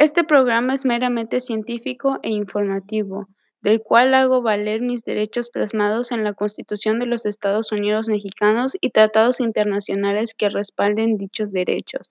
Este 0.00 0.24
programa 0.24 0.72
es 0.72 0.86
meramente 0.86 1.40
científico 1.40 2.20
e 2.22 2.30
informativo, 2.30 3.28
del 3.60 3.82
cual 3.82 4.14
hago 4.14 4.40
valer 4.40 4.80
mis 4.80 5.04
derechos 5.04 5.50
plasmados 5.50 6.10
en 6.10 6.24
la 6.24 6.32
Constitución 6.32 6.98
de 6.98 7.04
los 7.04 7.26
Estados 7.26 7.70
Unidos 7.70 8.08
Mexicanos 8.08 8.78
y 8.80 8.92
tratados 8.92 9.40
internacionales 9.40 10.32
que 10.32 10.48
respalden 10.48 11.18
dichos 11.18 11.52
derechos. 11.52 12.08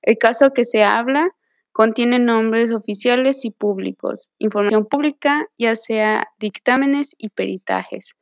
El 0.00 0.16
caso 0.16 0.54
que 0.54 0.64
se 0.64 0.82
habla 0.82 1.28
contiene 1.72 2.20
nombres 2.20 2.72
oficiales 2.72 3.44
y 3.44 3.50
públicos, 3.50 4.30
información 4.38 4.86
pública, 4.86 5.46
ya 5.58 5.76
sea 5.76 6.28
dictámenes 6.38 7.16
y 7.18 7.28
peritajes. 7.28 8.16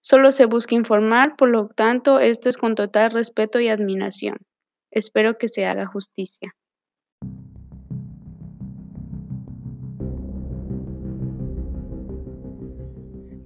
Solo 0.00 0.32
se 0.32 0.46
busca 0.46 0.74
informar, 0.74 1.36
por 1.36 1.50
lo 1.50 1.68
tanto, 1.68 2.18
esto 2.18 2.48
es 2.48 2.56
con 2.56 2.74
total 2.74 3.12
respeto 3.12 3.60
y 3.60 3.68
admiración. 3.68 4.38
Espero 4.90 5.38
que 5.38 5.46
se 5.46 5.66
haga 5.66 5.86
justicia. 5.86 6.56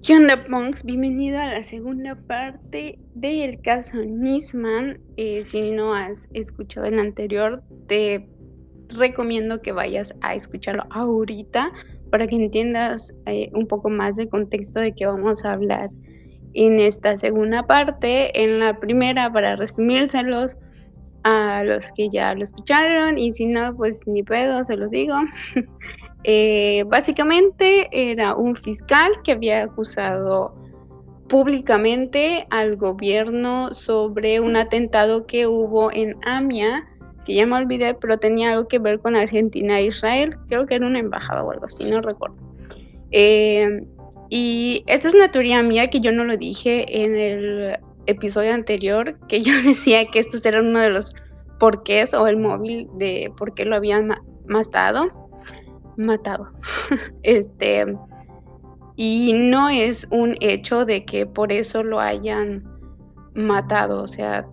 ¿Qué 0.02 0.16
onda, 0.16 0.42
Punks? 0.46 0.84
Bienvenido 0.84 1.38
a 1.38 1.46
la 1.46 1.62
segunda 1.62 2.14
parte 2.14 2.98
del 3.14 3.60
caso 3.60 3.98
Nisman. 3.98 4.98
Eh, 5.18 5.44
si 5.44 5.72
no 5.72 5.92
has 5.92 6.26
escuchado 6.32 6.86
el 6.86 6.98
anterior, 6.98 7.62
te 7.86 8.26
recomiendo 8.96 9.60
que 9.60 9.72
vayas 9.72 10.16
a 10.22 10.34
escucharlo 10.34 10.84
ahorita 10.88 11.70
para 12.10 12.26
que 12.26 12.36
entiendas 12.36 13.14
eh, 13.26 13.50
un 13.52 13.66
poco 13.66 13.90
más 13.90 14.16
del 14.16 14.30
contexto 14.30 14.80
de 14.80 14.94
que 14.94 15.04
vamos 15.04 15.44
a 15.44 15.50
hablar 15.50 15.90
en 16.54 16.78
esta 16.78 17.18
segunda 17.18 17.66
parte. 17.66 18.42
En 18.42 18.58
la 18.58 18.80
primera, 18.80 19.30
para 19.30 19.56
resumírselos 19.56 20.56
a 21.24 21.62
los 21.62 21.92
que 21.92 22.08
ya 22.08 22.34
lo 22.34 22.42
escucharon, 22.42 23.18
y 23.18 23.32
si 23.32 23.44
no, 23.44 23.76
pues 23.76 24.00
ni 24.06 24.22
pedo, 24.22 24.64
se 24.64 24.76
los 24.78 24.92
digo. 24.92 25.16
Eh, 26.24 26.84
básicamente 26.86 27.88
era 27.92 28.34
un 28.34 28.54
fiscal 28.54 29.12
que 29.24 29.32
había 29.32 29.62
acusado 29.62 30.54
públicamente 31.28 32.46
al 32.50 32.76
gobierno 32.76 33.72
sobre 33.72 34.40
un 34.40 34.56
atentado 34.56 35.26
que 35.26 35.46
hubo 35.46 35.90
en 35.92 36.16
Amia, 36.24 36.86
que 37.24 37.34
ya 37.34 37.46
me 37.46 37.56
olvidé, 37.56 37.94
pero 37.94 38.18
tenía 38.18 38.52
algo 38.52 38.68
que 38.68 38.78
ver 38.78 39.00
con 39.00 39.16
Argentina 39.16 39.78
e 39.78 39.86
Israel. 39.86 40.36
Creo 40.48 40.66
que 40.66 40.74
era 40.74 40.86
una 40.86 40.98
embajada 40.98 41.42
o 41.44 41.52
algo 41.52 41.66
así, 41.66 41.84
no 41.84 42.00
recuerdo. 42.00 42.36
Eh, 43.12 43.86
y 44.28 44.84
esta 44.86 45.08
es 45.08 45.14
una 45.14 45.30
teoría 45.30 45.62
mía 45.62 45.88
que 45.88 46.00
yo 46.00 46.12
no 46.12 46.24
lo 46.24 46.36
dije 46.36 47.02
en 47.02 47.16
el 47.16 47.78
episodio 48.06 48.52
anterior, 48.52 49.18
que 49.28 49.40
yo 49.42 49.52
decía 49.64 50.04
que 50.06 50.18
estos 50.18 50.44
eran 50.44 50.66
uno 50.66 50.80
de 50.80 50.90
los 50.90 51.14
porqués 51.58 52.12
o 52.12 52.26
el 52.26 52.36
móvil 52.38 52.88
de 52.94 53.32
por 53.36 53.54
qué 53.54 53.64
lo 53.64 53.76
habían 53.76 54.10
matado 54.46 55.19
matado. 55.96 56.50
este, 57.22 57.86
y 58.96 59.32
no 59.34 59.68
es 59.68 60.08
un 60.10 60.36
hecho 60.40 60.84
de 60.84 61.04
que 61.04 61.26
por 61.26 61.52
eso 61.52 61.82
lo 61.82 62.00
hayan 62.00 62.64
matado, 63.34 64.02
o 64.02 64.06
sea, 64.06 64.46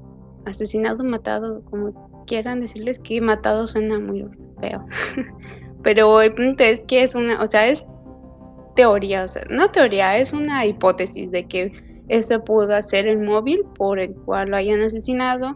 asesinado, 0.46 1.04
matado, 1.04 1.64
como 1.66 2.24
quieran 2.26 2.62
decirles 2.62 3.00
que 3.00 3.22
matado 3.22 3.68
suena 3.68 4.00
muy 4.00 4.26
feo. 4.62 4.86
Pero 5.84 6.22
el 6.22 6.34
punto 6.34 6.64
es 6.64 6.84
que 6.84 7.04
es 7.04 7.16
una, 7.16 7.42
o 7.42 7.48
sea, 7.48 7.68
es 7.68 7.86
teoría, 8.76 9.24
o 9.24 9.28
sea, 9.28 9.44
no 9.50 9.70
teoría, 9.70 10.18
es 10.18 10.34
una 10.34 10.66
hipótesis 10.66 11.32
de 11.32 11.46
que 11.46 11.72
ese 12.08 12.40
pudo 12.40 12.82
ser 12.82 13.08
el 13.08 13.20
móvil 13.20 13.66
por 13.76 14.00
el 14.00 14.14
cual 14.14 14.50
lo 14.50 14.58
hayan 14.58 14.82
asesinado 14.82 15.56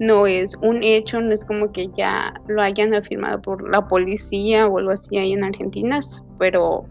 no 0.00 0.26
es 0.26 0.56
un 0.62 0.82
hecho, 0.82 1.20
no 1.20 1.32
es 1.32 1.44
como 1.44 1.72
que 1.72 1.88
ya 1.94 2.32
lo 2.48 2.62
hayan 2.62 2.94
afirmado 2.94 3.40
por 3.42 3.70
la 3.70 3.86
policía 3.86 4.66
o 4.66 4.78
algo 4.78 4.90
así 4.90 5.18
ahí 5.18 5.34
en 5.34 5.44
Argentina, 5.44 6.00
pero 6.38 6.86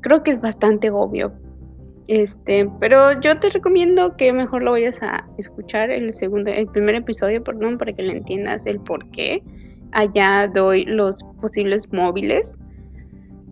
creo 0.00 0.22
que 0.22 0.30
es 0.30 0.40
bastante 0.40 0.90
obvio. 0.90 1.32
Este, 2.06 2.70
pero 2.78 3.20
yo 3.20 3.40
te 3.40 3.50
recomiendo 3.50 4.16
que 4.16 4.32
mejor 4.32 4.62
lo 4.62 4.70
vayas 4.70 5.02
a 5.02 5.26
escuchar 5.38 5.90
el 5.90 6.12
segundo, 6.12 6.52
el 6.52 6.68
primer 6.68 6.94
episodio, 6.94 7.42
perdón, 7.42 7.78
para 7.78 7.92
que 7.92 8.02
le 8.02 8.12
entiendas 8.12 8.64
el 8.66 8.78
por 8.78 9.10
qué. 9.10 9.42
Allá 9.90 10.46
doy 10.46 10.84
los 10.84 11.24
posibles 11.40 11.92
móviles 11.92 12.56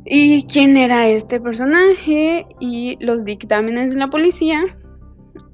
y 0.04 0.44
quién 0.44 0.76
era 0.76 1.08
este 1.08 1.40
personaje 1.40 2.46
y 2.60 2.96
los 3.00 3.24
dictámenes 3.24 3.92
de 3.92 3.98
la 3.98 4.08
policía 4.08 4.62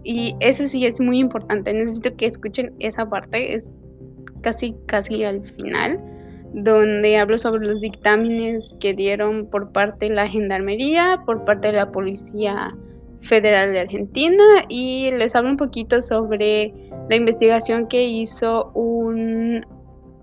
y 0.03 0.35
eso 0.41 0.67
sí 0.67 0.87
es 0.87 1.01
muy 1.01 1.19
importante. 1.19 1.73
Necesito 1.75 2.17
que 2.17 2.27
escuchen 2.27 2.75
esa 2.79 3.09
parte. 3.09 3.55
Es 3.55 3.75
casi, 4.41 4.75
casi 4.87 5.25
al 5.25 5.43
final, 5.45 6.01
donde 6.53 7.19
hablo 7.19 7.39
sobre 7.39 7.67
los 7.67 7.81
dictámenes 7.81 8.77
que 8.81 8.95
dieron 8.95 9.47
por 9.51 9.73
parte 9.73 10.09
de 10.09 10.15
la 10.15 10.29
Gendarmería, 10.29 11.23
por 11.27 11.45
parte 11.45 11.69
de 11.69 11.75
la 11.75 11.93
Policía 11.93 12.77
Federal 13.21 13.73
de 13.73 13.81
Argentina 13.81 14.45
y 14.69 15.11
les 15.13 15.35
hablo 15.35 15.51
un 15.51 15.59
poquito 15.59 16.01
sobre 16.01 16.73
la 17.11 17.17
investigación 17.17 17.87
que 17.87 18.05
hizo 18.05 18.73
un 18.73 19.67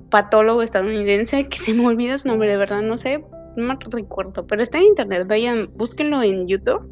patólogo 0.09 0.63
estadounidense 0.63 1.47
que 1.47 1.59
se 1.59 1.75
me 1.75 1.85
olvida 1.85 2.17
su 2.17 2.27
nombre, 2.27 2.51
de 2.51 2.57
verdad 2.57 2.81
no 2.81 2.97
sé, 2.97 3.23
no 3.55 3.77
recuerdo, 3.91 4.47
pero 4.47 4.63
está 4.63 4.79
en 4.79 4.85
internet, 4.85 5.27
vayan, 5.27 5.69
búsquenlo 5.75 6.23
en 6.23 6.47
YouTube 6.47 6.91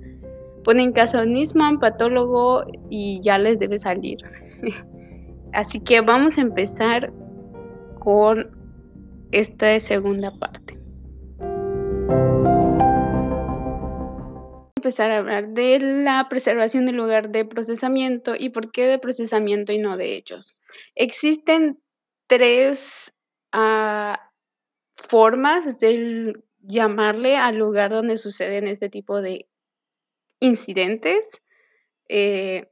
ponen 0.66 0.92
caso 0.92 1.24
Nisman, 1.26 1.80
patólogo 1.80 2.66
y 2.90 3.22
ya 3.22 3.38
les 3.38 3.60
debe 3.60 3.80
salir. 3.80 4.18
Así 5.54 5.80
que 5.80 6.02
vamos 6.02 6.38
a 6.38 6.42
empezar 6.42 7.14
con 8.00 8.52
esta 9.32 9.80
segunda 9.80 10.32
parte. 10.38 10.76
empezar 14.86 15.10
a 15.10 15.18
hablar 15.18 15.48
de 15.48 15.80
la 15.80 16.28
preservación 16.30 16.86
del 16.86 16.98
lugar 16.98 17.32
de 17.32 17.44
procesamiento 17.44 18.36
y 18.38 18.50
por 18.50 18.72
qué 18.72 18.86
de 18.86 19.00
procesamiento 19.00 19.72
y 19.72 19.80
no 19.80 19.98
de 19.98 20.16
hechos. 20.16 20.54
Existen 20.94 21.82
tres 22.28 23.12
ah, 23.52 24.32
formas 24.96 25.80
de 25.80 26.36
llamarle 26.60 27.36
al 27.36 27.58
lugar 27.58 27.90
donde 27.90 28.18
suceden 28.18 28.68
este 28.68 28.90
tipo 28.90 29.22
de 29.22 29.48
incidentes, 30.40 31.42
eh, 32.10 32.70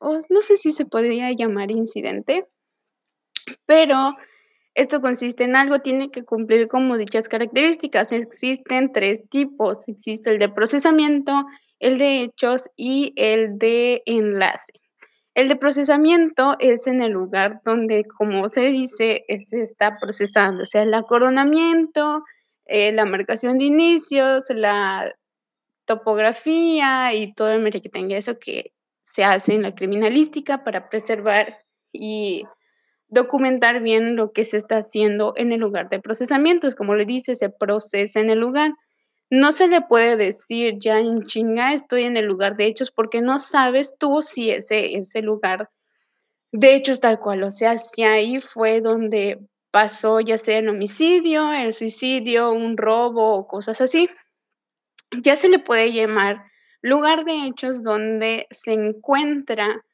no 0.00 0.42
sé 0.42 0.56
si 0.56 0.72
se 0.72 0.86
podría 0.86 1.30
llamar 1.32 1.70
incidente, 1.70 2.46
pero 3.66 4.14
esto 4.78 5.00
consiste 5.00 5.42
en 5.42 5.56
algo, 5.56 5.80
tiene 5.80 6.08
que 6.10 6.24
cumplir 6.24 6.68
como 6.68 6.96
dichas 6.96 7.28
características. 7.28 8.12
Existen 8.12 8.92
tres 8.92 9.28
tipos, 9.28 9.88
existe 9.88 10.30
el 10.30 10.38
de 10.38 10.48
procesamiento, 10.48 11.32
el 11.80 11.98
de 11.98 12.22
hechos 12.22 12.70
y 12.76 13.12
el 13.16 13.58
de 13.58 14.02
enlace. 14.06 14.72
El 15.34 15.48
de 15.48 15.56
procesamiento 15.56 16.54
es 16.60 16.86
en 16.86 17.02
el 17.02 17.10
lugar 17.10 17.60
donde, 17.64 18.04
como 18.04 18.48
se 18.48 18.70
dice, 18.70 19.24
se 19.28 19.60
está 19.60 19.96
procesando, 20.00 20.62
o 20.62 20.66
sea, 20.66 20.82
el 20.82 20.94
acordonamiento, 20.94 22.22
eh, 22.64 22.92
la 22.92 23.04
marcación 23.04 23.58
de 23.58 23.64
inicios, 23.64 24.44
la 24.50 25.12
topografía 25.88 27.14
y 27.14 27.32
todo 27.32 27.50
el 27.50 27.82
tenga 27.90 28.16
eso 28.16 28.38
que 28.38 28.72
se 29.02 29.24
hace 29.24 29.54
en 29.54 29.62
la 29.62 29.74
criminalística 29.74 30.62
para 30.62 30.90
preservar 30.90 31.64
y 31.92 32.44
documentar 33.08 33.80
bien 33.80 34.14
lo 34.14 34.32
que 34.32 34.44
se 34.44 34.58
está 34.58 34.76
haciendo 34.76 35.32
en 35.36 35.50
el 35.50 35.60
lugar 35.60 35.88
de 35.88 35.98
procesamiento. 35.98 36.68
como 36.76 36.94
le 36.94 37.06
dice, 37.06 37.34
se 37.34 37.48
procesa 37.48 38.20
en 38.20 38.28
el 38.28 38.38
lugar. 38.38 38.74
No 39.30 39.50
se 39.50 39.68
le 39.68 39.80
puede 39.80 40.16
decir 40.16 40.74
ya 40.78 41.00
en 41.00 41.22
chinga 41.22 41.72
estoy 41.72 42.02
en 42.02 42.18
el 42.18 42.26
lugar 42.26 42.56
de 42.56 42.66
hechos 42.66 42.90
porque 42.90 43.22
no 43.22 43.38
sabes 43.38 43.96
tú 43.98 44.20
si 44.20 44.50
ese 44.50 44.94
es 44.96 45.14
el 45.14 45.24
lugar 45.24 45.70
de 46.52 46.74
hechos 46.74 47.00
tal 47.00 47.18
cual. 47.18 47.42
O 47.44 47.50
sea, 47.50 47.78
si 47.78 48.02
ahí 48.02 48.40
fue 48.40 48.82
donde 48.82 49.38
pasó 49.70 50.20
ya 50.20 50.36
sea 50.36 50.58
el 50.58 50.68
homicidio, 50.68 51.50
el 51.50 51.72
suicidio, 51.72 52.52
un 52.52 52.76
robo 52.76 53.36
o 53.36 53.46
cosas 53.46 53.80
así 53.80 54.10
ya 55.10 55.36
se 55.36 55.48
le 55.48 55.58
puede 55.58 55.92
llamar 55.92 56.44
lugar 56.82 57.24
de 57.24 57.46
hechos 57.46 57.82
donde 57.82 58.46
se 58.50 58.72
encuentra 58.72 59.84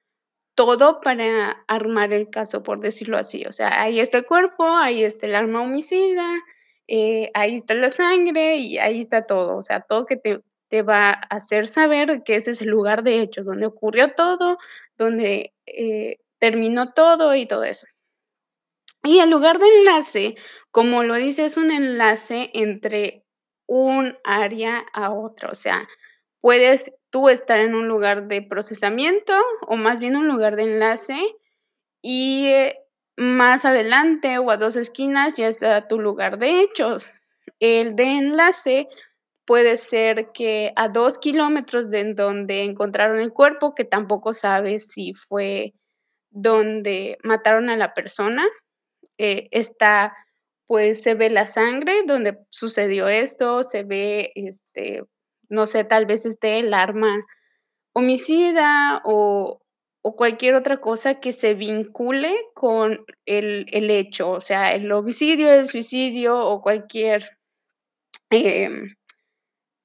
todo 0.55 1.00
para 1.00 1.64
armar 1.66 2.12
el 2.12 2.31
caso, 2.31 2.62
por 2.62 2.81
decirlo 2.81 3.16
así. 3.16 3.44
O 3.46 3.52
sea, 3.52 3.82
ahí 3.82 4.00
está 4.00 4.19
el 4.19 4.26
cuerpo, 4.26 4.64
ahí 4.64 5.02
está 5.02 5.26
el 5.26 5.34
arma 5.34 5.62
homicida, 5.62 6.40
eh, 6.87 7.31
ahí 7.34 7.56
está 7.56 7.75
la 7.75 7.90
sangre 7.90 8.56
y 8.56 8.78
ahí 8.78 9.00
está 9.00 9.26
todo. 9.26 9.56
O 9.56 9.62
sea, 9.62 9.81
todo 9.81 10.06
que 10.06 10.16
te, 10.16 10.40
te, 10.69 10.82
va 10.82 11.11
a 11.11 11.12
hacer 11.12 11.66
saber 11.66 12.22
que 12.25 12.37
ese 12.37 12.52
es 12.52 12.61
el 12.61 12.69
lugar 12.69 13.02
de 13.02 13.20
hechos, 13.20 13.46
donde 13.46 13.66
ocurrió 13.66 14.12
todo, 14.14 14.58
donde 14.96 15.52
eh, 15.66 16.19
terminó 16.38 16.93
todo 16.93 17.34
y 17.34 17.46
todo 17.46 17.64
eso. 17.64 17.87
Y 19.02 19.19
el 19.19 19.31
lugar 19.31 19.58
de 19.58 19.66
enlace, 19.66 20.34
como 20.70 21.02
lo 21.02 21.14
dice, 21.16 21.44
es 21.44 21.56
un 21.56 21.70
enlace 21.70 22.50
entre 22.55 23.24
un 23.66 24.16
área 24.25 24.84
a 24.93 25.12
otra. 25.12 25.50
O 25.50 25.55
sea, 25.55 25.88
puedes 26.40 26.93
tú 27.11 27.28
estar 27.28 27.61
en 27.61 27.75
un 27.75 27.88
lugar 27.88 28.28
de 28.28 28.43
procesamiento 28.43 29.32
o 29.66 29.76
más 29.76 30.00
bien 30.00 30.16
un 30.16 30.28
lugar 30.28 30.56
de 30.56 30.64
enlace 30.64 31.16
y 32.02 32.49
eh, 32.49 32.78
más 33.16 33.64
adelante 33.64 34.38
o 34.38 34.50
a 34.50 34.56
dos 34.56 34.76
esquinas 34.76 35.34
ya 35.34 35.49
está 35.49 35.88
tu 35.88 36.00
lugar 36.00 36.38
de 36.38 36.61
hechos. 36.61 37.12
El 37.61 37.96
de 37.96 38.05
enlace 38.05 38.88
puede 39.46 39.76
ser 39.76 40.32
que 40.32 40.72
a 40.76 40.88
dos 40.88 41.19
kilómetros 41.19 41.90
de 41.90 42.14
donde 42.14 42.64
encontraron 42.64 43.19
el 43.19 43.32
cuerpo, 43.32 43.75
que 43.75 43.84
tampoco 43.84 44.32
sabes 44.34 44.88
si 44.88 45.14
fue 45.14 45.75
donde 46.31 47.19
mataron 47.22 47.70
a 47.70 47.76
la 47.76 47.94
persona, 47.94 48.46
eh, 49.19 49.49
está, 49.52 50.14
pues 50.66 51.02
se 51.02 51.14
ve 51.14 51.31
la 51.31 51.46
sangre 51.46 52.02
donde 52.06 52.38
sucedió 52.50 53.08
esto, 53.08 53.62
se 53.62 53.84
ve, 53.84 54.32
este, 54.34 55.05
no 55.49 55.66
sé, 55.66 55.84
tal 55.84 56.06
vez 56.06 56.26
esté 56.26 56.58
el 56.58 56.72
arma 56.72 57.25
homicida 57.93 59.00
o, 59.05 59.61
o 60.02 60.16
cualquier 60.16 60.55
otra 60.55 60.81
cosa 60.81 61.20
que 61.20 61.32
se 61.32 61.55
vincule 61.55 62.37
con 62.55 63.06
el, 63.25 63.66
el 63.72 63.90
hecho, 63.90 64.31
o 64.31 64.40
sea, 64.40 64.72
el 64.72 64.93
homicidio, 64.93 65.50
el 65.50 65.69
suicidio 65.69 66.46
o 66.46 66.61
cualquier 66.61 67.38
em, 68.31 68.94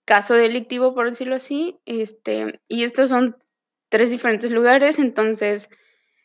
caso 0.06 0.34
delictivo, 0.34 0.94
por 0.94 1.10
decirlo 1.10 1.36
así. 1.36 1.80
Este, 1.86 2.60
y 2.68 2.84
estos 2.84 3.10
son 3.10 3.38
tres 3.90 4.12
diferentes 4.12 4.52
lugares, 4.52 5.00
entonces 5.00 5.70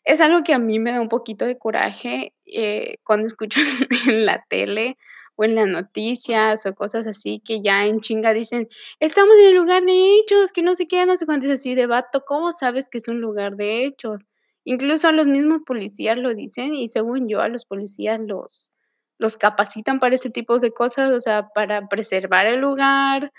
es 0.03 0.21
algo 0.21 0.43
que 0.43 0.53
a 0.53 0.59
mí 0.59 0.79
me 0.79 0.91
da 0.91 0.99
un 0.99 1.09
poquito 1.09 1.45
de 1.45 1.57
coraje 1.57 2.34
eh, 2.45 2.95
cuando 3.03 3.27
escucho 3.27 3.59
en 4.07 4.25
la 4.25 4.43
tele 4.47 4.97
o 5.35 5.43
en 5.43 5.55
las 5.55 5.67
noticias 5.67 6.65
o 6.65 6.75
cosas 6.75 7.07
así 7.07 7.41
que 7.43 7.61
ya 7.61 7.85
en 7.85 8.01
chinga 8.01 8.33
dicen, 8.33 8.69
estamos 8.99 9.35
en 9.39 9.49
el 9.49 9.55
lugar 9.55 9.83
de 9.83 10.15
hechos, 10.15 10.51
que 10.51 10.63
no 10.63 10.75
sé 10.75 10.87
qué, 10.87 11.05
no 11.05 11.17
sé 11.17 11.25
cuánto 11.25 11.47
es 11.47 11.53
así 11.53 11.75
de 11.75 11.87
vato, 11.87 12.23
¿cómo 12.25 12.51
sabes 12.51 12.89
que 12.89 12.99
es 12.99 13.07
un 13.07 13.19
lugar 13.19 13.55
de 13.55 13.85
hechos? 13.85 14.21
Incluso 14.63 15.11
los 15.11 15.27
mismos 15.27 15.61
policías 15.65 16.17
lo 16.17 16.33
dicen 16.33 16.73
y 16.73 16.87
según 16.87 17.27
yo 17.27 17.41
a 17.41 17.49
los 17.49 17.65
policías 17.65 18.19
los, 18.19 18.71
los 19.19 19.37
capacitan 19.37 19.99
para 19.99 20.15
ese 20.15 20.29
tipo 20.29 20.59
de 20.59 20.71
cosas, 20.71 21.11
o 21.11 21.21
sea, 21.21 21.49
para 21.53 21.87
preservar 21.87 22.47
el 22.47 22.61
lugar, 22.61 23.31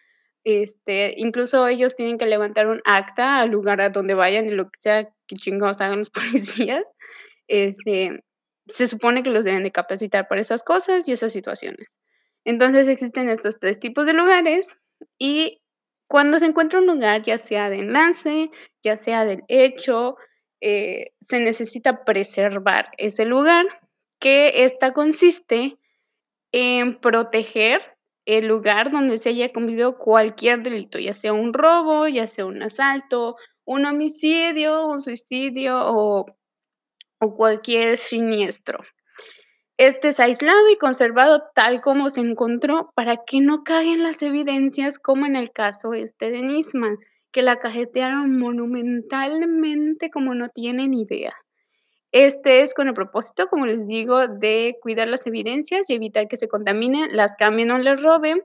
este, 0.44 1.14
incluso 1.16 1.66
ellos 1.66 1.96
tienen 1.96 2.18
que 2.18 2.26
levantar 2.26 2.68
un 2.68 2.80
acta 2.84 3.40
al 3.40 3.50
lugar 3.50 3.80
a 3.80 3.88
donde 3.88 4.14
vayan 4.14 4.46
y 4.48 4.52
lo 4.52 4.66
que 4.70 4.78
sea 4.78 5.08
que 5.26 5.34
chingados 5.34 5.80
hagan 5.80 5.98
los 5.98 6.10
policías. 6.10 6.84
Este, 7.48 8.22
se 8.66 8.86
supone 8.86 9.22
que 9.22 9.30
los 9.30 9.44
deben 9.44 9.62
de 9.62 9.72
capacitar 9.72 10.28
para 10.28 10.40
esas 10.40 10.62
cosas 10.62 11.08
y 11.08 11.12
esas 11.12 11.32
situaciones. 11.32 11.98
Entonces 12.44 12.88
existen 12.88 13.28
estos 13.28 13.58
tres 13.58 13.80
tipos 13.80 14.06
de 14.06 14.12
lugares 14.12 14.76
y 15.18 15.60
cuando 16.08 16.38
se 16.38 16.46
encuentra 16.46 16.78
un 16.78 16.86
lugar, 16.86 17.22
ya 17.22 17.38
sea 17.38 17.68
de 17.68 17.80
enlace, 17.80 18.50
ya 18.82 18.96
sea 18.96 19.24
del 19.24 19.42
hecho, 19.48 20.16
eh, 20.60 21.12
se 21.20 21.40
necesita 21.40 22.04
preservar 22.04 22.90
ese 22.96 23.24
lugar, 23.24 23.66
que 24.18 24.64
esta 24.64 24.92
consiste 24.92 25.76
en 26.52 26.98
proteger 27.00 27.82
el 28.24 28.46
lugar 28.46 28.90
donde 28.90 29.18
se 29.18 29.30
haya 29.30 29.52
cometido 29.52 29.98
cualquier 29.98 30.62
delito, 30.62 30.98
ya 30.98 31.12
sea 31.12 31.32
un 31.32 31.52
robo, 31.52 32.08
ya 32.08 32.26
sea 32.26 32.46
un 32.46 32.62
asalto, 32.62 33.36
un 33.64 33.84
homicidio, 33.84 34.86
un 34.86 35.00
suicidio 35.02 35.78
o 35.78 36.26
o 37.18 37.34
cualquier 37.34 37.96
siniestro. 37.96 38.80
Este 39.78 40.08
es 40.08 40.20
aislado 40.20 40.70
y 40.70 40.76
conservado 40.76 41.44
tal 41.54 41.80
como 41.82 42.08
se 42.08 42.20
encontró 42.20 42.92
para 42.94 43.18
que 43.26 43.40
no 43.40 43.62
caigan 43.62 44.02
las 44.02 44.22
evidencias 44.22 44.98
como 44.98 45.26
en 45.26 45.36
el 45.36 45.50
caso 45.50 45.92
este 45.92 46.30
de 46.30 46.40
Nisman, 46.40 46.96
que 47.30 47.42
la 47.42 47.56
cajetearon 47.56 48.38
monumentalmente 48.38 50.08
como 50.08 50.34
no 50.34 50.48
tienen 50.48 50.94
idea. 50.94 51.34
Este 52.10 52.62
es 52.62 52.72
con 52.72 52.88
el 52.88 52.94
propósito, 52.94 53.48
como 53.48 53.66
les 53.66 53.86
digo, 53.86 54.26
de 54.28 54.78
cuidar 54.80 55.08
las 55.08 55.26
evidencias 55.26 55.90
y 55.90 55.94
evitar 55.94 56.28
que 56.28 56.38
se 56.38 56.48
contaminen, 56.48 57.14
las 57.14 57.32
cambien 57.36 57.70
o 57.70 57.76
les 57.76 58.00
roben, 58.00 58.42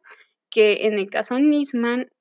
que 0.50 0.88
en 0.88 1.00
el 1.00 1.09
caso 1.09 1.39
Nisman 1.39 2.12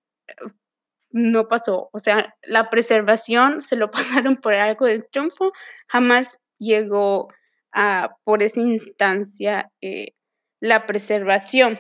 no 1.10 1.48
pasó. 1.48 1.90
O 1.92 1.98
sea, 1.98 2.36
la 2.42 2.70
preservación 2.70 3.62
se 3.62 3.76
lo 3.76 3.90
pasaron 3.92 4.36
por 4.36 4.54
algo 4.54 4.86
de 4.86 5.00
triunfo, 5.00 5.52
jamás 5.86 6.40
llegó 6.58 7.28
a, 7.72 8.16
por 8.24 8.42
esa 8.42 8.60
instancia, 8.60 9.70
eh, 9.80 10.14
la 10.60 10.86
preservación. 10.86 11.78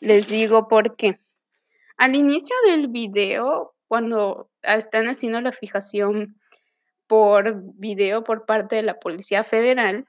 Les 0.00 0.26
digo 0.26 0.68
por 0.68 0.96
qué. 0.96 1.20
Al 1.96 2.14
inicio 2.14 2.54
del 2.66 2.88
video, 2.88 3.74
cuando 3.88 4.50
están 4.62 5.06
haciendo 5.06 5.40
la 5.40 5.52
fijación 5.52 6.38
por 7.06 7.62
video 7.74 8.24
por 8.24 8.46
parte 8.46 8.76
de 8.76 8.82
la 8.82 8.98
Policía 8.98 9.44
Federal, 9.44 10.06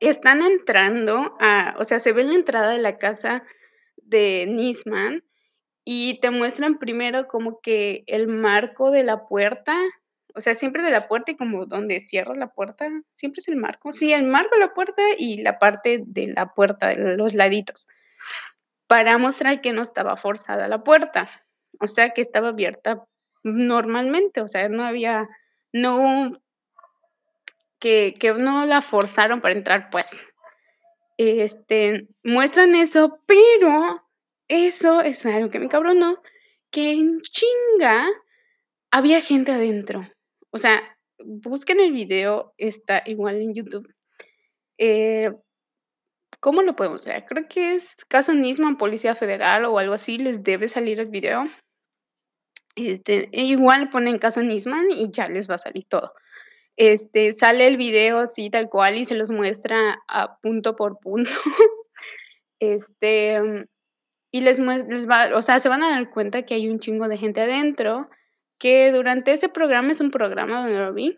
están 0.00 0.42
entrando 0.42 1.36
a, 1.40 1.74
o 1.78 1.84
sea, 1.84 1.98
se 1.98 2.12
ve 2.12 2.24
la 2.24 2.34
entrada 2.34 2.70
de 2.70 2.78
la 2.78 2.98
casa 2.98 3.44
de 3.96 4.46
Nisman 4.48 5.24
y 5.84 6.18
te 6.20 6.30
muestran 6.30 6.78
primero 6.78 7.28
como 7.28 7.60
que 7.60 8.04
el 8.06 8.26
marco 8.26 8.90
de 8.90 9.04
la 9.04 9.26
puerta, 9.26 9.76
o 10.34 10.40
sea, 10.40 10.54
siempre 10.54 10.82
de 10.82 10.90
la 10.90 11.08
puerta 11.08 11.32
y 11.32 11.36
como 11.36 11.66
donde 11.66 12.00
cierra 12.00 12.34
la 12.34 12.48
puerta, 12.48 12.88
siempre 13.12 13.40
es 13.40 13.48
el 13.48 13.56
marco. 13.56 13.92
Sí, 13.92 14.12
el 14.12 14.26
marco 14.26 14.54
de 14.54 14.60
la 14.60 14.74
puerta 14.74 15.02
y 15.18 15.42
la 15.42 15.58
parte 15.58 16.02
de 16.06 16.28
la 16.28 16.54
puerta, 16.54 16.94
los 16.94 17.34
laditos, 17.34 17.86
para 18.86 19.18
mostrar 19.18 19.60
que 19.60 19.72
no 19.72 19.82
estaba 19.82 20.16
forzada 20.16 20.68
la 20.68 20.82
puerta, 20.82 21.28
o 21.80 21.88
sea, 21.88 22.10
que 22.10 22.22
estaba 22.22 22.48
abierta 22.48 23.04
normalmente, 23.42 24.40
o 24.40 24.48
sea, 24.48 24.68
no 24.70 24.84
había, 24.84 25.28
no, 25.72 26.40
que, 27.78 28.14
que 28.18 28.32
no 28.32 28.64
la 28.64 28.80
forzaron 28.80 29.42
para 29.42 29.54
entrar, 29.54 29.90
pues. 29.90 30.26
Este, 31.16 32.08
muestran 32.24 32.74
eso, 32.74 33.20
pero 33.26 34.03
eso 34.48 35.00
es 35.00 35.24
algo 35.26 35.50
que 35.50 35.60
me 35.60 35.68
cabronó, 35.68 36.22
que 36.70 36.92
en 36.92 37.20
chinga 37.20 38.06
había 38.90 39.20
gente 39.20 39.52
adentro. 39.52 40.08
O 40.50 40.58
sea, 40.58 40.82
busquen 41.18 41.80
el 41.80 41.92
video, 41.92 42.54
está 42.58 43.02
igual 43.06 43.40
en 43.40 43.54
YouTube. 43.54 43.92
Eh, 44.78 45.30
¿Cómo 46.40 46.62
lo 46.62 46.76
podemos 46.76 47.06
ver? 47.06 47.24
Creo 47.24 47.48
que 47.48 47.74
es 47.74 48.04
caso 48.04 48.34
Nisman, 48.34 48.76
Policía 48.76 49.14
Federal 49.14 49.64
o 49.64 49.78
algo 49.78 49.94
así, 49.94 50.18
les 50.18 50.42
debe 50.42 50.68
salir 50.68 51.00
el 51.00 51.08
video. 51.08 51.44
Este, 52.76 53.30
e 53.32 53.44
igual 53.44 53.88
ponen 53.88 54.18
caso 54.18 54.42
Nisman 54.42 54.90
y 54.90 55.10
ya 55.10 55.28
les 55.28 55.48
va 55.48 55.54
a 55.54 55.58
salir 55.58 55.86
todo. 55.88 56.12
Este, 56.76 57.32
sale 57.32 57.66
el 57.68 57.76
video 57.76 58.18
así 58.18 58.50
tal 58.50 58.68
cual 58.68 58.98
y 58.98 59.04
se 59.04 59.14
los 59.14 59.30
muestra 59.30 60.02
a 60.08 60.38
punto 60.38 60.76
por 60.76 60.98
punto. 60.98 61.30
este, 62.60 63.40
y 64.34 64.40
les, 64.40 64.60
va, 64.60 65.30
o 65.36 65.42
sea, 65.42 65.60
se 65.60 65.68
van 65.68 65.84
a 65.84 65.90
dar 65.90 66.10
cuenta 66.10 66.42
que 66.42 66.54
hay 66.54 66.68
un 66.68 66.80
chingo 66.80 67.06
de 67.06 67.16
gente 67.16 67.40
adentro, 67.40 68.10
que 68.58 68.90
durante 68.90 69.32
ese 69.32 69.48
programa, 69.48 69.92
es 69.92 70.00
un 70.00 70.10
programa 70.10 70.62
donde 70.62 70.76
lo 70.76 70.92
vi, 70.92 71.16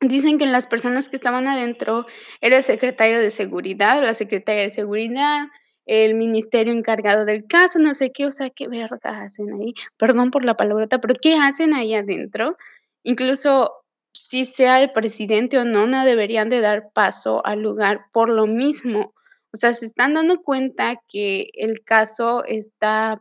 dicen 0.00 0.36
que 0.36 0.46
las 0.46 0.66
personas 0.66 1.08
que 1.08 1.14
estaban 1.14 1.46
adentro 1.46 2.06
era 2.40 2.56
el 2.56 2.64
secretario 2.64 3.20
de 3.20 3.30
seguridad, 3.30 4.02
la 4.02 4.14
secretaria 4.14 4.62
de 4.62 4.72
seguridad, 4.72 5.46
el 5.86 6.16
ministerio 6.16 6.72
encargado 6.72 7.24
del 7.24 7.46
caso, 7.46 7.78
no 7.78 7.94
sé 7.94 8.10
qué, 8.10 8.26
o 8.26 8.32
sea, 8.32 8.50
qué 8.50 8.66
verga 8.66 8.98
hacen 9.22 9.52
ahí, 9.52 9.74
perdón 9.96 10.32
por 10.32 10.44
la 10.44 10.56
palabrota, 10.56 11.00
pero 11.00 11.14
¿qué 11.22 11.36
hacen 11.36 11.72
ahí 11.72 11.94
adentro? 11.94 12.56
Incluso 13.04 13.74
si 14.12 14.44
sea 14.44 14.82
el 14.82 14.90
presidente 14.90 15.56
o 15.56 15.64
no, 15.64 15.86
no 15.86 16.04
deberían 16.04 16.48
de 16.48 16.62
dar 16.62 16.90
paso 16.92 17.46
al 17.46 17.60
lugar 17.62 18.06
por 18.12 18.28
lo 18.28 18.48
mismo, 18.48 19.14
o 19.52 19.56
sea, 19.56 19.72
se 19.74 19.86
están 19.86 20.14
dando 20.14 20.42
cuenta 20.42 21.00
que 21.08 21.48
el 21.54 21.82
caso 21.84 22.44
está, 22.44 23.20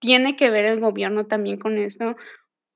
tiene 0.00 0.36
que 0.36 0.50
ver 0.50 0.64
el 0.64 0.80
gobierno 0.80 1.26
también 1.26 1.58
con 1.58 1.78
esto. 1.78 2.16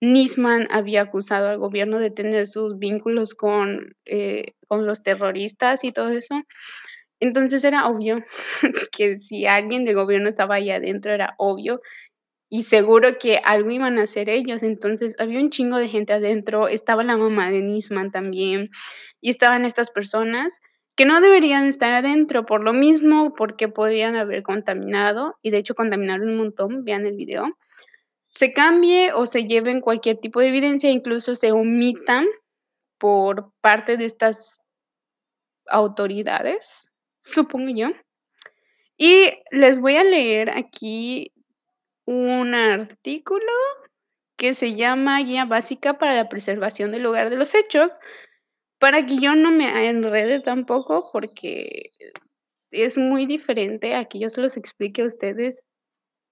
Nisman 0.00 0.68
había 0.71 1.02
acusado 1.02 1.49
al 1.49 1.59
gobierno 1.59 1.99
de 1.99 2.11
tener 2.11 2.47
sus 2.47 2.78
vínculos 2.78 3.35
con, 3.35 3.97
eh, 4.04 4.54
con 4.68 4.87
los 4.87 5.02
terroristas 5.02 5.85
y 5.85 5.92
todo 5.92 6.11
eso. 6.11 6.42
Entonces 7.21 7.62
era 7.64 7.87
obvio 7.87 8.25
que 8.97 9.16
si 9.16 9.47
alguien 9.47 9.85
del 9.85 9.94
gobierno 9.94 10.28
estaba 10.28 10.56
ahí 10.56 10.71
adentro, 10.71 11.12
era 11.12 11.35
obvio 11.38 11.80
y 12.50 12.64
seguro 12.64 13.16
que 13.18 13.40
algo 13.44 13.71
iban 13.71 13.99
a 13.99 14.02
hacer 14.02 14.28
ellos. 14.28 14.62
Entonces 14.62 15.14
había 15.18 15.40
un 15.40 15.50
chingo 15.50 15.78
de 15.78 15.88
gente 15.88 16.12
adentro, 16.12 16.68
estaba 16.68 17.04
la 17.04 17.16
mamá 17.16 17.50
de 17.50 17.62
Nisman 17.62 18.11
también 18.11 18.71
y 19.21 19.30
estaban 19.30 19.64
estas 19.64 19.90
personas 19.90 20.61
que 20.94 21.04
no 21.04 21.20
deberían 21.20 21.64
estar 21.64 21.92
adentro 21.92 22.44
por 22.44 22.62
lo 22.62 22.72
mismo, 22.72 23.34
porque 23.34 23.68
podrían 23.68 24.16
haber 24.16 24.42
contaminado, 24.42 25.37
y 25.42 25.50
de 25.50 25.58
hecho 25.58 25.75
contaminaron 25.75 26.28
un 26.28 26.37
montón, 26.37 26.84
vean 26.84 27.06
el 27.06 27.16
video, 27.16 27.56
se 28.28 28.52
cambie 28.52 29.12
o 29.12 29.26
se 29.26 29.46
lleven 29.46 29.80
cualquier 29.80 30.18
tipo 30.18 30.40
de 30.40 30.49
evidencia, 30.49 30.90
incluso 30.90 31.34
se 31.34 31.52
omitan 31.52 32.26
por 32.99 33.52
parte 33.61 33.96
de 33.96 34.04
estas 34.06 34.61
autoridades, 35.68 36.90
supongo 37.20 37.70
yo. 37.75 37.88
Y 38.96 39.32
les 39.50 39.80
voy 39.80 39.96
a 39.96 40.04
leer 40.04 40.50
aquí 40.50 41.32
un 42.04 42.54
artículo 42.54 43.52
que 44.37 44.54
se 44.54 44.75
llama 44.75 45.20
Guía 45.22 45.44
Básica 45.44 45.99
para 45.99 46.14
la 46.14 46.28
Preservación 46.28 46.92
del 46.92 47.02
Lugar 47.02 47.30
de 47.30 47.37
los 47.37 47.54
Hechos, 47.54 47.99
para 48.83 49.07
que 49.07 49.19
yo 49.19 49.37
no 49.37 49.53
me 49.53 49.87
enrede 49.87 50.41
tampoco, 50.41 51.11
porque 51.12 51.93
es 52.73 52.99
muy 52.99 53.27
diferente 53.27 53.95
a 53.95 54.07
que 54.07 54.19
yo 54.19 54.29
se 54.29 54.41
los 54.41 54.57
explique 54.57 55.03
a 55.03 55.07
ustedes. 55.07 55.62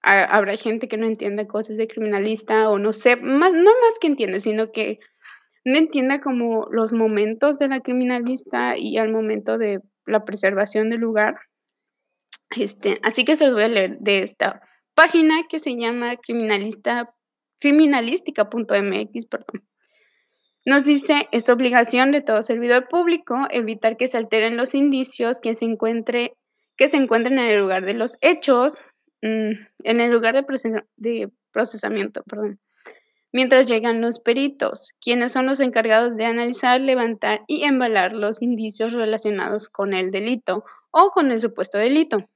habrá 0.03 0.57
gente 0.57 0.89
que 0.89 0.97
no 0.97 1.07
entienda 1.07 1.47
cosas 1.47 1.77
de 1.77 1.87
criminalista 1.87 2.69
o 2.69 2.81
no 2.81 2.91
sé, 2.91 3.15
más, 3.15 3.53
no 3.53 3.71
más 3.71 3.99
que 4.01 4.09
entiende, 4.09 4.41
sino 4.41 4.73
que 4.73 4.99
no 5.65 5.77
entienda 5.77 6.21
como 6.21 6.67
los 6.73 6.93
momentos 6.93 7.61
de 7.61 7.69
la 7.69 7.79
criminalista 7.79 8.77
y 8.77 8.99
al 8.99 9.13
momento 9.13 9.57
de 9.57 9.79
la 10.05 10.25
preservación 10.25 10.91
del 10.91 11.03
lugar. 11.03 11.37
Este, 12.57 12.99
así 13.05 13.25
que 13.25 13.37
se 13.37 13.45
los 13.45 13.55
voy 13.55 13.63
a 13.63 13.69
leer 13.69 13.99
de 14.01 14.25
esta 14.25 14.61
página 14.97 15.45
que 15.49 15.61
se 15.61 15.77
llama 15.77 16.17
criminalista, 16.17 17.15
criminalística.mx, 17.61 19.27
perdón. 19.27 19.71
Nos 20.71 20.85
dice, 20.85 21.29
es 21.33 21.49
obligación 21.49 22.13
de 22.13 22.21
todo 22.21 22.45
servidor 22.45 22.87
público 22.87 23.37
evitar 23.51 23.97
que 23.97 24.07
se 24.07 24.19
alteren 24.19 24.57
los 24.57 24.77
indicios 24.77 25.41
que 25.41 25.57
se, 25.57 25.65
encuentre, 25.65 26.37
que 26.77 26.87
se 26.87 26.97
encuentren 26.97 27.41
en 27.41 27.49
el 27.49 27.59
lugar 27.59 27.85
de 27.85 27.95
los 27.95 28.19
hechos, 28.21 28.85
mm, 29.21 29.51
en 29.83 30.01
el 30.01 30.13
lugar 30.13 30.37
de, 30.37 30.85
de 30.97 31.29
procesamiento, 31.51 32.23
perdón, 32.23 32.61
mientras 33.33 33.69
llegan 33.69 34.01
los 34.01 34.21
peritos, 34.21 34.93
quienes 35.01 35.33
son 35.33 35.47
los 35.47 35.59
encargados 35.59 36.17
de 36.17 36.27
analizar, 36.27 36.81
levantar 36.81 37.43
y 37.49 37.65
embalar 37.65 38.13
los 38.13 38.41
indicios 38.41 38.93
relacionados 38.93 39.69
con 39.69 39.93
el 39.93 40.13
delito 40.13 40.65
o 40.93 41.11
con 41.11 41.33
el 41.33 41.41
supuesto 41.41 41.79
delito. 41.79 42.29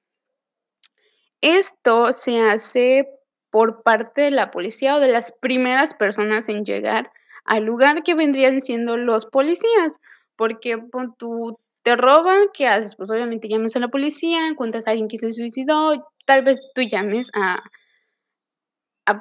Esto 1.40 2.12
se 2.12 2.40
hace 2.40 3.08
por 3.50 3.84
parte 3.84 4.22
de 4.22 4.30
la 4.32 4.50
policía 4.50 4.96
o 4.96 4.98
de 4.98 5.12
las 5.12 5.30
primeras 5.30 5.94
personas 5.94 6.48
en 6.48 6.64
llegar 6.64 7.12
al 7.44 7.64
lugar 7.64 8.02
que 8.02 8.14
vendrían 8.14 8.60
siendo 8.60 8.96
los 8.96 9.26
policías, 9.26 10.00
porque 10.36 10.82
tú 11.18 11.58
te 11.82 11.96
roban, 11.96 12.48
¿qué 12.52 12.66
haces? 12.66 12.96
Pues 12.96 13.10
obviamente 13.10 13.48
llamas 13.48 13.76
a 13.76 13.80
la 13.80 13.88
policía, 13.88 14.40
cuentas 14.56 14.86
a 14.86 14.90
alguien 14.90 15.08
que 15.08 15.18
se 15.18 15.32
suicidó, 15.32 16.10
tal 16.24 16.42
vez 16.42 16.60
tú 16.74 16.82
llames 16.82 17.30
a, 17.34 17.62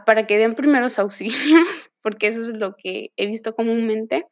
para 0.06 0.26
que 0.26 0.38
den 0.38 0.56
primeros 0.56 0.98
auxilios, 1.00 1.92
porque 2.02 2.28
eso 2.28 2.42
es 2.42 2.58
lo 2.58 2.76
que 2.76 3.12
he 3.18 3.28
visto 3.28 3.54
comúnmente. 3.56 4.26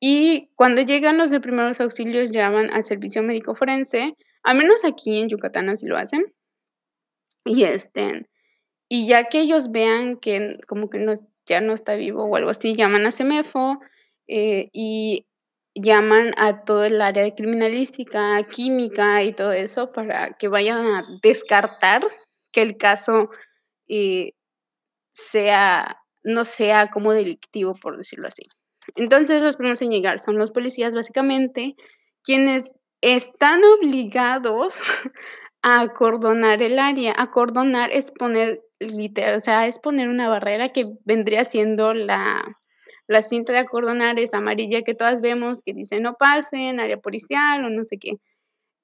Y 0.00 0.50
cuando 0.56 0.82
llegan 0.82 1.18
los 1.18 1.30
de 1.30 1.40
primeros 1.40 1.80
auxilios 1.80 2.32
llaman 2.32 2.70
al 2.72 2.82
servicio 2.82 3.22
médico 3.22 3.54
forense, 3.54 4.16
al 4.42 4.56
menos 4.56 4.84
aquí 4.84 5.20
en 5.20 5.28
Yucatán 5.28 5.68
así 5.68 5.86
lo 5.86 5.96
hacen. 5.96 6.34
Y 7.44 7.64
este, 7.64 8.28
y 8.88 9.06
ya 9.06 9.24
que 9.24 9.40
ellos 9.40 9.70
vean 9.70 10.16
que 10.16 10.58
como 10.66 10.90
que 10.90 10.98
no, 10.98 11.12
ya 11.52 11.60
no 11.60 11.74
está 11.74 11.94
vivo 11.94 12.24
o 12.24 12.36
algo 12.36 12.50
así, 12.50 12.74
llaman 12.74 13.04
a 13.04 13.12
CEMEFO 13.12 13.80
eh, 14.26 14.70
y 14.72 15.26
llaman 15.74 16.32
a 16.38 16.64
todo 16.64 16.84
el 16.84 17.00
área 17.00 17.22
de 17.22 17.34
criminalística, 17.34 18.42
química 18.44 19.22
y 19.22 19.32
todo 19.32 19.52
eso 19.52 19.92
para 19.92 20.32
que 20.38 20.48
vayan 20.48 20.86
a 20.86 21.04
descartar 21.22 22.02
que 22.52 22.62
el 22.62 22.76
caso 22.78 23.28
eh, 23.88 24.32
sea, 25.12 25.98
no 26.22 26.44
sea 26.44 26.86
como 26.86 27.12
delictivo, 27.12 27.74
por 27.74 27.98
decirlo 27.98 28.28
así. 28.28 28.44
Entonces 28.96 29.42
los 29.42 29.56
primeros 29.56 29.82
en 29.82 29.90
llegar 29.90 30.20
son 30.20 30.38
los 30.38 30.52
policías 30.52 30.94
básicamente, 30.94 31.76
quienes 32.24 32.74
están 33.02 33.60
obligados 33.64 34.80
a 35.62 35.82
acordonar 35.82 36.62
el 36.62 36.78
área. 36.78 37.14
Acordonar 37.16 37.90
es 37.92 38.10
poner 38.10 38.62
literal, 38.90 39.36
o 39.36 39.40
sea, 39.40 39.66
es 39.66 39.78
poner 39.78 40.08
una 40.08 40.28
barrera 40.28 40.70
que 40.70 40.86
vendría 41.04 41.44
siendo 41.44 41.94
la, 41.94 42.58
la 43.06 43.22
cinta 43.22 43.52
de 43.52 43.58
acordonar, 43.58 44.18
es 44.18 44.34
amarilla 44.34 44.82
que 44.82 44.94
todas 44.94 45.20
vemos 45.20 45.62
que 45.62 45.74
dice 45.74 46.00
no 46.00 46.14
pasen, 46.14 46.80
área 46.80 46.98
policial 46.98 47.64
o 47.64 47.70
no 47.70 47.84
sé 47.84 47.98
qué. 47.98 48.12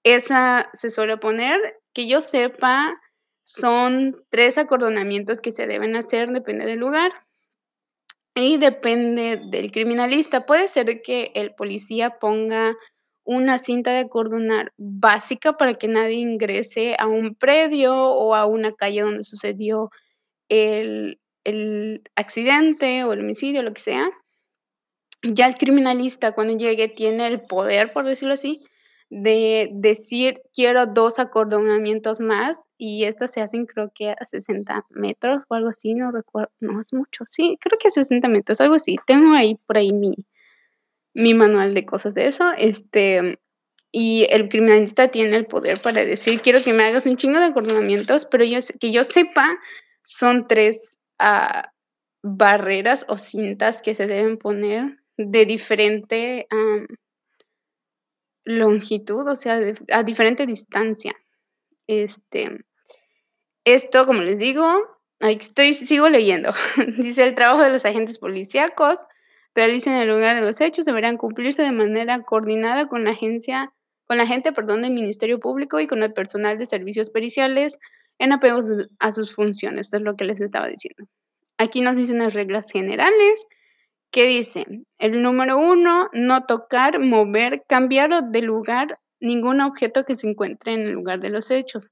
Esa 0.05 0.71
se 0.73 0.91
suele 0.91 1.17
poner, 1.17 1.59
que 1.93 2.09
yo 2.09 2.21
sepa, 2.21 2.99
son 3.43 4.25
tres 4.31 4.59
acordonamientos 4.59 5.41
que 5.41 5.53
se 5.53 5.67
deben 5.67 5.97
hacer, 5.97 6.31
depende 6.31 6.67
del 6.67 6.79
lugar. 6.79 7.11
Y 8.35 8.59
depende 8.59 9.41
del 9.51 9.73
criminalista. 9.73 10.47
Puede 10.47 10.69
ser 10.69 11.03
que 11.03 11.33
el 11.35 11.55
policía 11.55 12.19
ponga 12.21 12.77
una 13.29 13.59
cinta 13.59 13.91
de 13.91 13.99
acordonar 13.99 14.73
básica 14.79 15.53
para 15.59 15.75
que 15.75 15.87
nadie 15.87 16.15
ingrese 16.15 16.97
a 16.99 17.07
un 17.07 17.35
predio 17.35 17.95
o 17.95 18.35
a 18.35 18.47
una 18.47 18.73
calle 18.73 19.03
donde 19.03 19.23
sucedió 19.23 19.91
el, 20.49 21.21
accidente 22.17 23.05
o 23.05 23.13
el 23.13 23.21
homicidio, 23.21 23.63
lo 23.63 23.75
que 23.75 23.83
sea. 23.83 24.09
Ya 25.23 25.47
el 25.47 25.57
criminalista 25.57 26.33
cuando 26.33 26.57
llegue 26.57 26.89
tiene 26.89 27.27
el 27.27 27.43
poder, 27.43 27.93
por 27.93 28.07
decirlo 28.07 28.33
así, 28.33 28.65
de 29.11 29.69
decir 29.75 30.41
quiero 30.55 30.87
dos 30.87 31.19
acordonamientos 31.19 32.21
más 32.21 32.71
y 32.79 33.05
estas 33.05 33.33
se 33.33 33.43
hacen 33.43 33.67
creo 33.67 33.93
que 33.95 34.09
a 34.11 34.25
60 34.25 34.87
metros 34.89 35.45
o 35.49 35.55
algo 35.55 35.69
así, 35.69 35.93
no 35.93 36.13
recuerdo, 36.13 36.51
no 36.61 36.81
es 36.81 36.95
mucho, 36.95 37.25
sí, 37.27 37.59
creo 37.61 37.79
que 37.79 37.89
a 37.89 37.91
60 37.91 38.27
metros, 38.31 38.63
algo 38.63 38.77
así. 38.77 38.97
Tengo 39.07 39.35
ahí 39.35 39.57
por 39.67 39.77
ahí 39.77 39.93
mi, 39.93 40.15
mi 41.19 41.35
manual 41.35 41.75
de 41.75 41.85
cosas 41.85 42.15
de 42.15 42.29
eso, 42.29 42.53
este, 42.57 43.41
y 43.91 44.29
el 44.31 44.49
criminalista 44.49 45.09
tiene 45.09 45.37
el 45.37 45.47
poder 45.47 45.81
para 45.81 46.05
decir, 46.05 46.41
quiero 46.41 46.63
que 46.63 46.73
me 46.73 46.85
hagas 46.85 47.07
un 47.07 47.17
chingo 47.17 47.41
de 47.41 47.47
acordonamientos, 47.47 48.25
pero 48.27 48.45
yo, 48.45 48.61
que 48.79 48.93
yo 48.93 49.03
sepa, 49.03 49.59
son 50.01 50.47
tres 50.47 50.99
ah, 51.19 51.73
barreras 52.23 53.05
o 53.09 53.19
cintas 53.19 53.83
que 53.83 53.97
se 53.97 54.07
deben 54.07 54.39
poner 54.39 55.03
de 55.17 55.45
diferente 55.45 56.47
longitud, 58.45 59.27
o 59.27 59.35
sea, 59.35 59.61
a 59.93 60.03
diferente 60.05 60.47
distancia. 60.47 61.17
Este, 61.89 62.65
esto, 63.65 64.07
como 64.07 64.23
les 64.23 64.39
digo, 64.39 64.65
estoy, 65.19 65.75
sigo 65.75 66.09
leyendo. 66.09 66.53
Dice 66.99 67.25
el 67.25 67.35
trabajo 67.35 67.65
de 67.65 67.71
los 67.71 67.85
agentes 67.85 68.21
policíacos 68.21 69.01
realicen 69.59 69.95
en 69.95 70.03
el 70.03 70.09
lugar 70.09 70.37
de 70.37 70.41
los 70.41 70.61
hechos 70.61 70.85
deberán 70.85 71.17
cumplirse 71.17 71.63
de 71.63 71.73
manera 71.73 72.21
coordinada 72.21 72.87
con 72.87 73.03
la 73.03 73.11
agencia, 73.11 73.73
con 74.07 74.17
la 74.17 74.25
gente, 74.25 74.53
perdón, 74.53 74.83
del 74.83 74.93
Ministerio 74.93 75.41
Público 75.41 75.81
y 75.81 75.89
con 75.89 76.01
el 76.05 76.13
personal 76.13 76.59
de 76.59 76.65
servicios 76.65 77.11
periciales 77.11 77.81
en 78.21 78.33
apego 78.33 78.61
a 79.01 79.11
sus 79.11 79.35
funciones. 79.35 79.87
Esto 79.87 79.97
es 79.97 80.03
lo 80.05 80.15
que 80.15 80.25
les 80.25 80.41
estaba 80.41 80.69
diciendo. 80.69 81.09
Aquí 81.59 81.81
nos 81.81 81.97
dicen 81.97 82.19
las 82.19 82.35
reglas 82.35 82.71
generales 82.71 83.47
que 84.13 84.29
dicen, 84.29 84.87
el 84.97 85.21
número 85.23 85.59
uno, 85.59 86.09
no 86.13 86.47
tocar, 86.47 87.01
mover, 87.01 87.65
cambiar 87.69 88.31
de 88.31 88.43
lugar 88.43 89.01
ningún 89.19 89.61
objeto 89.61 90.05
que 90.05 90.15
se 90.15 90.29
encuentre 90.31 90.75
en 90.75 90.83
el 90.83 90.93
lugar 90.93 91.19
de 91.19 91.31
los 91.31 91.51
hechos. 91.51 91.89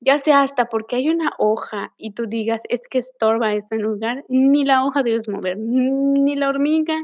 Ya 0.00 0.18
sea 0.18 0.42
hasta 0.42 0.66
porque 0.66 0.96
hay 0.96 1.10
una 1.10 1.30
hoja 1.38 1.92
y 1.98 2.12
tú 2.12 2.26
digas, 2.26 2.62
es 2.68 2.88
que 2.88 2.98
estorba 2.98 3.52
este 3.52 3.76
lugar, 3.76 4.24
ni 4.28 4.64
la 4.64 4.84
hoja 4.84 5.02
debes 5.02 5.28
mover, 5.28 5.58
ni 5.58 6.36
la 6.36 6.48
hormiga, 6.48 6.96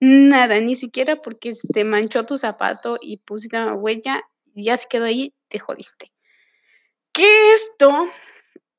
nada, 0.00 0.60
ni 0.60 0.76
siquiera 0.76 1.16
porque 1.16 1.52
te 1.72 1.84
manchó 1.84 2.26
tu 2.26 2.38
zapato 2.38 2.96
y 3.00 3.16
pusiste 3.18 3.60
una 3.60 3.74
huella 3.74 4.22
y 4.54 4.64
ya 4.64 4.76
se 4.76 4.86
quedó 4.88 5.04
ahí, 5.04 5.34
te 5.48 5.58
jodiste. 5.58 6.12
Que 7.12 7.52
esto 7.52 8.08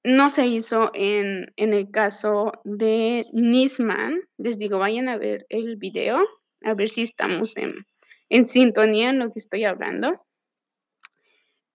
no 0.03 0.29
se 0.29 0.47
hizo 0.47 0.91
en, 0.93 1.51
en 1.57 1.73
el 1.73 1.91
caso 1.91 2.53
de 2.63 3.27
Nisman. 3.33 4.21
Les 4.37 4.57
digo, 4.57 4.79
vayan 4.79 5.09
a 5.09 5.17
ver 5.17 5.45
el 5.49 5.75
video, 5.75 6.21
a 6.63 6.73
ver 6.73 6.89
si 6.89 7.01
estamos 7.01 7.57
en, 7.57 7.85
en 8.29 8.45
sintonía 8.45 9.09
en 9.09 9.19
lo 9.19 9.27
que 9.27 9.39
estoy 9.39 9.65
hablando. 9.65 10.25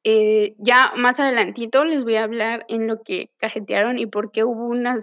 Eh, 0.05 0.55
ya 0.59 0.93
más 0.97 1.19
adelantito 1.19 1.87
les 1.87 2.05
voy 2.05 2.17
a 2.17 2.25
hablar 2.25 2.67
en 2.69 2.87
lo 2.87 3.03
que 3.03 3.31
cajetearon 3.39 3.99
y 3.99 4.07
por 4.07 4.33
qué 4.33 4.45
hubo 4.45 4.67
una 4.67 4.97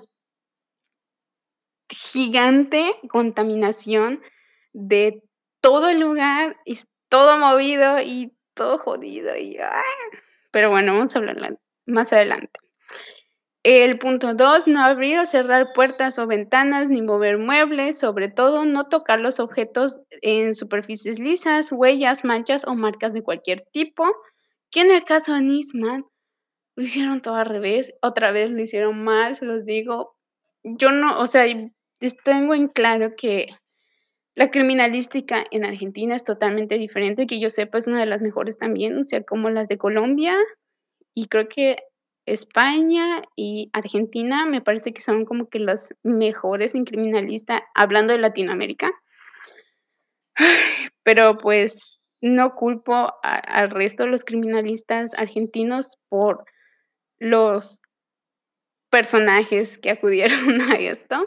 gigante 1.89 2.95
contaminación 3.09 4.21
de 4.73 5.23
todo 5.59 5.89
el 5.89 5.99
lugar 5.99 6.57
y 6.65 6.77
todo 7.09 7.39
movido 7.39 7.99
y 7.99 8.31
todo 8.53 8.77
jodido 8.77 9.35
y 9.35 9.57
¡ah! 9.57 9.81
pero 10.51 10.69
bueno 10.69 10.93
vamos 10.93 11.15
a 11.15 11.19
hablar 11.19 11.57
más 11.87 12.13
adelante 12.13 12.59
el 13.63 13.99
punto 13.99 14.33
2, 14.33 14.67
no 14.67 14.81
abrir 14.81 15.19
o 15.19 15.25
cerrar 15.25 15.73
puertas 15.73 16.17
o 16.17 16.25
ventanas 16.25 16.89
ni 16.89 17.03
mover 17.03 17.37
muebles, 17.37 17.99
sobre 17.99 18.27
todo 18.27 18.65
no 18.65 18.87
tocar 18.87 19.19
los 19.19 19.39
objetos 19.39 19.99
en 20.23 20.55
superficies 20.55 21.19
lisas, 21.19 21.71
huellas, 21.71 22.23
manchas 22.23 22.65
o 22.65 22.73
marcas 22.73 23.13
de 23.13 23.21
cualquier 23.21 23.61
tipo 23.71 24.11
que 24.71 24.81
en 24.81 24.91
el 24.91 25.03
caso 25.03 25.33
de 25.33 25.41
Nisman 25.41 26.05
lo 26.75 26.83
hicieron 26.83 27.21
todo 27.21 27.35
al 27.35 27.45
revés, 27.45 27.93
otra 28.01 28.31
vez 28.31 28.49
lo 28.49 28.61
hicieron 28.61 29.03
mal, 29.03 29.35
se 29.35 29.45
los 29.45 29.65
digo. 29.65 30.15
Yo 30.63 30.91
no, 30.91 31.19
o 31.19 31.27
sea, 31.27 31.45
tengo 32.23 32.53
en 32.55 32.67
claro 32.67 33.13
que 33.15 33.47
la 34.35 34.49
criminalística 34.49 35.43
en 35.51 35.65
Argentina 35.65 36.15
es 36.15 36.23
totalmente 36.23 36.77
diferente, 36.77 37.27
que 37.27 37.39
yo 37.39 37.49
sepa 37.49 37.77
es 37.77 37.87
una 37.87 37.99
de 37.99 38.05
las 38.05 38.21
mejores 38.21 38.57
también, 38.57 38.97
o 38.97 39.03
sea, 39.03 39.23
como 39.23 39.49
las 39.49 39.67
de 39.67 39.77
Colombia 39.77 40.37
y 41.13 41.27
creo 41.27 41.49
que 41.49 41.75
España 42.25 43.23
y 43.35 43.69
Argentina 43.73 44.45
me 44.45 44.61
parece 44.61 44.93
que 44.93 45.01
son 45.01 45.25
como 45.25 45.49
que 45.49 45.59
las 45.59 45.93
mejores 46.03 46.75
en 46.75 46.85
criminalista, 46.85 47.63
hablando 47.75 48.13
de 48.13 48.19
Latinoamérica. 48.19 48.91
Pero, 51.03 51.37
pues, 51.37 51.99
no 52.21 52.55
culpo 52.55 53.13
al 53.23 53.71
resto 53.71 54.03
de 54.03 54.09
los 54.09 54.23
criminalistas 54.23 55.13
argentinos 55.15 55.97
por 56.09 56.45
los 57.19 57.81
personajes 58.89 59.77
que 59.77 59.91
acudieron 59.91 60.61
a 60.71 60.75
esto. 60.75 61.25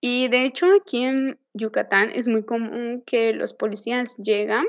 Y 0.00 0.28
de 0.28 0.44
hecho, 0.44 0.66
aquí 0.80 1.04
en 1.04 1.38
Yucatán 1.54 2.10
es 2.14 2.28
muy 2.28 2.44
común 2.44 3.02
que 3.06 3.32
los 3.32 3.54
policías 3.54 4.16
llegan 4.16 4.64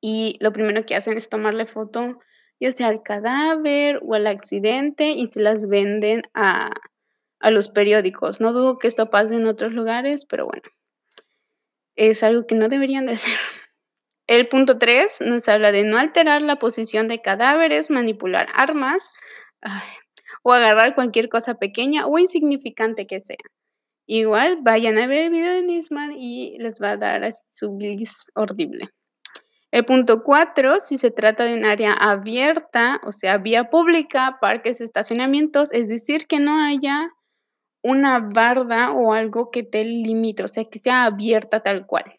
y 0.00 0.36
lo 0.40 0.52
primero 0.52 0.86
que 0.86 0.94
hacen 0.94 1.18
es 1.18 1.28
tomarle 1.28 1.66
foto, 1.66 2.20
ya 2.60 2.70
sea 2.70 2.88
al 2.88 3.02
cadáver 3.02 3.98
o 4.02 4.14
al 4.14 4.28
accidente, 4.28 5.10
y 5.10 5.26
se 5.26 5.42
las 5.42 5.68
venden 5.68 6.22
a 6.34 6.70
a 7.40 7.50
los 7.50 7.68
periódicos. 7.68 8.40
No 8.40 8.52
dudo 8.52 8.78
que 8.78 8.88
esto 8.88 9.10
pase 9.10 9.36
en 9.36 9.46
otros 9.46 9.72
lugares, 9.72 10.24
pero 10.24 10.46
bueno, 10.46 10.62
es 11.96 12.22
algo 12.22 12.46
que 12.46 12.54
no 12.54 12.68
deberían 12.68 13.06
de 13.06 13.12
hacer. 13.14 13.38
El 14.28 14.46
punto 14.46 14.78
3 14.78 15.22
nos 15.22 15.48
habla 15.48 15.72
de 15.72 15.84
no 15.84 15.96
alterar 15.96 16.42
la 16.42 16.56
posición 16.56 17.08
de 17.08 17.22
cadáveres, 17.22 17.88
manipular 17.88 18.46
armas 18.52 19.10
o 20.42 20.52
agarrar 20.52 20.94
cualquier 20.94 21.30
cosa 21.30 21.54
pequeña 21.54 22.06
o 22.06 22.18
insignificante 22.18 23.06
que 23.06 23.22
sea. 23.22 23.38
Igual 24.06 24.58
vayan 24.60 24.98
a 24.98 25.06
ver 25.06 25.24
el 25.24 25.30
video 25.30 25.54
de 25.54 25.62
Nisman 25.62 26.12
y 26.12 26.58
les 26.58 26.78
va 26.78 26.90
a 26.90 26.96
dar 26.98 27.26
su 27.50 27.78
glis 27.78 28.30
horrible. 28.34 28.90
El 29.70 29.86
punto 29.86 30.22
4, 30.22 30.78
si 30.78 30.98
se 30.98 31.10
trata 31.10 31.44
de 31.44 31.54
un 31.54 31.64
área 31.64 31.94
abierta, 31.94 33.00
o 33.04 33.12
sea, 33.12 33.38
vía 33.38 33.70
pública, 33.70 34.36
parques, 34.42 34.82
estacionamientos, 34.82 35.72
es 35.72 35.88
decir, 35.88 36.26
que 36.26 36.38
no 36.38 36.58
haya 36.62 37.08
una 37.82 38.20
barda 38.20 38.92
o 38.92 39.14
algo 39.14 39.50
que 39.50 39.62
te 39.62 39.84
limite, 39.84 40.42
o 40.42 40.48
sea, 40.48 40.64
que 40.64 40.78
sea 40.78 41.04
abierta 41.04 41.60
tal 41.60 41.86
cual. 41.86 42.17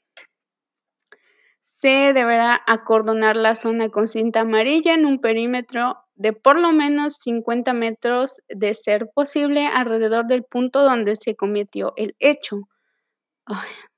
Se 1.77 2.13
deberá 2.13 2.59
acordonar 2.65 3.37
la 3.37 3.53
zona 3.53 3.89
con 3.89 4.07
cinta 4.07 4.39
amarilla 4.39 4.95
en 4.95 5.05
un 5.05 5.21
perímetro 5.21 5.99
de 6.15 6.33
por 6.33 6.59
lo 6.59 6.71
menos 6.71 7.17
50 7.17 7.73
metros 7.73 8.37
de 8.49 8.73
ser 8.73 9.11
posible 9.13 9.67
alrededor 9.67 10.25
del 10.25 10.43
punto 10.43 10.81
donde 10.81 11.15
se 11.15 11.35
cometió 11.35 11.93
el 11.95 12.15
hecho. 12.17 12.67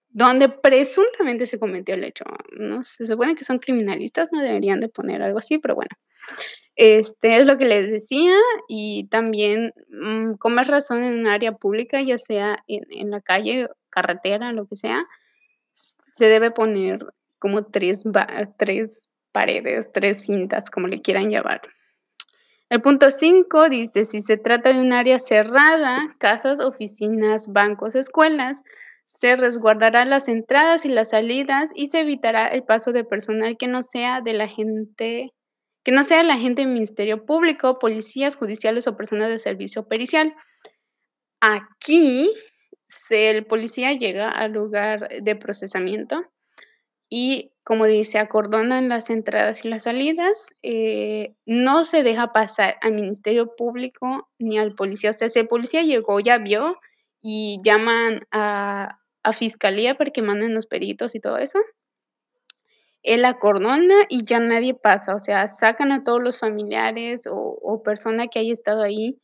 donde 0.09 0.49
presuntamente 0.49 1.47
se 1.47 1.59
cometió 1.59 1.95
el 1.95 2.03
hecho. 2.03 2.25
No 2.59 2.83
se 2.83 3.05
supone 3.05 3.35
que 3.35 3.45
son 3.45 3.59
criminalistas, 3.59 4.27
no 4.33 4.41
deberían 4.41 4.81
de 4.81 4.89
poner 4.89 5.21
algo 5.21 5.39
así, 5.39 5.57
pero 5.57 5.75
bueno. 5.75 5.95
Este, 6.75 7.37
es 7.37 7.45
lo 7.45 7.57
que 7.57 7.65
les 7.65 7.89
decía, 7.89 8.35
y 8.67 9.07
también, 9.07 9.73
mm, 9.87 10.33
con 10.33 10.53
más 10.53 10.67
razón 10.67 11.05
en 11.05 11.17
un 11.17 11.27
área 11.27 11.53
pública, 11.53 12.01
ya 12.01 12.17
sea 12.17 12.61
en 12.67 12.83
en 12.89 13.11
la 13.11 13.21
calle, 13.21 13.69
carretera, 13.89 14.51
lo 14.51 14.67
que 14.67 14.75
sea, 14.75 15.05
se 15.73 16.27
debe 16.27 16.51
poner 16.51 17.05
como 17.41 17.65
tres 17.65 18.03
tres 18.57 19.09
paredes, 19.33 19.87
tres 19.91 20.25
cintas, 20.25 20.69
como 20.69 20.87
le 20.87 21.01
quieran 21.01 21.29
llamar. 21.29 21.61
El 22.69 22.81
punto 22.81 23.11
5 23.11 23.67
dice: 23.67 24.05
"Si 24.05 24.21
se 24.21 24.37
trata 24.37 24.71
de 24.71 24.79
un 24.79 24.93
área 24.93 25.19
cerrada, 25.19 26.15
casas, 26.19 26.61
oficinas, 26.61 27.51
bancos, 27.51 27.95
escuelas, 27.95 28.61
se 29.05 29.35
resguardarán 29.35 30.09
las 30.09 30.29
entradas 30.29 30.85
y 30.85 30.89
las 30.89 31.09
salidas, 31.09 31.71
y 31.75 31.87
se 31.87 32.01
evitará 32.01 32.47
el 32.47 32.63
paso 32.63 32.91
de 32.91 33.03
personal 33.03 33.57
que 33.57 33.67
no 33.67 33.81
sea 33.83 34.21
de 34.21 34.33
la 34.33 34.47
gente 34.47 35.33
que 35.83 35.91
no 35.91 36.03
sea 36.03 36.21
el 36.21 36.29
agente 36.29 36.61
del 36.61 36.71
Ministerio 36.71 37.25
Público, 37.25 37.79
policías 37.79 38.35
judiciales 38.35 38.87
o 38.87 38.95
personas 38.95 39.29
de 39.29 39.39
servicio 39.39 39.87
pericial. 39.87 40.35
Aquí, 41.39 42.31
el 43.09 43.47
policía 43.47 43.93
llega 43.93 44.29
al 44.29 44.51
lugar 44.51 45.07
de 45.09 45.35
procesamiento 45.35 46.23
y, 47.11 47.51
como 47.63 47.85
dice, 47.85 48.17
acordonan 48.17 48.89
las 48.89 49.11
entradas 49.11 49.63
y 49.63 49.67
las 49.69 49.83
salidas, 49.83 50.49
eh, 50.63 51.35
no 51.45 51.85
se 51.85 52.01
deja 52.01 52.33
pasar 52.33 52.77
al 52.81 52.93
Ministerio 52.93 53.55
Público 53.55 54.27
ni 54.39 54.57
al 54.57 54.73
policía. 54.73 55.11
O 55.11 55.13
sea, 55.13 55.29
si 55.29 55.37
el 55.37 55.47
policía 55.47 55.83
llegó, 55.83 56.19
ya 56.19 56.39
vio 56.39 56.77
y 57.21 57.59
llaman 57.63 58.27
a 58.31 58.97
a 59.23 59.33
fiscalía 59.33 59.95
para 59.95 60.11
que 60.11 60.21
manden 60.21 60.55
los 60.55 60.65
peritos 60.65 61.15
y 61.15 61.19
todo 61.19 61.37
eso 61.37 61.59
él 63.03 63.25
acordona 63.25 63.95
y 64.09 64.23
ya 64.25 64.39
nadie 64.39 64.75
pasa, 64.75 65.15
o 65.15 65.19
sea, 65.19 65.47
sacan 65.47 65.91
a 65.91 66.03
todos 66.03 66.21
los 66.21 66.39
familiares 66.39 67.25
o 67.27 67.35
o 67.63 67.81
persona 67.83 68.27
que 68.27 68.39
haya 68.39 68.53
estado 68.53 68.83
ahí, 68.83 69.19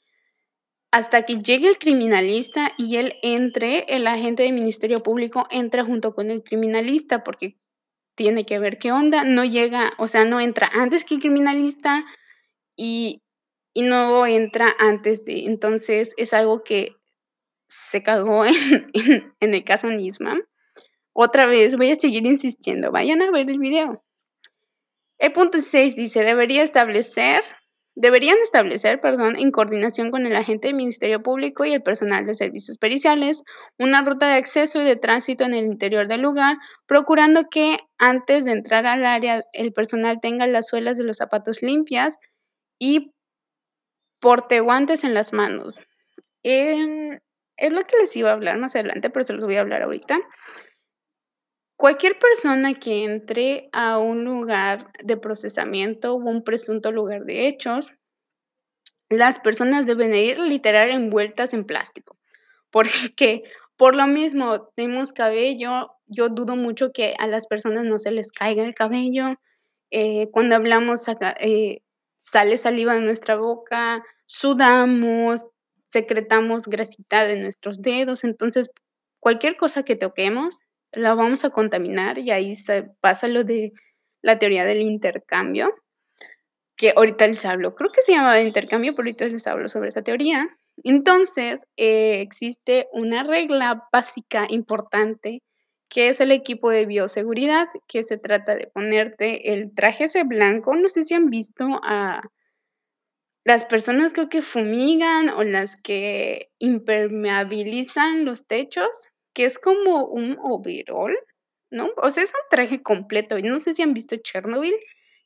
hasta 0.92 1.24
que 1.24 1.38
llegue 1.38 1.68
el 1.68 1.78
criminalista 1.78 2.72
y 2.78 2.98
él 2.98 3.14
entre, 3.22 3.86
el 3.90 4.08
agente 4.08 4.44
del 4.44 4.54
Ministerio 4.54 5.04
Público 5.04 5.46
entra 5.52 5.84
junto 5.86 6.16
con 6.16 6.32
el 6.32 6.44
criminalista, 6.44 7.24
porque 7.24 7.58
tiene 8.18 8.46
que 8.46 8.60
ver 8.60 8.80
qué 8.80 8.92
onda, 8.92 9.24
no 9.24 9.46
llega, 9.46 9.94
o 9.98 10.10
sea, 10.10 10.26
no 10.26 10.42
entra 10.42 10.70
antes 10.74 11.06
que 11.06 11.16
el 11.16 11.22
criminalista 11.22 12.04
y 12.76 13.22
y 13.74 13.84
no 13.84 14.26
entra 14.26 14.76
antes 14.80 15.24
de 15.24 15.46
entonces, 15.46 16.16
es 16.18 16.34
algo 16.34 16.64
que 16.64 16.98
se 17.70 18.02
cagó 18.02 18.44
en 19.40 19.54
el 19.54 19.64
caso 19.64 19.88
Nisman. 19.88 20.42
Otra 21.14 21.46
vez, 21.46 21.78
voy 21.78 21.92
a 21.92 21.96
seguir 21.96 22.26
insistiendo, 22.26 22.92
vayan 22.92 23.22
a 23.22 23.30
ver 23.30 23.48
el 23.52 23.60
video. 23.60 24.04
El 25.20 25.32
punto 25.32 25.62
6 25.62 25.96
dice: 25.96 26.24
"Debería 26.24 26.64
establecer 26.64 27.44
deberían 28.00 28.38
establecer, 28.44 29.02
perdón, 29.02 29.36
en 29.38 29.50
coordinación 29.52 30.12
con 30.12 30.28
el 30.28 30.36
agente 30.36 30.68
del 30.68 30.78
Ministerio 30.78 31.24
Público 31.24 31.66
y 31.66 31.74
el 31.74 31.82
personal 31.82 32.26
de 32.28 32.36
servicios 32.36 32.78
periciales, 32.78 33.44
una 33.80 34.02
ruta 34.02 34.28
de 34.28 34.36
acceso 34.36 34.80
y 34.80 34.86
de 34.86 34.96
tránsito 34.96 35.46
en 35.46 35.56
el 35.56 35.66
interior 35.66 36.08
del 36.08 36.22
lugar, 36.22 36.58
procurando 36.86 37.50
que 37.50 37.78
antes 37.98 38.46
de 38.46 38.52
entrar 38.52 38.86
al 38.86 39.04
área, 39.04 39.44
el 39.52 39.74
personal 39.74 40.20
tenga 40.22 40.46
las 40.46 40.68
suelas 40.68 40.98
de 40.98 41.06
los 41.06 41.18
zapatos 41.18 41.64
limpias 41.64 42.20
y 42.80 43.12
porte 44.20 44.60
guantes 44.60 45.04
en 45.04 45.14
las 45.16 45.34
manos". 45.34 45.80
Em, 46.44 47.20
es 47.58 47.72
lo 47.74 47.84
que 47.86 47.98
les 48.00 48.16
iba 48.18 48.30
a 48.32 48.34
hablar 48.34 48.58
más 48.60 48.76
adelante, 48.76 49.10
pero 49.10 49.24
se 49.24 49.34
los 49.34 49.44
voy 49.44 49.58
a 49.58 49.62
hablar 49.62 49.84
ahorita. 49.84 50.20
Cualquier 51.78 52.18
persona 52.18 52.74
que 52.74 53.04
entre 53.04 53.70
a 53.72 54.00
un 54.00 54.24
lugar 54.24 54.92
de 55.04 55.16
procesamiento 55.16 56.16
o 56.16 56.18
un 56.18 56.44
presunto 56.44 56.92
lugar 56.92 57.26
de 57.26 57.48
hechos, 57.48 57.94
las 59.10 59.40
personas 59.40 59.86
deben 59.86 60.10
de 60.10 60.24
ir 60.24 60.40
literal 60.40 60.90
envueltas 60.90 61.54
en 61.54 61.66
plástico, 61.66 62.18
porque 62.72 63.44
por 63.78 63.96
lo 63.96 64.08
mismo 64.08 64.70
tenemos 64.76 65.14
cabello, 65.14 65.92
yo 66.08 66.30
dudo 66.30 66.56
mucho 66.56 66.92
que 66.92 67.14
a 67.20 67.28
las 67.28 67.46
personas 67.46 67.84
no 67.84 68.00
se 68.00 68.10
les 68.10 68.32
caiga 68.32 68.64
el 68.64 68.74
cabello, 68.74 69.36
eh, 69.92 70.30
cuando 70.32 70.56
hablamos 70.56 71.06
eh, 71.40 71.82
sale 72.18 72.58
saliva 72.58 72.96
de 72.96 73.02
nuestra 73.02 73.36
boca, 73.36 74.04
sudamos, 74.26 75.46
secretamos 75.90 76.64
grasita 76.64 77.26
de 77.26 77.38
nuestros 77.38 77.84
dedos, 77.84 78.24
entonces, 78.24 78.68
cualquier 79.20 79.58
cosa 79.58 79.84
que 79.84 79.96
toquemos 79.96 80.58
la 80.92 81.16
vamos 81.16 81.46
a 81.46 81.50
contaminar 81.50 82.18
y 82.18 82.32
ahí 82.32 82.56
se 82.56 82.84
pasa 83.02 83.28
lo 83.28 83.44
de 83.44 83.74
la 84.22 84.40
teoría 84.40 84.66
del 84.66 84.82
intercambio, 84.82 85.74
que 86.76 86.94
ahorita 86.96 87.28
les 87.28 87.46
hablo, 87.46 87.76
creo 87.76 87.92
que 87.92 88.02
se 88.02 88.14
llama 88.14 88.40
intercambio, 88.42 88.94
pero 88.94 89.04
ahorita 89.04 89.28
les 89.28 89.48
hablo 89.48 89.68
sobre 89.68 89.90
esa 89.90 90.04
teoría. 90.04 90.48
Entonces, 90.84 91.66
eh, 91.76 92.22
existe 92.22 92.88
una 92.94 93.24
regla 93.24 93.88
básica 93.92 94.46
importante, 94.50 95.42
que 95.90 96.10
es 96.10 96.22
el 96.22 96.32
equipo 96.32 96.70
de 96.70 96.86
bioseguridad, 96.86 97.68
que 97.88 98.04
se 98.04 98.18
trata 98.18 98.56
de 98.56 98.68
ponerte 98.68 99.54
el 99.54 99.74
traje 99.74 100.06
ese 100.06 100.24
blanco, 100.24 100.76
no 100.76 100.90
sé 100.90 101.04
si 101.04 101.14
han 101.16 101.30
visto 101.30 101.66
a 101.84 102.22
las 103.48 103.64
personas 103.64 104.12
creo 104.12 104.28
que 104.28 104.42
fumigan 104.42 105.30
o 105.30 105.42
las 105.42 105.78
que 105.78 106.52
impermeabilizan 106.60 108.26
los 108.26 108.46
techos, 108.46 109.12
que 109.38 109.46
es 109.46 109.60
como 109.60 110.04
un 110.06 110.40
overol, 110.42 111.16
¿no? 111.70 111.92
O 111.98 112.10
sea, 112.10 112.24
es 112.24 112.32
un 112.32 112.50
traje 112.50 112.82
completo. 112.82 113.38
No 113.38 113.60
sé 113.60 113.76
si 113.76 113.84
han 113.84 113.94
visto 113.94 114.16
Chernobyl, 114.16 114.74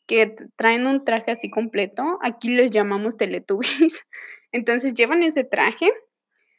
que 0.06 0.36
traen 0.58 0.86
un 0.86 1.06
traje 1.06 1.32
así 1.32 1.50
completo. 1.50 2.20
Aquí 2.22 2.50
les 2.50 2.72
llamamos 2.72 3.16
Teletubbies. 3.16 4.06
Entonces 4.52 4.96
llevan 4.96 5.24
ese 5.24 5.46
traje, 5.46 5.90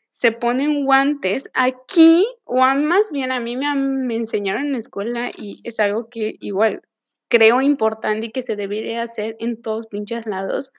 se 0.09 0.33
ponen 0.33 0.87
guantes. 0.87 1.51
Aquí, 1.53 2.27
o 2.45 2.57
más 2.57 3.13
bien 3.13 3.31
a 3.31 3.39
mí 3.39 3.55
me, 3.59 3.75
me 3.75 4.17
enseñaron 4.17 4.69
en 4.69 4.73
la 4.73 4.79
escuela 4.79 5.31
y 5.37 5.61
es 5.65 5.79
algo 5.79 6.09
que 6.09 6.37
igual 6.41 6.81
creo 7.29 7.61
importante 7.61 8.29
y 8.29 8.33
que 8.33 8.41
se 8.41 8.57
debería 8.57 9.03
hacer 9.03 9.37
en 9.41 9.61
todos 9.61 9.89
pinches 9.89 10.25
lados, 10.25 10.73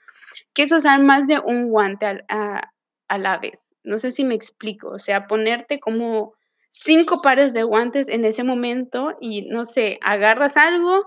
que 0.56 0.64
es 0.64 0.72
usar 0.72 1.04
más 1.04 1.28
de 1.28 1.38
un 1.38 1.70
guante 1.70 2.08
al, 2.08 2.26
a, 2.30 2.72
a 3.10 3.18
la 3.20 3.38
vez. 3.38 3.76
No 3.84 4.00
sé 4.00 4.10
si 4.10 4.24
me 4.24 4.34
explico. 4.34 4.90
O 4.90 4.98
sea, 4.98 5.28
ponerte 5.28 5.80
como 5.80 6.34
5 6.76 7.22
pares 7.22 7.54
de 7.54 7.62
guantes 7.62 8.08
en 8.08 8.26
ese 8.26 8.44
momento 8.44 9.16
y, 9.22 9.44
no 9.44 9.64
sé, 9.64 10.00
agarras 10.02 10.58
algo, 10.58 11.06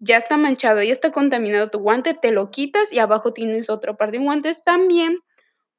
ya 0.00 0.16
está 0.16 0.36
manchado, 0.36 0.82
ya 0.82 0.92
está 0.92 1.12
contaminado 1.12 1.70
tu 1.70 1.78
guante, 1.78 2.14
te 2.14 2.32
lo 2.32 2.50
quitas 2.50 2.92
y 2.92 2.98
abajo 2.98 3.32
tienes 3.32 3.70
otro 3.70 3.96
par 3.96 4.10
de 4.10 4.18
guantes 4.18 4.64
también, 4.64 5.20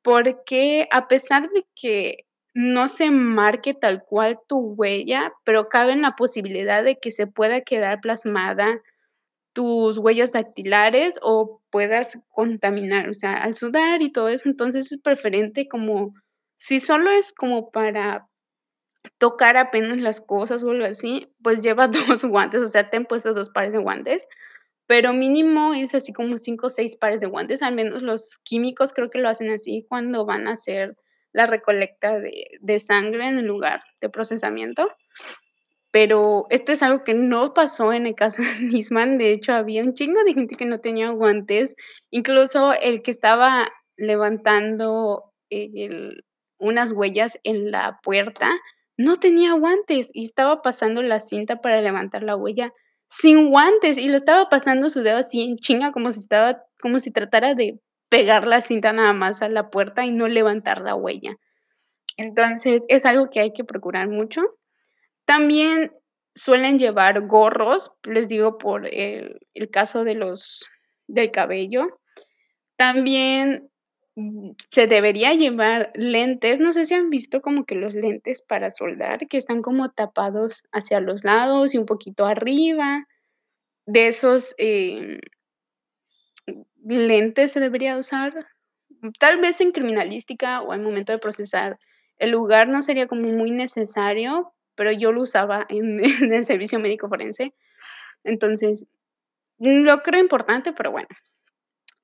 porque 0.02 0.88
a 0.92 1.10
pesar 1.10 1.50
de 1.50 1.68
que 1.76 2.26
no 2.54 2.88
se 2.88 3.12
marque 3.12 3.74
tal 3.74 4.02
cual 4.02 4.40
tu 4.48 4.60
huella, 4.60 5.34
pero 5.44 5.68
cabe 5.68 5.92
en 5.92 6.04
la 6.04 6.16
posibilidad 6.16 6.82
de 6.82 6.98
que 6.98 7.12
se 7.12 7.28
pueda 7.28 7.60
quedar 7.60 8.00
plasmada 8.00 8.82
tus 9.52 9.98
huellas 9.98 10.32
dactilares 10.32 11.20
o 11.22 11.62
puedas 11.70 12.18
contaminar, 12.30 13.10
o 13.10 13.14
sea, 13.14 13.34
al 13.34 13.56
sudar 13.56 14.02
y 14.02 14.10
todo 14.10 14.30
eso, 14.30 14.48
entonces 14.48 14.90
es 14.90 15.02
preferente 15.02 15.68
como 15.68 16.14
si 16.56 16.80
solo 16.80 17.12
es 17.12 17.34
como 17.34 17.72
para 17.72 18.27
tocar 19.18 19.58
apenas 19.58 20.00
las 20.00 20.22
cosas 20.22 20.64
o 20.64 20.72
algo 20.72 20.86
así, 20.86 21.34
pues 21.42 21.62
lleva 21.62 21.88
2 22.20 22.26
guantes, 22.26 22.62
o 22.62 22.68
sea, 22.68 22.90
ten 22.90 23.06
puestos 23.06 23.36
2 23.36 23.50
pares 23.50 23.74
de 23.74 23.80
guantes, 23.80 24.28
pero 24.88 25.14
mínimo 25.14 25.74
es 25.74 25.96
así 25.96 26.14
como 26.14 26.38
5 26.38 26.68
o 26.68 26.70
6 26.70 26.96
pares 26.98 27.20
de 27.20 27.28
guantes, 27.28 27.62
al 27.62 27.76
menos 27.76 28.02
los 28.02 28.40
químicos 28.44 28.94
creo 28.94 29.10
que 29.10 29.20
lo 29.20 29.30
hacen 29.30 29.50
así 29.52 29.86
cuando 29.90 30.26
van 30.26 30.48
a 30.48 30.52
hacer 30.54 30.96
la 31.34 31.46
recolecta 31.46 32.20
de 32.20 32.32
de 32.62 32.80
sangre 32.80 33.28
en 33.28 33.38
el 33.38 33.46
lugar 33.46 33.82
de 34.02 34.10
procesamiento. 34.10 34.90
Pero 35.92 36.46
esto 36.50 36.74
es 36.74 36.84
algo 36.84 37.04
que 37.04 37.14
no 37.14 37.54
pasó 37.54 37.94
en 37.94 38.06
el 38.08 38.16
caso 38.16 38.42
de 38.42 38.66
Nisman, 38.66 39.18
de 39.18 39.32
hecho, 39.32 39.54
había 39.54 39.84
un 39.84 39.94
chingo 39.94 40.24
de 40.24 40.34
gente 40.34 40.56
que 40.56 40.66
no 40.66 40.80
tenía 40.80 41.10
guantes, 41.10 41.76
incluso 42.12 42.74
el 42.74 43.02
que 43.02 43.12
estaba 43.12 43.66
levantando 43.96 45.34
el 45.50 46.24
unas 46.60 46.92
huellas 46.94 47.40
en 47.44 47.72
la 47.72 48.00
puerta, 48.04 48.52
no 48.98 49.16
tenía 49.16 49.54
guantes 49.54 50.10
y 50.14 50.26
estaba 50.26 50.62
pasando 50.62 51.04
la 51.04 51.20
cinta 51.20 51.62
para 51.62 51.82
levantar 51.82 52.24
la 52.24 52.36
huella 52.36 52.74
sin 53.10 53.50
guantes, 53.50 53.98
y 53.98 54.10
lo 54.10 54.18
estaba 54.18 54.50
pasando 54.50 54.90
su 54.90 55.02
dedo 55.02 55.18
así 55.18 55.42
en 55.42 55.56
chinga, 55.58 55.92
como 55.94 56.12
si 56.12 56.20
estaba 56.20 56.64
como 56.82 57.00
si 57.00 57.12
tratara 57.12 57.56
de 57.56 57.80
pegar 58.10 58.46
la 58.48 58.62
cinta 58.62 58.94
nada 58.94 59.14
más 59.14 59.42
a 59.42 59.50
la 59.50 59.70
puerta 59.70 60.06
y 60.06 60.12
no 60.12 60.28
levantar 60.28 60.82
la 60.82 60.96
huella. 60.96 61.38
Entonces, 62.18 62.84
es 62.90 63.06
algo 63.06 63.30
que 63.30 63.40
hay 63.40 63.54
que 63.54 63.64
procurar 63.64 64.10
mucho. 64.10 64.42
También 65.26 65.94
suelen 66.36 66.80
llevar 66.80 67.28
gorros, 67.28 67.92
les 68.04 68.28
digo, 68.28 68.58
por 68.58 68.88
el 68.88 69.40
el 69.54 69.70
caso 69.70 70.04
de 70.04 70.16
los 70.16 70.66
del 71.08 71.32
cabello. 71.32 72.00
También, 72.78 73.70
se 74.70 74.88
debería 74.88 75.34
llevar 75.34 75.92
lentes, 75.96 76.60
no 76.60 76.74
sé 76.74 76.86
si 76.86 76.94
han 76.96 77.10
visto 77.10 77.42
como 77.42 77.66
que 77.66 77.76
los 77.76 77.94
lentes 77.94 78.42
para 78.42 78.72
soldar, 78.72 79.28
que 79.28 79.38
están 79.38 79.62
como 79.62 79.90
tapados 79.90 80.64
hacia 80.72 81.00
los 81.00 81.24
lados 81.24 81.74
y 81.74 81.78
un 81.78 81.86
poquito 81.86 82.26
arriba, 82.26 83.08
de 83.86 84.08
esos, 84.08 84.56
em 84.58 85.20
lentes 86.84 87.52
se 87.52 87.60
debería 87.60 87.98
usar, 87.98 88.34
tal 89.20 89.40
vez 89.40 89.62
en 89.62 89.72
criminalística 89.72 90.62
o 90.62 90.72
al 90.72 90.82
momento 90.82 91.12
de 91.12 91.20
procesar 91.20 91.78
el 92.18 92.32
lugar 92.32 92.68
no 92.68 92.82
sería 92.82 93.08
como 93.08 93.28
muy 93.30 93.52
necesario, 93.52 94.54
pero 94.76 94.92
yo 94.92 95.12
lo 95.12 95.22
usaba 95.22 95.66
en 95.70 96.00
en 96.30 96.34
el 96.34 96.46
servicio 96.46 96.80
médico 96.80 97.10
forense. 97.10 97.54
Entonces, 98.24 98.86
lo 99.60 100.02
creo 100.04 100.22
importante, 100.22 100.74
pero 100.74 100.92
bueno. 100.92 101.08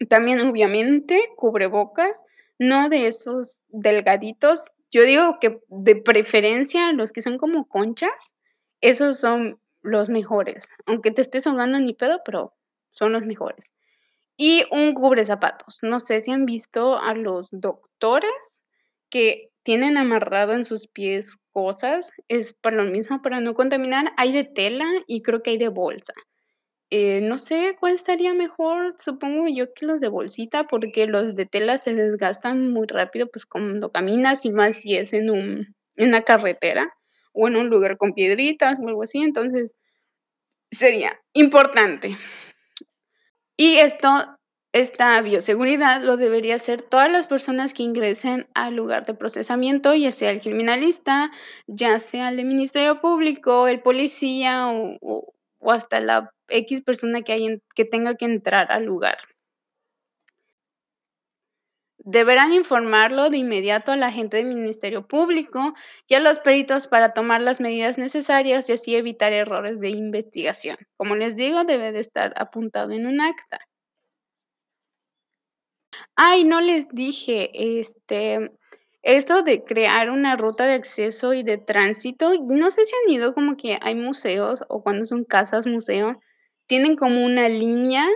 También, 0.10 0.42
obviamente, 0.42 1.24
cubrebocas, 1.36 2.24
no 2.60 2.90
de 2.90 3.08
esos 3.08 3.64
delgaditos. 3.70 4.72
Yo 4.92 5.04
digo 5.04 5.38
que 5.40 5.60
de 5.70 5.96
preferencia 5.96 6.92
los 6.92 7.12
que 7.12 7.22
son 7.22 7.38
como 7.38 7.68
concha, 7.68 8.10
esos 8.82 9.20
son 9.20 9.60
los 9.82 10.10
mejores, 10.10 10.70
aunque 10.86 11.12
te 11.12 11.22
estés 11.22 11.46
ahogando 11.46 11.80
ni 11.80 11.94
pedo, 11.94 12.22
pero 12.26 12.54
son 12.92 13.12
los 13.12 13.26
mejores. 13.26 13.72
Y 14.38 14.64
un 14.72 14.94
cubre-zapatos, 14.94 15.80
no 15.84 16.00
sé 16.00 16.24
si 16.24 16.32
han 16.32 16.46
visto 16.46 17.00
a 17.00 17.14
los 17.14 17.48
doctores 17.52 18.32
que 19.10 19.52
tienen 19.64 19.98
amarrado 19.98 20.54
en 20.54 20.66
sus 20.66 20.88
pies 20.88 21.38
cosas, 21.52 22.12
es 22.28 22.54
para 22.54 22.84
lo 22.84 22.92
mismo, 22.92 23.22
para 23.22 23.40
no 23.42 23.54
contaminar, 23.54 24.12
hay 24.18 24.34
de 24.34 24.44
tela 24.44 24.86
y 25.08 25.22
creo 25.22 25.44
que 25.44 25.52
hay 25.52 25.58
de 25.58 25.70
bolsa. 25.70 26.14
Eh, 26.96 27.22
no 27.22 27.40
sé 27.40 27.76
cuál 27.80 27.94
estaría 27.94 28.36
mejor, 28.36 28.94
supongo 29.00 29.48
yo 29.48 29.74
que 29.74 29.88
los 29.88 30.00
de 30.00 30.10
bolsita, 30.10 30.68
porque 30.68 31.08
los 31.08 31.36
de 31.36 31.48
tela 31.48 31.80
se 31.80 31.96
desgastan 31.96 32.72
muy 32.72 32.86
rápido, 32.86 33.26
pues, 33.32 33.48
cuando 33.48 33.92
caminas, 33.92 34.46
y 34.46 34.52
más 34.52 34.76
si 34.82 34.96
es 34.96 35.12
en 35.14 35.32
un 35.32 35.76
en 35.96 36.10
una 36.10 36.22
carretera 36.22 36.94
o 37.34 37.48
en 37.48 37.56
un 37.56 37.70
lugar 37.70 37.98
con 37.98 38.14
piedritas 38.14 38.78
o 38.80 38.88
algo 38.88 39.02
así, 39.02 39.24
entonces 39.24 39.74
sería 40.72 41.20
importante. 41.34 42.16
Y 43.58 43.78
esto 43.78 44.10
esta 44.74 45.22
bioseguridad 45.22 46.04
lo 46.04 46.18
debería 46.18 46.56
hacer 46.56 46.82
todas 46.82 47.12
las 47.12 47.28
personas 47.28 47.74
que 47.74 47.84
ingresen 47.84 48.48
al 48.56 48.76
lugar 48.76 49.06
de 49.06 49.16
procesamiento, 49.16 49.96
ya 49.96 50.12
sea 50.12 50.32
el 50.32 50.42
criminalista, 50.42 51.32
ya 51.68 52.00
sea 52.00 52.30
el 52.30 52.46
Ministerio 52.46 53.02
Público, 53.02 53.68
el 53.68 53.82
policía 53.82 54.68
o 54.70 54.98
o 55.02 55.33
o 55.64 55.72
hasta 55.72 56.00
la 56.00 56.32
equis 56.50 56.82
persona 56.82 57.22
que 57.22 57.60
que 57.76 57.86
tenga 57.86 58.16
que 58.16 58.26
entrar 58.26 58.72
al 58.72 58.86
lugar. 58.86 59.18
Deberán 62.06 62.52
informarlo 62.52 63.30
de 63.30 63.38
inmediato 63.38 63.94
al 63.94 64.04
agente 64.04 64.36
del 64.38 64.48
Ministerio 64.48 65.08
Público 65.08 65.74
y 66.06 66.16
a 66.16 66.20
los 66.20 66.40
peritos 66.40 66.88
para 66.88 67.14
tomar 67.14 67.42
las 67.42 67.62
medidas 67.62 67.98
necesarias 67.98 68.70
y 68.70 68.74
así 68.74 68.96
evitar 68.96 69.32
errores 69.32 69.80
de 69.80 69.90
investigación. 69.90 70.76
Como 70.98 71.16
les 71.16 71.38
digo, 71.38 71.64
debe 71.64 71.94
de 71.94 72.02
estar 72.02 72.34
apuntado 72.36 72.92
en 72.92 73.08
un 73.08 73.22
acta. 73.22 73.60
Ay, 76.16 76.44
no 76.44 76.60
les 76.60 76.90
dije, 76.90 77.52
este, 77.80 78.52
esto 79.04 79.44
de 79.44 79.64
crear 79.66 80.10
una 80.10 80.38
ruta 80.38 80.66
de 80.66 80.74
acceso 80.74 81.34
y 81.34 81.44
de 81.44 81.58
tránsito, 81.58 82.32
no 82.48 82.72
sé 82.72 82.86
si 82.86 82.96
han 82.96 83.14
ido 83.14 83.34
como 83.34 83.56
que 83.58 83.78
hay 83.82 83.96
museos 83.96 84.64
o 84.70 84.82
cuando 84.82 85.06
son 85.06 85.26
casas 85.26 85.68
museo, 85.68 86.20
tienen 86.68 86.96
como 86.96 87.24
una 87.26 87.50
línea 87.50 88.08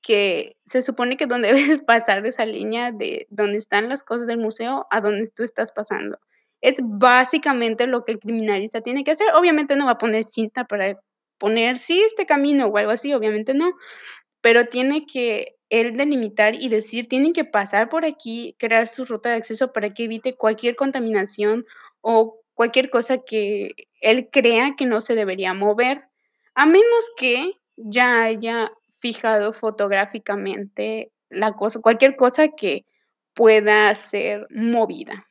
que 0.00 0.56
se 0.64 0.82
supone 0.82 1.16
que 1.16 1.26
donde 1.26 1.52
debes 1.52 1.78
pasar 1.78 2.24
esa 2.24 2.46
línea 2.46 2.92
de 2.92 3.26
donde 3.28 3.58
están 3.58 3.88
las 3.88 4.04
cosas 4.04 4.28
del 4.28 4.38
museo 4.38 4.86
a 4.90 5.00
donde 5.00 5.26
tú 5.34 5.42
estás 5.42 5.72
pasando. 5.72 6.18
Es 6.60 6.76
básicamente 6.80 7.88
lo 7.88 8.04
que 8.04 8.12
el 8.12 8.20
criminalista 8.20 8.80
tiene 8.80 9.04
que 9.04 9.10
hacer. 9.10 9.26
Obviamente 9.34 9.76
no 9.76 9.84
va 9.86 9.92
a 9.92 9.98
poner 9.98 10.24
cinta 10.24 10.64
para 10.64 10.98
poner, 11.38 11.76
sí, 11.78 12.00
este 12.00 12.24
camino 12.24 12.66
o 12.66 12.76
algo 12.78 12.92
así, 12.92 13.12
obviamente 13.12 13.52
no, 13.52 13.72
pero 14.46 14.66
tiene 14.66 15.06
que 15.06 15.56
él 15.70 15.96
delimitar 15.96 16.54
y 16.54 16.68
decir: 16.68 17.08
"Tienen 17.08 17.32
que 17.32 17.44
pasar 17.44 17.88
por 17.88 18.04
aquí", 18.04 18.54
crear 18.60 18.86
su 18.86 19.04
ruta 19.04 19.30
de 19.30 19.34
acceso 19.34 19.72
para 19.72 19.90
que 19.90 20.04
evite 20.04 20.36
cualquier 20.36 20.76
contaminación 20.76 21.66
o 22.00 22.38
cualquier 22.54 22.88
cosa 22.88 23.18
que 23.18 23.70
él 24.00 24.28
crea 24.30 24.76
que 24.78 24.86
no 24.86 25.00
se 25.00 25.16
debería 25.16 25.52
mover, 25.52 26.04
a 26.54 26.64
menos 26.64 27.10
que 27.16 27.54
ya 27.74 28.22
haya 28.22 28.70
fijado 29.00 29.52
fotográficamente 29.52 31.10
la 31.28 31.54
cosa 31.54 31.80
cualquier 31.80 32.14
cosa 32.14 32.46
que 32.46 32.84
pueda 33.34 33.92
ser 33.96 34.46
movida. 34.50 35.26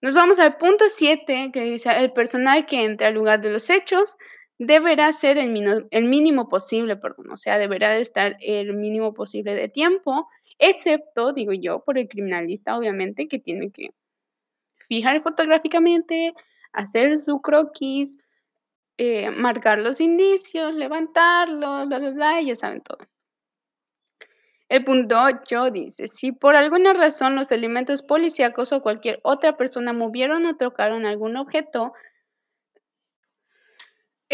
Nos 0.00 0.14
vamos 0.14 0.38
al 0.38 0.58
punto 0.58 0.84
7, 0.88 1.50
que 1.52 1.64
dice: 1.64 1.90
"El 1.98 2.12
personal 2.12 2.66
que 2.66 2.84
entre 2.84 3.08
al 3.08 3.14
lugar 3.14 3.40
de 3.40 3.50
los 3.50 3.68
hechos 3.68 4.16
deberá 4.66 5.12
ser 5.12 5.38
el 5.38 5.50
mino 5.50 5.72
el 5.90 6.04
mínimo 6.04 6.48
posible", 6.48 6.96
perdón, 6.96 7.30
o 7.30 7.36
sea, 7.36 7.58
deberá 7.58 7.90
de 7.90 8.00
estar 8.02 8.36
el 8.40 8.74
mínimo 8.74 9.14
posible 9.14 9.54
de 9.54 9.68
tiempo, 9.68 10.28
excepto, 10.58 11.32
digo 11.32 11.52
yo, 11.52 11.82
por 11.84 11.98
el 11.98 12.08
criminalista, 12.08 12.76
obviamente, 12.78 13.28
que 13.28 13.38
tiene 13.38 13.70
que 13.70 13.90
fijar 14.88 15.22
fotográficamente, 15.22 16.34
hacer 16.72 17.18
su 17.18 17.40
croquis, 17.40 18.18
eh, 18.98 19.30
marcar 19.30 19.78
los 19.80 20.00
indicios, 20.00 20.74
levantarlo, 20.74 21.86
bla, 21.86 21.98
bla, 21.98 22.10
bla, 22.12 22.40
y 22.42 22.46
ya 22.48 22.56
saben 22.56 22.82
todo. 22.82 22.98
El 24.68 24.84
punto 24.84 25.16
8 25.22 25.70
dice: 25.70 26.08
"Si 26.08 26.32
por 26.32 26.56
alguna 26.56 26.94
razón 26.94 27.34
los 27.34 27.52
elementos 27.52 28.02
policíacos 28.02 28.72
o 28.72 28.82
cualquier 28.82 29.20
otra 29.22 29.56
persona 29.56 29.92
movieron 29.92 30.46
o 30.46 30.56
tocaron 30.56 31.04
algún 31.06 31.36
objeto" 31.36 31.92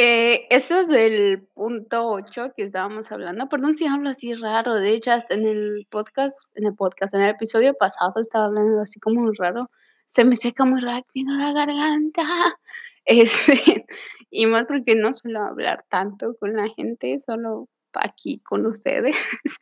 Eh, 0.01 0.47
eso 0.51 0.83
es 0.83 0.87
del 0.87 1.43
punto 1.55 2.07
8 2.07 2.53
que 2.57 2.63
estábamos 2.63 3.11
hablando, 3.11 3.49
perdón 3.49 3.75
si 3.75 3.85
hablo 3.89 4.11
así 4.11 4.33
raro, 4.33 4.77
de 4.77 4.93
hecho, 4.93 5.11
hasta 5.11 5.35
en 5.35 5.45
el 5.45 5.89
podcast 5.91 6.57
en 6.57 6.67
el 6.67 6.77
podcast, 6.77 7.15
en 7.15 7.23
el 7.23 7.31
episodio 7.31 7.75
pasado 7.75 8.21
estaba 8.21 8.45
hablando 8.45 8.81
así 8.81 9.01
como 9.01 9.23
muy 9.23 9.35
raro, 9.37 9.73
se 10.05 10.25
me 10.25 10.37
seca 10.37 10.65
muy 10.65 10.81
rápido 10.83 11.37
la 11.37 11.53
garganta, 11.53 12.23
este, 13.07 13.87
y 14.31 14.47
más 14.47 14.67
porque 14.67 14.95
no 14.95 15.13
suelo 15.13 15.41
hablar 15.41 15.85
tanto 15.89 16.37
con 16.39 16.55
la 16.55 16.69
gente, 16.69 17.19
solo 17.19 17.69
aquí 17.93 18.39
con 18.45 18.67
ustedes, 18.67 19.17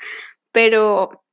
pero 0.53 1.25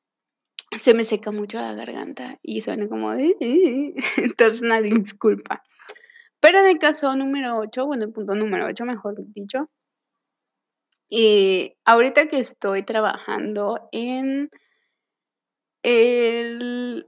se 0.77 0.93
me 0.93 1.03
seca 1.03 1.33
mucho 1.33 1.59
la 1.59 1.73
garganta 1.73 2.39
y 2.41 2.61
suena 2.61 2.87
como 2.87 3.11
entonces 3.17 4.61
una 4.61 4.79
disculpa. 4.81 5.61
Pero 6.43 6.59
en 6.59 6.65
el 6.67 6.77
caso 6.77 7.15
número 7.15 7.57
8, 7.57 7.85
bueno, 7.85 8.03
el 8.03 8.11
punto 8.11 8.35
número 8.35 8.65
8, 8.65 8.83
mejor 8.83 9.15
dicho 9.33 9.69
y 11.09 11.77
ahorita 11.85 12.25
que 12.27 12.39
estoy 12.39 12.83
trabajando 12.83 13.87
en 13.93 14.49
el 15.83 17.07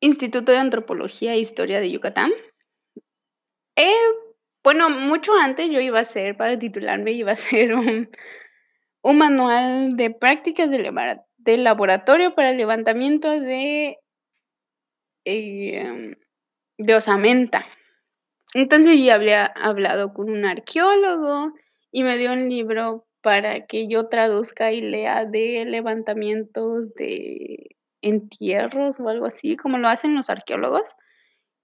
Instituto 0.00 0.50
de 0.50 0.58
Antropología 0.58 1.34
e 1.34 1.38
Historia 1.38 1.80
de 1.80 1.92
Yucatán, 1.92 2.32
Eh, 3.76 3.94
bueno, 4.64 4.90
mucho 4.90 5.32
antes 5.40 5.72
yo 5.72 5.80
iba 5.80 5.98
a 5.98 6.02
hacer, 6.02 6.36
para 6.36 6.58
titularme, 6.58 7.12
iba 7.12 7.30
a 7.30 7.34
hacer 7.64 7.74
un 7.76 8.10
un 9.04 9.18
manual 9.18 9.96
de 9.96 10.10
prácticas 10.10 10.70
de 10.70 11.56
laboratorio 11.58 12.34
para 12.34 12.50
el 12.50 12.56
levantamiento 12.56 13.30
de 13.30 13.98
em, 15.24 16.14
de 16.78 16.94
osamenta. 16.94 17.66
Entonces, 18.54 18.98
yo 19.02 19.14
había 19.14 19.44
hablado 19.44 20.12
con 20.12 20.30
un 20.30 20.44
arqueólogo 20.44 21.52
y 21.90 22.04
me 22.04 22.16
dio 22.16 22.32
un 22.32 22.48
libro 22.48 23.06
para 23.22 23.66
que 23.66 23.86
yo 23.86 24.08
traduzca 24.08 24.72
y 24.72 24.82
lea 24.82 25.24
de 25.24 25.64
levantamientos 25.64 26.92
de 26.94 27.76
entierros 28.02 28.98
o 29.00 29.08
algo 29.08 29.26
así, 29.26 29.56
como 29.56 29.78
lo 29.78 29.88
hacen 29.88 30.14
los 30.14 30.28
arqueólogos. 30.28 30.94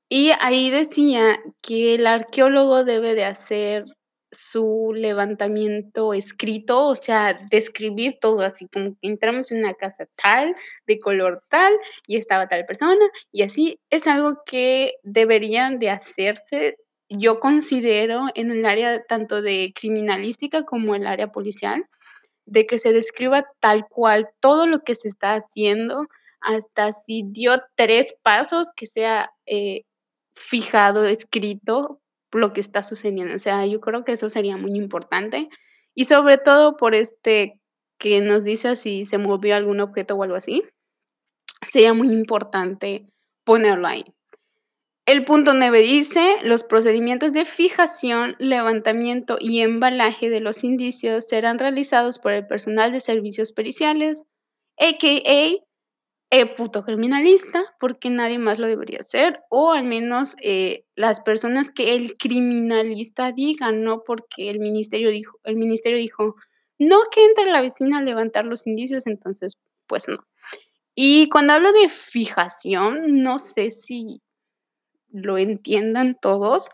Y 0.08 0.30
ahí 0.40 0.70
decía 0.70 1.36
que 1.60 1.96
el 1.96 2.06
arqueólogo 2.06 2.84
debe 2.84 3.14
de 3.14 3.24
hacer 3.24 3.84
su 4.30 4.92
levantamiento 4.94 6.12
escrito, 6.12 6.86
o 6.86 6.94
sea, 6.94 7.38
describir 7.50 8.18
todo 8.20 8.40
así 8.42 8.66
como 8.68 8.96
entramos 9.02 9.50
en 9.52 9.60
una 9.60 9.74
casa 9.74 10.06
tal, 10.22 10.54
de 10.86 10.98
color 10.98 11.42
tal, 11.48 11.72
y 12.06 12.16
estaba 12.16 12.48
tal 12.48 12.66
persona, 12.66 13.04
y 13.32 13.42
así. 13.42 13.80
Es 13.90 14.06
algo 14.06 14.42
que 14.46 14.94
deberían 15.02 15.78
de 15.78 15.90
hacerse, 15.90 16.76
yo 17.08 17.40
considero, 17.40 18.26
en 18.34 18.50
el 18.50 18.66
área 18.66 19.02
tanto 19.04 19.40
de 19.42 19.72
criminalística 19.74 20.64
como 20.64 20.94
el 20.94 21.06
área 21.06 21.32
policial, 21.32 21.86
de 22.46 22.66
que 22.66 22.78
se 22.78 22.92
describa 22.92 23.44
tal 23.60 23.86
cual 23.88 24.28
todo 24.40 24.66
lo 24.66 24.80
que 24.80 24.94
se 24.94 25.08
está 25.08 25.34
haciendo, 25.34 26.06
hasta 26.40 26.92
si 26.92 27.22
dio 27.26 27.62
3 27.76 28.14
pasos, 28.22 28.68
que 28.76 28.86
sea, 28.86 29.32
eh, 29.46 29.82
fijado, 30.34 31.06
escrito, 31.06 32.00
lo 32.32 32.52
que 32.52 32.60
está 32.60 32.82
sucediendo. 32.82 33.34
O 33.34 33.38
sea, 33.38 33.64
yo 33.66 33.80
creo 33.80 34.04
que 34.04 34.12
eso 34.12 34.28
sería 34.28 34.56
muy 34.56 34.76
importante, 34.76 35.48
y 35.94 36.04
sobre 36.04 36.38
todo 36.38 36.76
por, 36.76 36.94
este, 36.94 37.58
que 37.98 38.20
nos 38.20 38.44
dice 38.44 38.76
si 38.76 39.04
se 39.04 39.18
movió 39.18 39.56
algún 39.56 39.80
objeto 39.80 40.14
o 40.14 40.22
algo 40.22 40.36
así, 40.36 40.62
sería 41.68 41.94
muy 41.94 42.12
importante 42.12 43.06
ponerlo 43.44 43.86
ahí. 43.88 44.04
El 45.06 45.24
punto 45.24 45.54
9 45.54 45.80
dice: 45.80 46.36
"Los 46.42 46.64
procedimientos 46.64 47.32
de 47.32 47.44
fijación, 47.46 48.36
levantamiento 48.38 49.38
y 49.40 49.62
embalaje 49.62 50.28
de 50.28 50.40
los 50.40 50.64
indicios 50.64 51.26
serán 51.26 51.58
realizados 51.58 52.18
por 52.18 52.32
el 52.32 52.46
personal 52.46 52.92
de 52.92 53.00
servicios 53.00 53.52
periciales, 53.52 54.22
AKA, 54.78 55.64
el 56.30 56.54
puto 56.56 56.84
criminalista, 56.84 57.64
porque 57.80 58.10
nadie 58.10 58.38
más 58.38 58.58
lo 58.58 58.66
debería 58.66 58.98
hacer, 59.00 59.40
o 59.50 59.72
al 59.72 59.84
menos, 59.84 60.36
eh, 60.42 60.84
las 60.94 61.20
personas 61.22 61.70
que 61.70 61.94
el 61.96 62.16
criminalista 62.18 63.32
diga, 63.32 63.72
no 63.72 64.02
porque 64.04 64.50
el 64.50 64.60
ministerio 64.60 65.10
dijo 65.10 65.38
el 65.44 65.56
ministerio 65.56 65.98
dijo: 65.98 66.36
"No, 66.78 66.98
que 67.14 67.24
entre 67.24 67.46
la 67.50 67.62
vecina 67.62 67.98
a 67.98 68.02
levantar 68.02 68.44
los 68.46 68.66
indicios", 68.66 69.06
entonces, 69.06 69.54
pues 69.86 70.08
no. 70.08 70.18
Y 70.96 71.28
cuando 71.30 71.54
hablo 71.54 71.72
de 71.72 71.88
fijación, 71.90 73.22
no 73.22 73.38
sé 73.40 73.70
si 73.72 74.22
lo 75.12 75.38
entiendan 75.38 76.16
todos, 76.20 76.70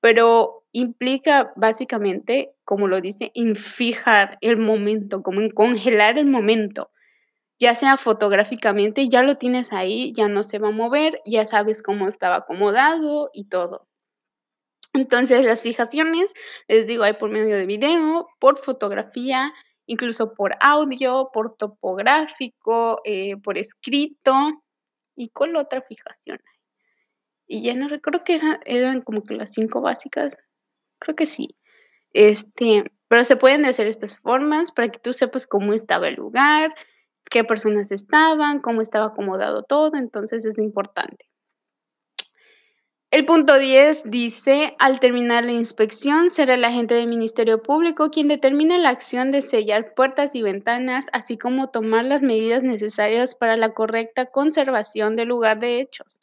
pero 0.00 0.64
implica 0.72 1.52
básicamente, 1.56 2.54
como 2.64 2.88
lo 2.88 3.00
dice, 3.02 3.32
en 3.34 3.56
fijar 3.56 4.38
el 4.42 4.58
momento, 4.58 5.22
como 5.22 5.40
en 5.42 5.50
congelar 5.50 6.18
el 6.18 6.26
momento, 6.26 6.90
ya 7.58 7.74
sea 7.74 7.96
fotográficamente, 7.96 9.08
ya 9.08 9.22
lo 9.22 9.36
tienes 9.36 9.72
ahí, 9.72 10.12
ya 10.14 10.28
no 10.28 10.42
se 10.42 10.58
va 10.58 10.68
a 10.68 10.72
mover, 10.72 11.20
ya 11.24 11.46
sabes 11.46 11.82
cómo 11.82 12.08
estaba 12.08 12.36
acomodado 12.36 13.30
y 13.32 13.48
todo. 13.48 13.86
Entonces, 14.92 15.42
las 15.44 15.62
fijaciones, 15.62 16.32
les 16.68 16.86
digo, 16.86 17.02
hay 17.02 17.14
por 17.14 17.30
medio 17.30 17.56
de 17.56 17.66
video, 17.66 18.28
por 18.38 18.58
fotografía, 18.58 19.52
incluso 19.86 20.34
por 20.34 20.52
audio, 20.60 21.30
por 21.32 21.56
topográfico, 21.56 23.00
eh, 23.04 23.36
por 23.36 23.58
escrito, 23.58 24.62
¿y 25.16 25.28
cuál 25.30 25.56
otra 25.56 25.82
fijación? 25.82 26.40
Y 27.46 27.62
ya 27.62 27.74
no 27.74 27.88
recuerdo 27.88 28.24
que 28.24 28.34
era 28.34 28.60
eran 28.64 29.02
como 29.02 29.24
que 29.24 29.34
las 29.34 29.52
5 29.52 29.80
básicas, 29.80 30.36
creo 30.98 31.16
que 31.16 31.26
sí. 31.26 31.56
Este, 32.12 32.84
pero 33.08 33.24
se 33.24 33.36
pueden 33.36 33.64
hacer 33.64 33.86
estas 33.86 34.16
formas 34.18 34.72
para 34.72 34.88
que 34.88 35.00
tú 35.00 35.12
sepas 35.12 35.46
cómo 35.46 35.72
estaba 35.72 36.08
el 36.08 36.14
lugar, 36.14 36.74
qué 37.30 37.44
personas 37.44 37.90
estaban, 37.90 38.60
cómo 38.60 38.82
estaba 38.82 39.06
acomodado 39.06 39.62
todo, 39.62 39.92
entonces 39.96 40.44
es 40.44 40.58
importante. 40.58 41.26
El 43.14 43.26
punto 43.26 43.58
10 43.60 44.10
dice: 44.10 44.74
"Al 44.80 44.98
terminar 44.98 45.44
la 45.44 45.52
inspección, 45.52 46.30
será 46.30 46.54
el 46.54 46.64
agente 46.64 46.94
del 46.94 47.06
Ministerio 47.06 47.62
Público 47.62 48.10
quien 48.10 48.26
determine 48.26 48.76
la 48.78 48.88
acción 48.90 49.30
de 49.30 49.40
sellar 49.40 49.94
puertas 49.94 50.34
y 50.34 50.42
ventanas, 50.42 51.06
así 51.12 51.38
como 51.38 51.70
tomar 51.70 52.04
las 52.04 52.24
medidas 52.24 52.64
necesarias 52.64 53.36
para 53.36 53.56
la 53.56 53.72
correcta 53.72 54.26
conservación 54.26 55.14
del 55.14 55.28
lugar 55.28 55.60
de 55.60 55.80
hechos". 55.80 56.18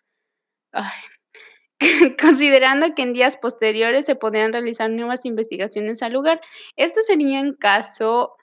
Considerando 2.21 2.93
que 2.95 3.03
en 3.03 3.13
días 3.13 3.37
posteriores 3.37 4.05
se 4.05 4.15
podrían 4.15 4.51
realizar 4.51 4.89
nuevas 4.89 5.25
investigaciones 5.25 6.01
al 6.03 6.13
lugar. 6.13 6.41
Esto 6.75 7.01
sería 7.01 7.39
en 7.39 7.53
caso 7.53 8.35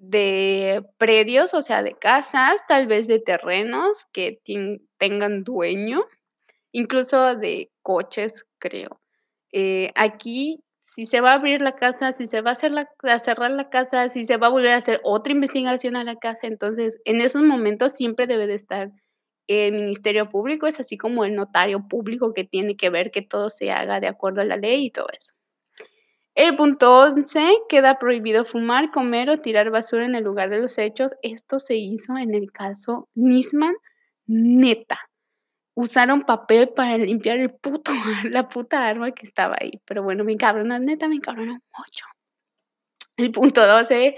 de 0.00 0.82
predios, 0.98 1.52
o 1.54 1.62
sea, 1.62 1.82
de 1.82 1.92
casas, 1.92 2.66
tal 2.66 2.86
vez 2.86 3.06
de 3.06 3.18
terrenos 3.20 4.06
que 4.12 4.40
tengan 4.98 5.44
dueño, 5.44 6.04
incluso 6.72 7.36
de 7.36 7.70
coches, 7.82 8.44
creo. 8.58 9.00
Eh, 9.52 9.90
aquí, 9.96 10.64
si 10.96 11.06
se 11.06 11.20
va 11.20 11.32
a 11.32 11.34
abrir 11.36 11.62
la 11.62 11.72
casa, 11.76 12.12
si 12.12 12.26
se 12.28 12.40
va 12.42 12.50
a 12.50 12.52
hacer 12.54 12.72
la 12.72 12.88
a 13.02 13.18
cerrar 13.20 13.50
la 13.52 13.70
casa, 13.70 14.08
si 14.10 14.26
se 14.26 14.38
va 14.38 14.48
a 14.48 14.50
volver 14.50 14.72
a 14.72 14.78
hacer 14.78 15.00
otra 15.04 15.32
investigación 15.34 15.96
a 15.96 16.04
la 16.04 16.16
casa, 16.16 16.46
entonces, 16.48 16.98
en 17.04 17.20
esos 17.20 17.42
momentos 17.42 17.92
siempre 17.92 18.26
debe 18.26 18.46
de 18.46 18.54
estar 18.54 18.90
el 19.48 19.72
Ministerio 19.74 20.30
Público, 20.30 20.66
es 20.66 20.80
así 20.80 20.96
como 20.96 21.24
el 21.24 21.34
notario 21.34 21.88
público 21.88 22.34
que 22.34 22.44
tiene 22.44 22.76
que 22.76 22.90
ver 22.90 23.10
que 23.10 23.22
todo 23.22 23.50
se 23.50 23.72
haga 23.72 24.00
de 24.00 24.08
acuerdo 24.08 24.42
a 24.42 24.44
la 24.46 24.56
ley 24.56 24.86
y 24.86 24.90
todo 24.90 25.08
eso. 25.16 25.32
El 26.34 26.56
punto 26.56 27.00
11, 27.00 27.40
queda 27.68 27.98
prohibido 27.98 28.44
fumar, 28.44 28.90
comer 28.90 29.30
o 29.30 29.40
tirar 29.40 29.70
basura 29.70 30.04
en 30.04 30.14
el 30.14 30.24
lugar 30.24 30.48
de 30.48 30.62
los 30.62 30.78
hechos. 30.78 31.12
Esto 31.22 31.58
se 31.58 31.76
hizo 31.76 32.16
en 32.16 32.34
el 32.34 32.52
caso 32.52 33.08
Nisman, 33.14 33.74
neta. 34.26 34.98
Usaron 35.74 36.22
papel 36.22 36.68
para 36.68 36.98
limpiar 36.98 37.38
el 37.38 37.50
puto 37.50 37.92
la 38.24 38.48
puta 38.48 38.86
arma 38.86 39.10
que 39.12 39.26
estaba 39.26 39.56
ahí, 39.60 39.80
pero 39.84 40.02
bueno, 40.02 40.24
me 40.24 40.32
encabronó, 40.32 40.78
neta, 40.78 41.08
me 41.08 41.16
encabronó 41.16 41.54
mucho. 41.54 42.04
El 43.16 43.32
punto 43.32 43.66
12 43.66 44.16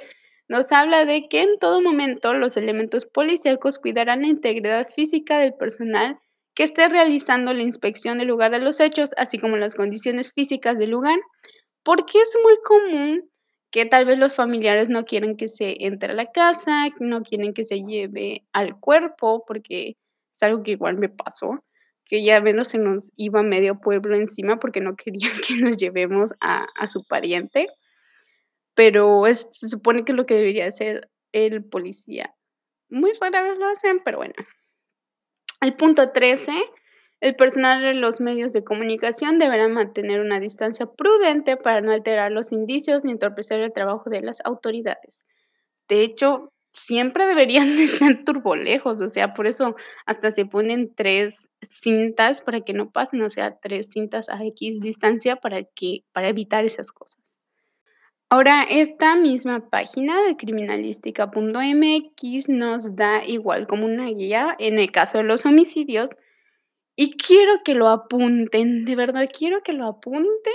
nos 0.48 0.70
habla 0.70 1.06
de 1.06 1.28
que 1.28 1.42
en 1.42 1.58
todo 1.58 1.80
momento 1.80 2.34
los 2.34 2.56
elementos 2.56 3.06
policíacos 3.06 3.78
cuidarán 3.78 4.22
la 4.22 4.28
integridad 4.28 4.86
física 4.86 5.38
del 5.38 5.54
personal 5.54 6.20
que 6.54 6.64
esté 6.64 6.88
realizando 6.88 7.54
la 7.54 7.62
inspección 7.62 8.18
del 8.18 8.28
lugar 8.28 8.50
de 8.52 8.60
los 8.60 8.78
hechos, 8.80 9.12
así 9.16 9.38
como 9.38 9.56
las 9.56 9.74
condiciones 9.74 10.30
físicas 10.32 10.78
del 10.78 10.90
lugar, 10.90 11.18
porque 11.82 12.20
es 12.20 12.36
muy 12.42 12.56
común 12.64 13.30
que 13.70 13.86
tal 13.86 14.04
vez 14.04 14.18
los 14.18 14.36
familiares 14.36 14.88
no 14.88 15.04
quieren 15.04 15.36
que 15.36 15.48
se 15.48 15.76
entre 15.80 16.12
a 16.12 16.14
la 16.14 16.30
casa, 16.30 16.88
no 17.00 17.22
quieren 17.22 17.54
que 17.54 17.64
se 17.64 17.84
lleve 17.84 18.44
al 18.52 18.78
cuerpo, 18.78 19.44
porque 19.46 19.96
es 20.32 20.42
algo 20.42 20.62
que 20.62 20.72
igual 20.72 20.98
me 20.98 21.08
pasó, 21.08 21.64
que 22.04 22.22
ya 22.22 22.40
menos 22.42 22.68
se 22.68 22.78
nos 22.78 23.10
iba 23.16 23.42
medio 23.42 23.80
pueblo 23.80 24.14
encima 24.14 24.58
porque 24.58 24.80
no 24.80 24.94
querían 24.96 25.32
que 25.46 25.56
nos 25.56 25.76
llevemos 25.78 26.32
a 26.40 26.88
su 26.88 27.04
pariente. 27.04 27.66
Pero 28.74 29.24
se 29.26 29.68
supone 29.68 30.04
que 30.04 30.12
es 30.12 30.16
lo 30.16 30.24
que 30.24 30.34
debería 30.34 30.66
hacer 30.66 31.10
el 31.32 31.64
policía. 31.64 32.34
Muy 32.88 33.12
rara 33.20 33.42
vez 33.42 33.58
lo 33.58 33.66
hacen, 33.66 33.98
pero 34.04 34.18
bueno. 34.18 34.34
El 35.62 35.74
punto 35.76 36.12
13, 36.12 36.52
el 37.22 37.36
personal 37.36 37.80
de 37.80 37.94
los 37.94 38.20
medios 38.20 38.52
de 38.52 38.64
comunicación 38.64 39.38
deberá 39.38 39.68
mantener 39.68 40.20
una 40.20 40.40
distancia 40.40 40.86
prudente 40.86 41.56
para 41.56 41.80
no 41.80 41.92
alterar 41.92 42.32
los 42.32 42.50
indicios 42.50 43.04
ni 43.04 43.12
entorpecer 43.12 43.60
el 43.60 43.72
trabajo 43.72 44.10
de 44.10 44.22
las 44.22 44.40
autoridades. 44.44 45.22
De 45.88 46.02
hecho, 46.02 46.52
siempre 46.72 47.26
deberían 47.26 47.76
de 47.76 47.84
estar 47.84 48.24
turbolejos, 48.24 49.00
o 49.00 49.08
sea, 49.08 49.34
por 49.34 49.46
eso 49.46 49.76
hasta 50.04 50.32
se 50.32 50.46
ponen 50.46 50.92
3 50.96 51.48
cintas 51.60 52.40
para 52.40 52.62
que 52.62 52.72
no 52.72 52.90
pasen, 52.90 53.22
o 53.22 53.30
sea, 53.30 53.56
3 53.56 53.88
cintas 53.88 54.28
a 54.28 54.44
equis 54.44 54.80
distancia 54.80 55.36
para 55.36 55.62
que 55.62 56.02
para 56.12 56.28
evitar 56.28 56.64
esas 56.64 56.90
cosas. 56.90 57.20
Ahora, 58.30 58.64
esta 58.68 59.14
misma 59.14 59.70
página 59.70 60.20
de 60.22 60.36
criminalística.mx 60.36 62.48
nos 62.48 62.96
da 62.96 63.24
igual 63.24 63.68
como 63.68 63.84
una 63.84 64.06
guía 64.06 64.56
en 64.58 64.80
el 64.80 64.90
caso 64.90 65.18
de 65.18 65.24
los 65.24 65.46
homicidios, 65.46 66.10
y 66.96 67.16
quiero 67.16 67.62
que 67.64 67.74
lo 67.74 67.88
apunten, 67.88 68.84
de 68.84 68.96
verdad 68.96 69.28
quiero 69.32 69.62
que 69.62 69.72
lo 69.72 69.86
apunten, 69.86 70.54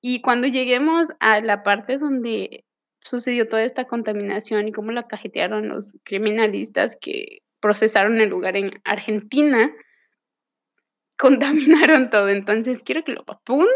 y 0.00 0.20
cuando 0.20 0.46
lleguemos 0.46 1.08
a 1.20 1.40
la 1.40 1.62
parte 1.62 1.98
donde 1.98 2.64
sucedió 3.06 3.48
toda 3.48 3.62
esta 3.64 3.86
contaminación 3.86 4.68
y 4.68 4.72
cómo 4.72 4.92
la 4.92 5.06
cajetearon 5.06 5.68
los 5.68 5.94
criminalistas 6.04 6.96
que 7.00 7.42
procesaron 7.60 8.20
el 8.20 8.28
lugar 8.28 8.56
en 8.56 8.70
Argentina 8.84 9.74
contaminaron 11.18 12.10
todo. 12.10 12.28
Entonces, 12.28 12.82
quiero 12.82 13.04
que 13.04 13.12
lo 13.12 13.22
apunten 13.26 13.66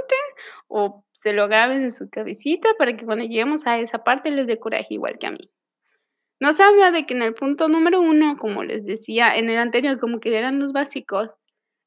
o 0.68 1.04
se 1.18 1.32
lo 1.32 1.48
graben 1.48 1.82
en 1.82 1.92
su 1.92 2.08
cabecita 2.08 2.70
para 2.78 2.96
que 2.96 3.04
cuando 3.04 3.24
lleguemos 3.24 3.66
a 3.66 3.78
esa 3.78 4.04
parte 4.04 4.30
les 4.30 4.46
dé 4.46 4.58
coraje 4.58 4.86
igual 4.90 5.18
que 5.18 5.26
a 5.26 5.32
mí. 5.32 5.50
Nos 6.38 6.58
habla 6.60 6.90
de 6.90 7.04
que 7.04 7.14
en 7.14 7.22
el 7.22 7.34
punto 7.34 7.68
número 7.68 8.00
uno, 8.00 8.36
como 8.38 8.64
les 8.64 8.86
decía 8.86 9.36
en 9.36 9.50
el 9.50 9.58
anterior, 9.58 9.98
como 9.98 10.20
que 10.20 10.36
eran 10.36 10.58
los 10.58 10.72
básicos, 10.72 11.36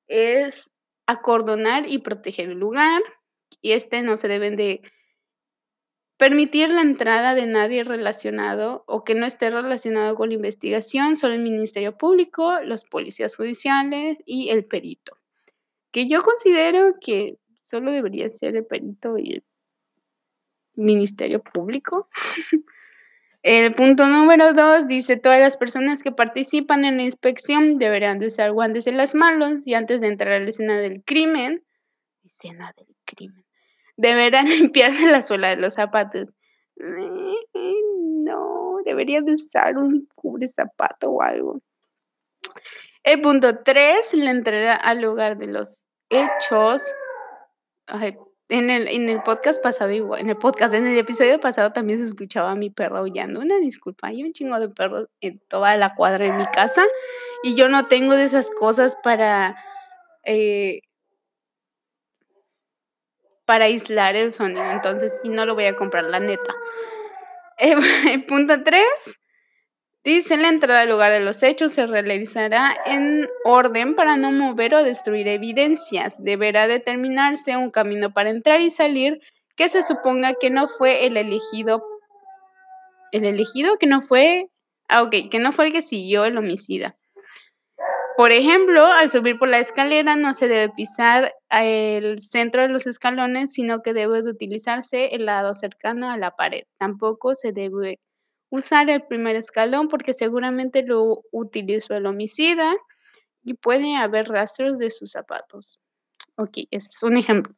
es 0.08 0.72
acordonar 1.06 1.88
y 1.88 2.00
proteger 2.00 2.50
el 2.50 2.60
lugar. 2.60 3.02
Y 3.62 3.72
este 3.72 4.04
no 4.04 4.18
se 4.18 4.28
deben 4.28 4.56
de 4.56 4.82
permitir 6.18 6.70
la 6.70 6.82
entrada 6.82 7.36
de 7.36 7.46
nadie 7.46 7.84
relacionado 7.84 8.84
o 8.88 9.04
que 9.04 9.16
no 9.16 9.26
esté 9.26 9.50
relacionado 9.50 10.16
con 10.16 10.30
la 10.30 10.36
investigación, 10.36 11.18
solo 11.18 11.34
el 11.34 11.42
Ministerio 11.42 11.98
Público, 11.98 12.60
los 12.62 12.86
policías 12.86 13.36
judiciales 13.36 14.18
y 14.26 14.50
el 14.50 14.66
perito. 14.66 15.18
Que 15.92 16.08
yo 16.08 16.22
considero 16.22 16.94
que 17.00 17.38
solo 17.63 17.92
debería 17.92 18.30
ser 18.36 18.56
el 18.56 18.66
perito 18.66 19.18
y 19.18 19.34
el 19.34 19.44
Ministerio 20.76 21.42
Público. 21.42 22.10
El 23.43 23.75
punto 23.75 24.08
número 24.08 24.53
dos 24.53 24.88
dice, 24.88 25.17
todas 25.17 25.39
las 25.39 25.58
personas 25.58 26.01
que 26.01 26.13
participan 26.13 26.86
en 26.86 26.95
la 26.95 27.03
inspección 27.03 27.77
deberán 27.77 28.17
de 28.17 28.27
usar 28.27 28.53
guantes 28.53 28.88
en 28.88 28.95
las 28.95 29.15
manos 29.15 29.67
y 29.67 29.73
antes 29.73 29.99
de 29.99 30.08
entrar 30.08 30.32
a 30.32 30.39
la 30.39 30.49
escena 30.49 30.77
del 30.77 31.03
crimen, 31.03 31.62
escena 32.23 32.73
del 32.77 32.88
crimen, 33.03 33.45
deberán 33.97 34.45
limpiar 34.47 34.93
la 34.93 35.21
suela 35.21 35.49
de 35.49 35.58
los 35.58 35.73
zapatos. 35.73 36.34
No, 36.77 38.77
debería 38.86 39.19
de 39.19 39.34
usar 39.34 39.77
un 39.77 40.08
cubre 40.15 40.47
zapato 40.47 41.10
o 41.10 41.21
algo. 41.21 41.60
El 43.03 43.19
punto 43.19 43.62
tres, 43.62 44.13
la 44.13 44.32
entrada 44.32 44.73
al 44.73 45.01
lugar 45.01 45.38
de 45.38 45.47
los 45.47 45.88
hechos. 46.10 46.82
Ay, 47.88 48.17
en 48.54 48.70
el, 48.70 48.88
en 48.88 49.10
el 49.10 49.24
podcast 49.24 49.63
pasado, 49.63 49.89
igual, 49.89 50.22
en 50.22 50.30
el 50.30 50.38
podcast, 50.38 50.76
en 50.76 50.86
el 50.86 50.96
episodio 50.96 51.39
pasado 51.39 51.74
también 51.74 51.98
se 51.98 52.06
escuchaba 52.06 52.52
a 52.52 52.56
mi 52.56 52.70
perro 52.70 53.00
aullando. 53.00 53.39
Una 53.39 53.58
disculpa, 53.58 54.10
hay 54.10 54.24
un 54.24 54.32
chingo 54.32 54.60
de 54.60 54.70
perros 54.70 55.08
en 55.22 55.39
toda 55.48 55.76
la 55.76 55.96
cuadra 55.96 56.26
de 56.26 56.34
mi 56.34 56.46
casa 56.46 56.84
y 57.42 57.56
yo 57.56 57.68
no 57.68 57.88
tengo 57.88 58.13
de 58.13 58.26
esas 58.26 58.52
cosas 58.52 58.96
para, 59.02 59.58
eh, 60.24 60.82
para 63.46 63.66
aislar 63.66 64.16
el 64.16 64.32
sonido. 64.32 64.70
Entonces, 64.70 65.20
si 65.24 65.30
no 65.30 65.48
lo 65.48 65.56
voy 65.56 65.66
a 65.66 65.76
comprar, 65.76 66.04
la 66.06 66.20
neta. 66.20 66.54
Eh, 67.60 68.26
punto 68.28 68.63
3. 68.63 69.20
Dice, 70.04 70.36
la 70.36 70.50
entrada 70.50 70.82
al 70.82 70.89
lugar 70.89 71.13
de 71.13 71.22
los 71.22 71.44
hechos 71.44 71.74
se 71.74 71.86
realizará 71.86 72.76
en 72.86 73.30
orden 73.46 73.96
para 73.96 74.18
no 74.18 74.34
mover 74.34 74.76
o 74.76 74.84
destruir 74.84 75.30
evidencias. 75.30 76.22
Deberá 76.22 76.68
determinarse 76.68 77.56
un 77.56 77.72
camino 77.72 78.12
para 78.13 78.30
entrar 78.30 78.60
y 78.60 78.70
salir 78.70 79.22
que 79.56 79.70
se 79.70 79.82
suponga 79.82 80.34
que 80.34 80.50
no 80.50 80.68
fue 80.68 81.06
el 81.06 81.16
elegido. 81.16 81.86
¿El 83.13 83.24
elegido? 83.24 83.78
Que 83.78 83.88
no 83.88 84.02
fue. 84.02 84.50
Ah, 84.89 85.04
ok, 85.04 85.30
que 85.32 85.39
no 85.39 85.54
fue 85.54 85.68
el 85.68 85.74
que 85.74 85.82
siguió 85.82 86.26
el 86.26 86.38
homicida. 86.38 86.98
Por 88.18 88.34
ejemplo, 88.34 88.86
al 88.86 89.10
subir 89.10 89.39
por 89.39 89.50
la 89.50 89.60
escalera 89.60 90.18
no 90.18 90.34
se 90.34 90.50
debe 90.50 90.74
pisar 90.74 91.34
el 91.50 92.22
centro 92.22 92.62
de 92.62 92.68
los 92.68 92.88
escalones, 92.88 93.54
sino 93.54 93.82
que 93.82 93.94
debe 93.94 94.22
de 94.22 94.30
utilizarse 94.30 95.16
el 95.16 95.26
lado 95.26 95.56
cercano 95.56 96.12
a 96.12 96.18
la 96.18 96.36
pared. 96.36 96.63
Tampoco 96.78 97.36
se 97.36 97.54
debe 97.54 98.00
usar 98.54 98.88
el 98.92 99.02
primer 99.02 99.36
escalón 99.36 99.88
porque 99.88 100.13
seguramente 100.13 100.84
lo 100.84 101.24
utilizó 101.32 101.96
el 101.96 102.06
homicida 102.06 102.76
y 103.44 103.56
puede 103.56 103.96
haber 103.96 104.28
rastros 104.28 104.78
de 104.78 104.92
sus 104.92 105.12
zapatos. 105.12 105.80
Ok, 106.36 106.60
ese 106.70 106.89
es 106.89 107.02
un 107.02 107.18
ejemplo. 107.18 107.56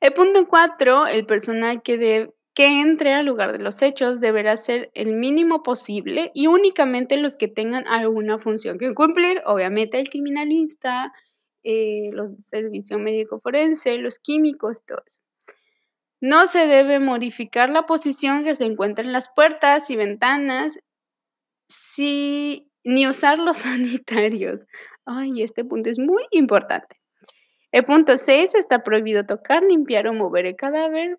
El 0.00 0.12
punto 0.12 0.46
4, 0.46 1.08
el 1.08 1.26
personal 1.26 1.82
que, 1.82 2.32
que 2.54 2.80
entre 2.80 3.12
al 3.12 3.26
lugar 3.26 3.50
de 3.50 3.58
los 3.58 3.82
hechos 3.82 4.20
deberá 4.20 4.56
ser 4.56 4.92
el 4.94 5.14
mínimo 5.14 5.64
posible 5.64 6.30
y 6.32 6.46
únicamente 6.46 7.16
los 7.16 7.36
que 7.36 7.48
tengan 7.48 7.88
alguna 7.88 8.38
función 8.38 8.78
que 8.78 8.94
cumplir, 8.94 9.42
obviamente 9.46 9.98
el 9.98 10.10
criminalista, 10.10 11.12
eh, 11.64 12.10
los 12.12 12.30
servicios 12.38 13.00
médico 13.00 13.40
forense, 13.40 13.98
los 13.98 14.20
químicos, 14.20 14.84
todo 14.86 15.02
eso. 15.04 15.18
No 16.20 16.46
se 16.46 16.66
debe 16.66 17.00
modificar 17.00 17.70
la 17.70 17.82
posición 17.82 18.44
que 18.44 18.54
se 18.54 18.66
encuentra 18.66 19.04
en 19.04 19.12
las 19.12 19.30
puertas 19.34 19.90
y 19.90 19.96
ventanas 19.96 20.78
ni 22.84 23.06
usar 23.06 23.38
los 23.38 23.56
sanitarios. 23.58 24.64
Ay, 25.06 25.42
este 25.42 25.64
punto 25.64 25.90
es 25.90 25.98
muy 25.98 26.22
importante. 26.30 26.96
El 27.72 27.84
punto 27.84 28.18
6 28.18 28.54
está 28.56 28.82
prohibido 28.82 29.24
tocar, 29.24 29.62
limpiar 29.62 30.08
o 30.08 30.12
mover 30.12 30.46
el 30.46 30.56
cadáver. 30.56 31.18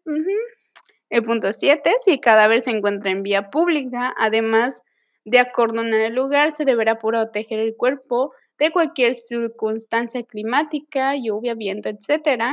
El 1.10 1.24
punto 1.24 1.52
7, 1.54 1.94
si 2.04 2.12
el 2.12 2.20
cadáver 2.20 2.60
se 2.60 2.72
encuentra 2.72 3.10
en 3.10 3.24
vía 3.24 3.50
pública, 3.50 4.14
además 4.18 4.82
de 5.24 5.40
acordonar 5.40 6.00
el 6.00 6.14
lugar, 6.14 6.52
se 6.52 6.66
deberá 6.66 7.00
proteger 7.00 7.60
el 7.60 7.76
cuerpo 7.76 8.34
de 8.62 8.70
cualquier 8.70 9.16
circunstancia 9.16 10.22
climática, 10.22 11.16
lluvia, 11.16 11.56
viento, 11.56 11.90
etc. 11.90 12.44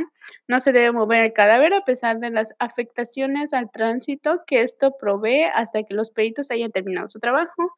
No 0.49 0.59
se 0.59 0.73
debe 0.73 0.91
mover 0.91 1.21
el 1.21 1.33
cadáver 1.35 1.75
a 1.75 1.83
pesar 1.83 2.19
de 2.19 2.31
las 2.31 2.55
afectaciones 2.59 3.53
al 3.53 3.71
tránsito 3.71 4.41
que 4.47 4.63
esto 4.63 4.97
provee 4.99 5.45
hasta 5.55 5.83
que 5.83 5.93
los 5.93 6.11
peritos 6.11 6.51
hayan 6.51 6.73
terminado 6.73 7.11
su 7.11 7.19
trabajo. 7.19 7.75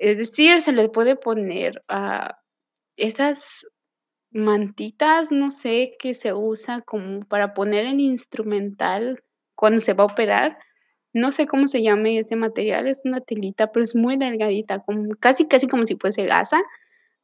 Es 0.00 0.18
decir, 0.18 0.60
se 0.60 0.72
le 0.72 0.88
puede 0.88 1.14
poner 1.14 1.84
a 1.86 2.36
esas 2.96 3.64
mantitas, 4.32 5.30
no 5.30 5.52
sé, 5.52 5.92
que 6.00 6.14
se 6.14 6.34
usa 6.34 6.80
como 6.80 7.24
para 7.26 7.54
poner 7.54 7.84
en 7.84 8.00
instrumental 8.00 9.22
cuando 9.54 9.78
se 9.78 9.94
va 9.94 10.02
a 10.02 10.08
operar. 10.08 10.58
No 11.12 11.30
sé 11.30 11.46
cómo 11.46 11.68
se 11.68 11.80
llame 11.80 12.18
ese 12.18 12.34
material, 12.34 12.88
es 12.88 13.02
una 13.04 13.20
telita, 13.20 13.70
pero 13.70 13.84
es 13.84 13.94
muy 13.94 14.16
delgadita, 14.16 14.80
como, 14.80 15.14
casi 15.20 15.46
casi 15.46 15.68
como 15.68 15.86
si 15.86 15.94
fuese 15.94 16.24
gasa 16.24 16.60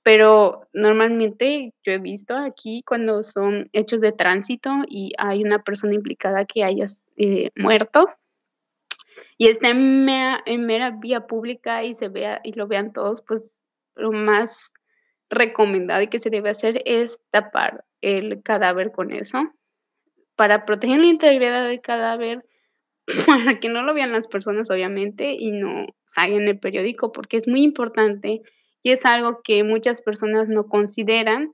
pero 0.02 0.68
normalmente 0.72 1.74
yo 1.84 1.92
he 1.92 1.98
visto 1.98 2.37
aquí 2.37 2.82
cuando 2.87 3.22
son 3.22 3.68
hechos 3.72 4.00
de 4.00 4.12
tránsito 4.12 4.70
y 4.88 5.12
hay 5.18 5.42
una 5.42 5.62
persona 5.62 5.94
implicada 5.94 6.44
que 6.44 6.64
haya 6.64 6.87
eh, 7.16 7.50
muerto 7.56 8.08
y 9.37 9.48
está 9.48 9.70
en 9.70 10.04
mera, 10.04 10.90
vía 11.00 11.26
pública 11.26 11.84
y 11.84 11.94
se 11.94 12.08
vea 12.08 12.40
y 12.42 12.52
lo 12.52 12.66
vean 12.66 12.92
todos, 12.92 13.22
pues 13.22 13.62
lo 13.94 14.12
más 14.12 14.74
recomendado 15.30 16.02
y 16.02 16.08
que 16.08 16.18
se 16.18 16.30
debe 16.30 16.50
hacer 16.50 16.82
es 16.87 17.20
tapar 17.30 17.84
el 18.00 18.42
cadáver 18.42 18.92
con 18.92 19.12
eso 19.12 19.42
para 20.37 20.64
proteger 20.64 21.00
la 21.00 21.06
integridad 21.06 21.66
del 21.66 21.80
cadáver, 21.80 22.44
para 23.26 23.58
que 23.58 23.68
no 23.68 23.82
lo 23.82 23.94
vean 23.94 24.12
las 24.12 24.28
personas 24.28 24.70
obviamente 24.70 25.34
y 25.38 25.52
no 25.52 25.87
salga 26.04 26.37
en 26.37 26.48
el 26.48 26.58
periódico 26.58 27.12
porque 27.12 27.37
es 27.37 27.48
muy 27.48 27.62
importante 27.62 28.42
y 28.83 28.91
es 28.93 29.05
algo 29.05 29.41
que 29.43 29.64
muchas 29.64 30.01
personas 30.03 30.49
no 30.49 30.67
consideran, 30.67 31.53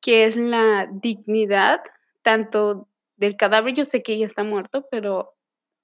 que 0.00 0.24
es 0.24 0.36
la 0.36 0.88
dignidad 0.90 1.80
tanto 2.22 2.88
del 3.16 3.36
cadáver, 3.36 3.74
yo 3.74 3.84
sé 3.84 4.02
que 4.02 4.14
ella 4.14 4.26
está 4.26 4.44
muerto, 4.44 4.86
pero 4.90 5.34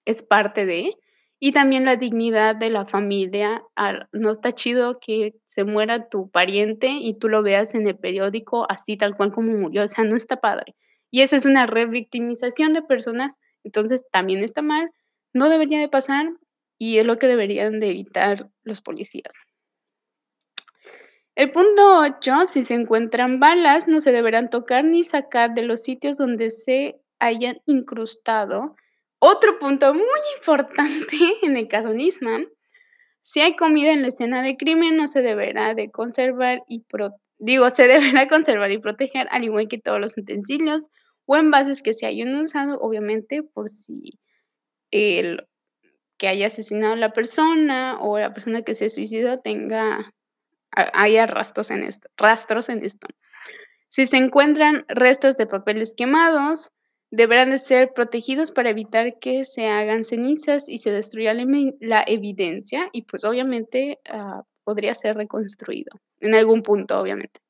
es 0.04 0.22
parte 0.22 0.66
de, 0.66 0.94
y 1.38 1.52
también 1.52 1.84
la 1.84 1.96
dignidad 1.96 2.54
de 2.54 2.70
la 2.70 2.86
familia. 2.86 3.62
No 4.12 4.30
está 4.30 4.52
chido 4.52 5.00
que 5.00 5.34
se 5.46 5.64
muera 5.64 6.08
tu 6.08 6.30
pariente 6.30 6.88
y 6.88 7.14
tú 7.18 7.28
lo 7.28 7.42
veas 7.42 7.74
en 7.74 7.86
el 7.86 7.96
periódico 7.96 8.66
así 8.70 8.96
tal 8.96 9.16
cual 9.16 9.32
como 9.32 9.52
murió, 9.52 9.84
o 9.84 9.88
sea, 9.88 10.04
no 10.04 10.16
está 10.16 10.36
padre. 10.40 10.74
Y 11.10 11.22
eso 11.22 11.36
es 11.36 11.46
una 11.46 11.66
revictimización 11.66 12.72
de 12.72 12.82
personas, 12.82 13.38
entonces 13.64 14.04
también 14.12 14.44
está 14.44 14.62
mal, 14.62 14.90
no 15.32 15.48
debería 15.48 15.80
de 15.80 15.88
pasar 15.88 16.30
y 16.78 16.98
es 16.98 17.06
lo 17.06 17.18
que 17.18 17.26
deberían 17.26 17.80
de 17.80 17.90
evitar 17.90 18.50
los 18.62 18.80
policías. 18.80 19.34
El 21.34 21.52
punto 21.52 22.00
8, 22.00 22.46
si 22.46 22.62
se 22.62 22.74
encuentran 22.74 23.40
balas, 23.40 23.88
no 23.88 24.00
se 24.00 24.12
deberán 24.12 24.50
tocar 24.50 24.84
ni 24.84 25.04
sacar 25.04 25.54
de 25.54 25.62
los 25.62 25.82
sitios 25.82 26.16
donde 26.16 26.50
se 26.50 27.00
hayan 27.18 27.60
incrustado. 27.66 28.76
Otro 29.20 29.58
punto 29.58 29.92
muy 29.94 30.20
importante 30.36 31.16
en 31.42 31.56
el 31.56 31.68
caso 31.68 31.94
Nisman, 31.94 32.48
si 33.22 33.40
hay 33.40 33.54
comida 33.54 33.92
en 33.92 34.02
la 34.02 34.08
escena 34.08 34.42
de 34.42 34.56
crimen, 34.56 34.96
no 34.96 35.06
se 35.06 35.22
deberá 35.22 35.74
de 35.74 35.90
conservar 35.90 36.62
y 36.68 36.84
digo, 37.38 37.70
se 37.70 37.86
deberá 37.86 38.26
conservar 38.28 38.72
y 38.72 38.78
proteger, 38.78 39.28
al 39.30 39.44
igual 39.44 39.68
que 39.68 39.78
todos 39.78 40.00
los 40.00 40.16
utensilios 40.16 40.88
o 41.26 41.36
envases 41.36 41.82
que 41.82 41.94
se 41.94 42.06
hayan 42.06 42.34
usado, 42.34 42.78
obviamente, 42.80 43.42
por 43.42 43.68
si 43.68 44.18
el 44.90 45.46
que 46.16 46.28
haya 46.28 46.48
asesinado 46.48 46.94
a 46.94 46.96
la 46.96 47.12
persona 47.12 47.98
o 48.00 48.18
la 48.18 48.34
persona 48.34 48.62
que 48.62 48.74
se 48.74 48.90
suicidó 48.90 49.38
tenga 49.38 50.12
haya 50.72 51.26
rastros 51.26 51.70
en 51.70 51.82
esto, 51.82 52.08
rastros 52.16 52.68
en 52.68 52.84
esto. 52.84 53.08
Si 53.88 54.06
se 54.06 54.16
encuentran 54.16 54.84
restos 54.88 55.36
de 55.36 55.46
papeles 55.46 55.92
quemados, 55.96 56.72
deberán 57.10 57.50
de 57.50 57.58
ser 57.58 57.92
protegidos 57.92 58.52
para 58.52 58.70
evitar 58.70 59.18
que 59.18 59.44
se 59.44 59.66
hagan 59.66 60.04
cenizas 60.04 60.68
y 60.68 60.78
se 60.78 60.92
destruya 60.92 61.34
la, 61.34 62.04
evidencia 62.06 62.88
y 62.92 63.02
pues 63.02 63.24
obviamente 63.24 63.98
ah, 64.08 64.44
podría 64.64 64.94
ser 64.94 65.16
reconstruido 65.16 66.00
en 66.20 66.34
algún 66.34 66.62
punto, 66.62 67.00
obviamente. 67.00 67.40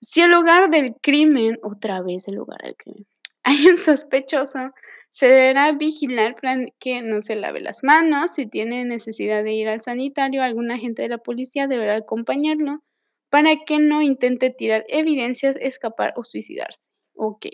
Si 0.00 0.20
el 0.20 0.32
lugar 0.32 0.68
del 0.68 0.96
crimen, 1.00 1.60
otra 1.62 2.02
vez 2.02 2.26
el 2.26 2.34
lugar 2.34 2.58
del 2.62 2.74
crimen, 2.74 3.06
hay 3.64 3.66
un 3.66 3.76
sospechoso, 3.76 4.72
se 5.08 5.26
deberá 5.26 5.72
vigilar 5.72 6.36
para 6.40 6.64
que 6.78 7.02
no 7.02 7.20
se 7.20 7.36
lave 7.36 7.60
las 7.60 7.82
manos. 7.82 8.34
Si 8.34 8.46
tiene 8.46 8.84
necesidad 8.84 9.44
de 9.44 9.52
ir 9.52 9.68
al 9.68 9.82
sanitario, 9.82 10.42
algún 10.42 10.70
agente 10.70 11.02
de 11.02 11.10
la 11.10 11.18
policía 11.18 11.66
deberá 11.66 11.96
acompañarlo 11.96 12.82
para 13.28 13.56
que 13.66 13.78
no 13.78 14.00
intente 14.00 14.50
tirar 14.50 14.84
evidencias, 14.88 15.56
escapar 15.60 16.14
o 16.16 16.24
suicidarse. 16.24 16.90
Ok. 17.14 17.46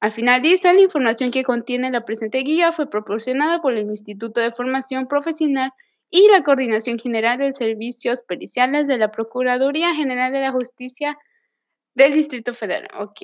Al 0.00 0.12
final 0.12 0.42
dice, 0.42 0.72
la 0.72 0.80
información 0.80 1.30
que 1.30 1.42
contiene 1.42 1.90
la 1.90 2.04
presente 2.04 2.38
guía 2.38 2.72
fue 2.72 2.88
proporcionada 2.88 3.60
por 3.60 3.72
el 3.72 3.90
Instituto 3.90 4.40
de 4.40 4.52
Formación 4.52 5.06
Profesional 5.06 5.72
y 6.10 6.28
la 6.30 6.42
Coordinación 6.42 6.98
General 6.98 7.38
de 7.38 7.52
Servicios 7.52 8.22
Periciales 8.22 8.86
de 8.86 8.98
la 8.98 9.10
Procuraduría 9.10 9.94
General 9.94 10.32
de 10.32 10.40
la 10.40 10.52
Justicia 10.52 11.18
del 11.94 12.12
Distrito 12.12 12.54
Federal. 12.54 12.88
Ok. 12.98 13.20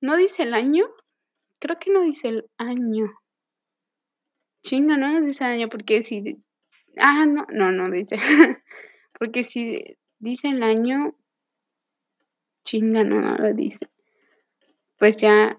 ¿No 0.00 0.16
dice 0.16 0.42
el 0.42 0.54
año? 0.54 0.86
Creo 1.58 1.78
que 1.78 1.90
no 1.90 2.02
dice 2.02 2.28
el 2.28 2.50
año. 2.56 3.12
Chinga, 4.62 4.96
no 4.96 5.08
nos 5.12 5.24
dice 5.24 5.44
el 5.44 5.50
año 5.52 5.68
porque 5.68 6.02
si... 6.02 6.42
Ah, 6.96 7.26
no, 7.26 7.46
no, 7.50 7.72
no 7.72 7.90
dice. 7.90 8.16
porque 9.18 9.44
si 9.44 9.96
dice 10.18 10.48
el 10.48 10.62
año... 10.62 11.16
Chinga, 12.64 13.04
no, 13.04 13.20
no 13.20 13.36
lo 13.36 13.54
dice. 13.54 13.88
Pues 14.98 15.18
ya 15.18 15.58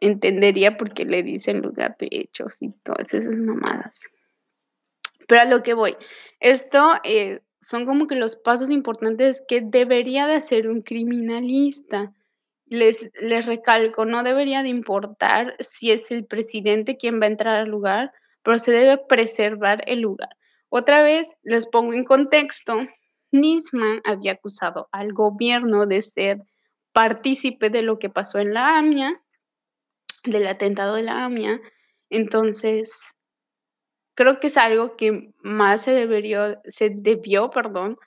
entendería 0.00 0.76
por 0.76 0.92
qué 0.92 1.04
le 1.04 1.22
dice 1.22 1.50
en 1.50 1.62
lugar 1.62 1.96
de 1.98 2.08
hechos 2.10 2.62
y 2.62 2.70
todas 2.82 3.12
esas 3.14 3.36
mamadas. 3.38 4.04
Pero 5.26 5.42
a 5.42 5.44
lo 5.44 5.62
que 5.62 5.74
voy, 5.74 5.96
esto 6.40 6.94
eh, 7.04 7.40
son 7.60 7.84
como 7.84 8.06
que 8.06 8.14
los 8.14 8.36
pasos 8.36 8.70
importantes 8.70 9.42
que 9.46 9.60
debería 9.60 10.26
de 10.26 10.34
hacer 10.34 10.68
un 10.68 10.82
criminalista. 10.82 12.12
Les, 12.66 13.10
les 13.20 13.46
recalco, 13.46 14.04
no 14.04 14.22
debería 14.22 14.62
de 14.62 14.68
importar 14.68 15.54
si 15.60 15.92
es 15.92 16.10
el 16.10 16.26
presidente 16.26 16.96
quien 16.96 17.20
va 17.20 17.26
a 17.26 17.28
entrar 17.28 17.54
al 17.56 17.68
lugar, 17.68 18.12
pero 18.42 18.58
se 18.58 18.72
debe 18.72 19.02
preservar 19.08 19.82
el 19.86 20.00
lugar. 20.00 20.30
Otra 20.68 21.02
vez 21.02 21.36
les 21.42 21.66
pongo 21.66 21.92
en 21.92 22.04
contexto, 22.04 22.78
Nisman 23.30 24.00
había 24.04 24.32
acusado 24.32 24.88
al 24.92 25.12
gobierno 25.12 25.86
de 25.86 26.02
ser 26.02 26.42
partícipe 26.92 27.70
de 27.70 27.82
lo 27.82 27.98
que 27.98 28.10
pasó 28.10 28.38
en 28.38 28.54
la 28.54 28.78
AMIA, 28.78 29.22
del 30.24 30.46
atentado 30.46 30.94
de 30.96 31.02
la 31.02 31.24
AMIA. 31.24 31.60
Entonces, 32.10 33.16
creo 34.14 34.40
que 34.40 34.48
es 34.48 34.56
algo 34.56 34.96
que 34.96 35.32
más 35.38 35.82
se 35.82 35.92
debió, 35.92 36.60
se 36.64 36.90
debió, 36.90 37.50
perdón, 37.50 37.98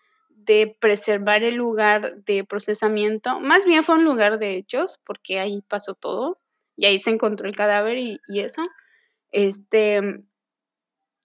de 0.45 0.75
preservar 0.79 1.43
el 1.43 1.55
lugar 1.55 2.23
de 2.23 2.43
procesamiento. 2.43 3.39
Más 3.39 3.65
bien 3.65 3.83
fue 3.83 3.95
un 3.95 4.05
lugar 4.05 4.39
de 4.39 4.55
hechos, 4.55 4.99
porque 5.05 5.39
ahí 5.39 5.61
pasó 5.67 5.93
todo 5.93 6.39
y 6.75 6.85
ahí 6.85 6.99
se 6.99 7.09
encontró 7.09 7.47
el 7.47 7.55
cadáver 7.55 7.97
y, 7.97 8.19
eso. 8.27 8.61
Este, 9.31 10.01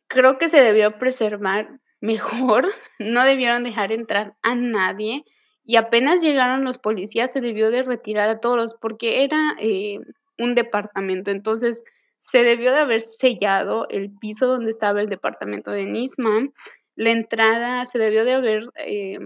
creo 0.09 0.39
que 0.39 0.49
se 0.49 0.61
debió 0.61 0.99
preservar 0.99 1.81
mejor, 2.01 2.67
no 2.99 3.25
debieron 3.25 3.63
dejar 3.63 3.93
entrar 3.93 4.37
a 4.43 4.55
nadie 4.55 5.25
y 5.65 5.77
apenas 5.77 6.21
llegaron 6.21 6.65
los 6.65 6.77
policías 6.77 7.33
se 7.33 7.41
debió 7.41 7.71
de 7.71 7.83
retirar 7.83 8.29
a 8.29 8.41
todos 8.41 8.75
porque 8.75 9.25
era 9.25 9.57
eh, 9.59 9.99
un 10.39 10.55
departamento, 10.55 11.31
entonces 11.31 11.83
se 12.19 12.43
debió 12.43 12.73
de 12.73 12.81
haber 12.81 13.01
sellado 13.01 13.87
el 13.89 14.11
piso 14.11 14.47
donde 14.47 14.71
estaba 14.71 15.01
el 15.01 15.09
departamento 15.09 15.71
de 15.71 15.87
Nisman, 15.87 16.53
la 16.97 17.11
entrada 17.11 17.87
se 17.87 17.99
debió 17.99 18.25
de 18.25 18.33
haber 18.33 18.71
eh, 18.77 19.19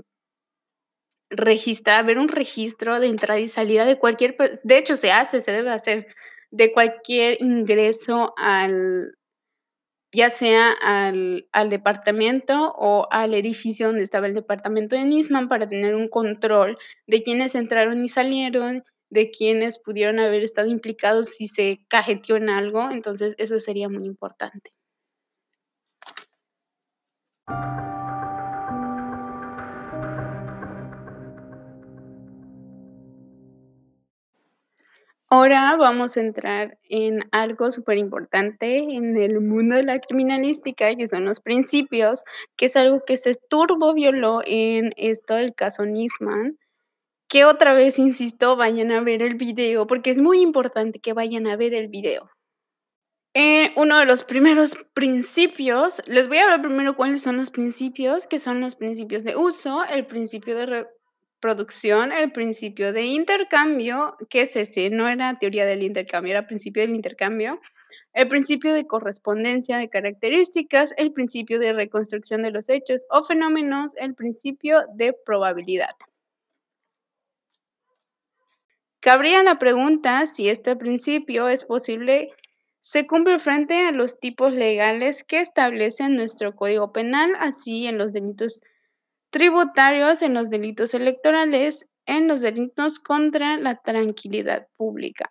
registrado, 1.31 2.01
haber 2.01 2.19
un 2.19 2.29
registro 2.29 3.01
de 3.01 3.09
entrada 3.09 3.41
y 3.41 3.49
salida 3.49 3.85
de 3.85 3.99
cualquier, 3.99 4.37
de 4.65 4.79
hecho 4.79 4.97
se 4.97 5.13
hace, 5.13 5.41
se 5.41 5.53
debe 5.53 5.71
hacer 5.71 6.07
de 6.51 6.73
cualquier 6.73 7.43
ingreso 7.43 8.33
al, 8.39 9.19
ya 10.13 10.31
sea 10.31 10.73
al, 10.83 11.47
al, 11.53 11.69
departamento 11.69 12.75
o 12.79 13.07
al 13.11 13.35
edificio 13.35 13.89
donde 13.89 14.05
estaba 14.05 14.27
el 14.27 14.35
departamento 14.35 14.97
de 14.97 15.05
Nisman 15.05 15.49
para 15.49 15.69
tener 15.69 15.95
un 15.95 16.09
control 16.09 16.79
de 17.07 17.23
quienes 17.23 17.55
entraron 17.55 18.03
y 18.03 18.09
salieron 18.09 18.85
de 19.11 19.31
quienes 19.31 19.79
pudieron 19.79 20.19
haber 20.19 20.43
estado 20.43 20.69
implicados 20.69 21.29
si 21.29 21.47
se 21.47 21.81
cajeteó 21.89 22.37
en 22.37 22.51
algo, 22.51 22.91
entonces 22.91 23.35
eso 23.39 23.59
sería 23.59 23.89
muy 23.89 24.07
importante. 24.07 24.73
Ahora 35.31 35.77
vamos 35.77 36.17
a 36.17 36.21
entrar 36.21 36.79
en 36.89 37.21
algo 37.33 37.71
súper 37.71 37.99
importante 37.99 38.79
en 38.79 39.17
el 39.19 39.43
mundo 39.43 39.77
de 39.77 39.83
la 39.83 39.99
criminalística, 39.99 40.95
que 40.95 41.07
son 41.07 41.27
los 41.27 41.41
principios, 41.41 42.23
que 42.57 42.67
es 42.67 42.77
algo 42.77 43.03
que 43.07 43.19
se 43.19 43.35
turbo 43.35 43.93
violó 43.93 44.41
en 44.47 44.93
esto 44.97 45.35
del 45.35 45.55
caso 45.55 45.85
Nisman 45.85 46.57
que 47.29 47.45
otra 47.45 47.75
vez 47.75 47.99
insisto, 47.99 48.57
vayan 48.57 48.91
a 48.91 49.03
ver 49.03 49.23
el 49.23 49.35
video, 49.35 49.87
porque 49.87 50.11
es 50.11 50.19
muy 50.19 50.41
importante 50.41 50.99
que 50.99 51.13
vayan 51.13 51.47
a 51.47 51.57
ver 51.57 51.75
el 51.75 51.89
video. 51.89 52.31
Eh, 53.35 53.73
uno 53.77 53.99
de 53.99 54.07
los 54.07 54.25
primeros 54.25 54.77
principios, 54.95 56.03
les 56.07 56.29
voy 56.29 56.39
a 56.39 56.45
hablar 56.45 56.63
primero 56.63 56.97
cuáles 56.97 57.23
son 57.23 57.37
los 57.37 57.51
principios, 57.51 58.27
que 58.27 58.39
son 58.39 58.61
los 58.61 58.75
principios 58.75 59.23
de 59.23 59.37
uso, 59.37 59.85
el 59.85 60.07
principio 60.07 60.57
de 60.57 60.89
reproducción, 61.41 62.11
el 62.11 62.33
principio 62.33 62.93
de 62.93 63.05
intercambio, 63.05 64.17
que 64.31 64.43
es 64.43 64.57
ese, 64.57 64.91
no 64.91 65.09
era 65.09 65.39
teoría 65.39 65.67
del 65.67 65.83
intercambio, 65.83 66.33
era 66.33 66.47
principio 66.47 66.83
del 66.83 66.95
intercambio, 66.95 67.61
el 68.15 68.27
principio 68.27 68.73
de 68.73 68.87
correspondencia 68.87 69.77
de 69.77 69.89
características, 69.89 70.95
el 70.97 71.13
principio 71.13 71.61
de 71.61 71.73
reconstrucción 71.73 72.43
de 72.43 72.51
los 72.51 72.69
hechos 72.69 73.05
o 73.11 73.23
fenómenos, 73.23 73.95
el 73.97 74.15
principio 74.15 74.85
de 74.95 75.13
probabilidad. 75.13 75.95
Cabría 79.01 79.45
la 79.45 79.61
pregunta 79.61 80.27
si 80.27 80.49
este 80.49 80.75
principio 80.75 81.49
es 81.49 81.65
posible 81.65 82.33
se 82.81 83.07
cumple 83.07 83.39
frente 83.39 83.87
a 83.87 83.93
los 83.93 84.19
tipos 84.19 84.53
legales 84.53 85.25
que 85.25 85.41
establecen 85.41 86.15
nuestro 86.15 86.55
Código 86.55 86.93
Penal, 86.93 87.33
así 87.39 87.87
en 87.87 87.99
los 87.99 88.13
delitos 88.13 88.61
tributarios, 89.31 90.23
en 90.23 90.35
los 90.35 90.51
delitos 90.51 90.95
electorales, 90.95 91.89
en 92.07 92.29
los 92.29 92.41
delitos 92.41 92.99
contra 92.99 93.57
la 93.57 93.77
tranquilidad 93.77 94.69
pública. 94.77 95.29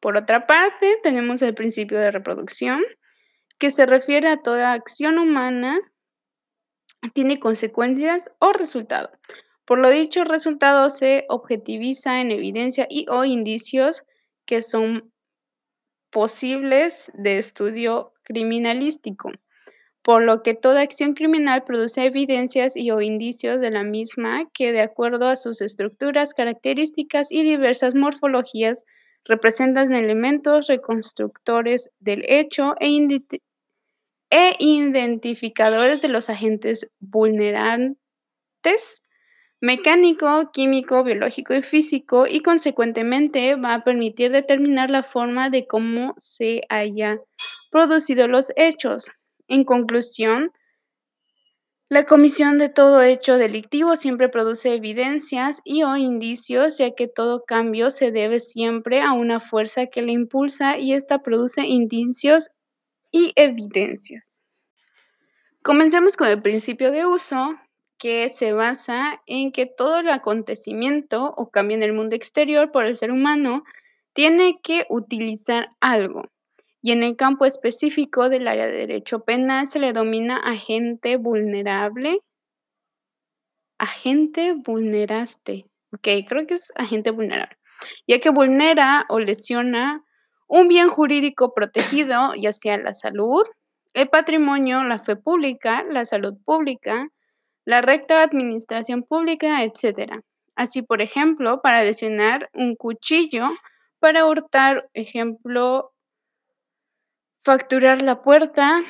Por 0.00 0.16
otra 0.16 0.46
parte, 0.46 0.98
tenemos 1.02 1.42
el 1.42 1.54
principio 1.54 1.98
de 1.98 2.10
reproducción, 2.10 2.80
que 3.58 3.70
se 3.70 3.86
refiere 3.86 4.28
a 4.28 4.42
toda 4.42 4.72
acción 4.72 5.18
humana 5.18 5.78
tiene 7.12 7.38
consecuencias 7.38 8.32
o 8.38 8.52
resultado. 8.52 9.10
Por 9.64 9.78
lo 9.78 9.90
dicho, 9.90 10.22
el 10.22 10.28
resultado 10.28 10.90
se 10.90 11.24
objetiviza 11.28 12.20
en 12.20 12.30
evidencia 12.30 12.86
y 12.88 13.06
o 13.08 13.24
indicios 13.24 14.04
que 14.44 14.62
son 14.62 15.12
posibles 16.10 17.10
de 17.14 17.38
estudio 17.38 18.12
criminalístico, 18.22 19.32
por 20.02 20.22
lo 20.22 20.42
que 20.42 20.54
toda 20.54 20.82
acción 20.82 21.14
criminal 21.14 21.64
produce 21.64 22.04
evidencias 22.04 22.76
y 22.76 22.90
o 22.90 23.00
indicios 23.00 23.60
de 23.60 23.70
la 23.70 23.82
misma 23.82 24.48
que, 24.52 24.72
de 24.72 24.80
acuerdo 24.80 25.28
a 25.28 25.36
sus 25.36 25.60
estructuras, 25.60 26.34
características 26.34 27.32
y 27.32 27.42
diversas 27.42 27.94
morfologías, 27.94 28.84
representan 29.24 29.94
elementos 29.94 30.68
reconstructores 30.68 31.90
del 31.98 32.24
hecho 32.28 32.76
e, 32.80 32.86
e 34.30 34.56
identificadores 34.58 36.02
de 36.02 36.08
los 36.08 36.30
agentes 36.30 36.88
vulnerantes 37.00 37.96
mecánico, 39.60 40.50
químico, 40.52 41.02
biológico 41.04 41.54
y 41.54 41.62
físico 41.62 42.26
y 42.26 42.40
consecuentemente 42.40 43.56
va 43.56 43.74
a 43.74 43.84
permitir 43.84 44.30
determinar 44.30 44.90
la 44.90 45.02
forma 45.02 45.50
de 45.50 45.66
cómo 45.66 46.14
se 46.16 46.62
haya 46.68 47.18
producido 47.70 48.28
los 48.28 48.52
hechos. 48.56 49.10
En 49.48 49.64
conclusión, 49.64 50.52
la 51.88 52.04
comisión 52.04 52.58
de 52.58 52.68
todo 52.68 53.00
hecho 53.00 53.38
delictivo 53.38 53.94
siempre 53.94 54.28
produce 54.28 54.74
evidencias 54.74 55.60
y 55.64 55.84
o 55.84 55.96
indicios, 55.96 56.78
ya 56.78 56.90
que 56.96 57.06
todo 57.06 57.44
cambio 57.44 57.90
se 57.90 58.10
debe 58.10 58.40
siempre 58.40 59.02
a 59.02 59.12
una 59.12 59.38
fuerza 59.38 59.86
que 59.86 60.02
le 60.02 60.10
impulsa 60.10 60.78
y 60.78 60.94
esta 60.94 61.22
produce 61.22 61.64
indicios 61.64 62.50
y 63.12 63.32
evidencias. 63.36 64.24
Comencemos 65.62 66.16
con 66.16 66.26
el 66.26 66.42
principio 66.42 66.90
de 66.90 67.06
uso, 67.06 67.56
que 67.98 68.28
se 68.28 68.52
basa 68.52 69.22
en 69.26 69.52
que 69.52 69.66
todo 69.66 69.98
el 69.98 70.08
acontecimiento 70.08 71.32
o 71.36 71.50
cambio 71.50 71.76
en 71.76 71.82
el 71.82 71.92
mundo 71.92 72.16
exterior 72.16 72.70
por 72.70 72.84
el 72.84 72.96
ser 72.96 73.10
humano 73.10 73.64
tiene 74.12 74.58
que 74.62 74.86
utilizar 74.88 75.70
algo. 75.80 76.24
Y 76.82 76.92
en 76.92 77.02
el 77.02 77.16
campo 77.16 77.46
específico 77.46 78.28
del 78.28 78.48
área 78.48 78.66
de 78.66 78.76
derecho 78.76 79.24
penal 79.24 79.66
se 79.66 79.78
le 79.78 79.92
domina 79.92 80.36
agente 80.36 81.16
vulnerable. 81.16 82.20
Agente 83.78 84.54
vulneraste. 84.54 85.66
Ok, 85.92 86.08
creo 86.28 86.46
que 86.46 86.54
es 86.54 86.72
agente 86.76 87.10
vulnerable, 87.10 87.56
ya 88.06 88.20
que 88.20 88.30
vulnera 88.30 89.06
o 89.08 89.20
lesiona 89.20 90.04
un 90.48 90.68
bien 90.68 90.88
jurídico 90.88 91.54
protegido, 91.54 92.34
ya 92.34 92.52
sea 92.52 92.78
la 92.78 92.94
salud, 92.94 93.44
el 93.94 94.08
patrimonio, 94.08 94.84
la 94.84 94.98
fe 94.98 95.16
pública, 95.16 95.84
la 95.90 96.04
salud 96.04 96.34
pública, 96.44 97.08
la 97.66 97.82
recta 97.82 98.22
administración 98.22 99.02
pública, 99.02 99.62
etc. 99.64 100.22
Así, 100.54 100.80
por 100.82 101.02
ejemplo, 101.02 101.60
para 101.60 101.82
lesionar 101.82 102.48
un 102.54 102.76
cuchillo, 102.76 103.48
para 103.98 104.24
hurtar, 104.24 104.88
ejemplo, 104.94 105.92
facturar 107.44 108.02
la 108.02 108.22
puerta 108.22 108.82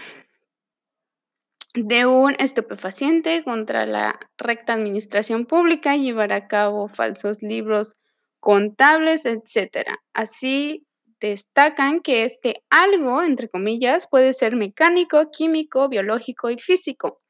de 1.74 2.06
un 2.06 2.34
estupefaciente 2.38 3.42
contra 3.44 3.86
la 3.86 4.18
recta 4.38 4.74
administración 4.74 5.46
pública, 5.46 5.96
llevar 5.96 6.32
a 6.32 6.46
cabo 6.46 6.88
falsos 6.88 7.42
libros 7.42 7.96
contables, 8.40 9.24
etcétera. 9.24 9.98
Así 10.12 10.86
destacan 11.18 12.00
que 12.00 12.24
este 12.24 12.62
algo, 12.68 13.22
entre 13.22 13.48
comillas, 13.48 14.06
puede 14.06 14.34
ser 14.34 14.54
mecánico, 14.54 15.30
químico, 15.30 15.88
biológico 15.88 16.50
y 16.50 16.58
físico. 16.58 17.22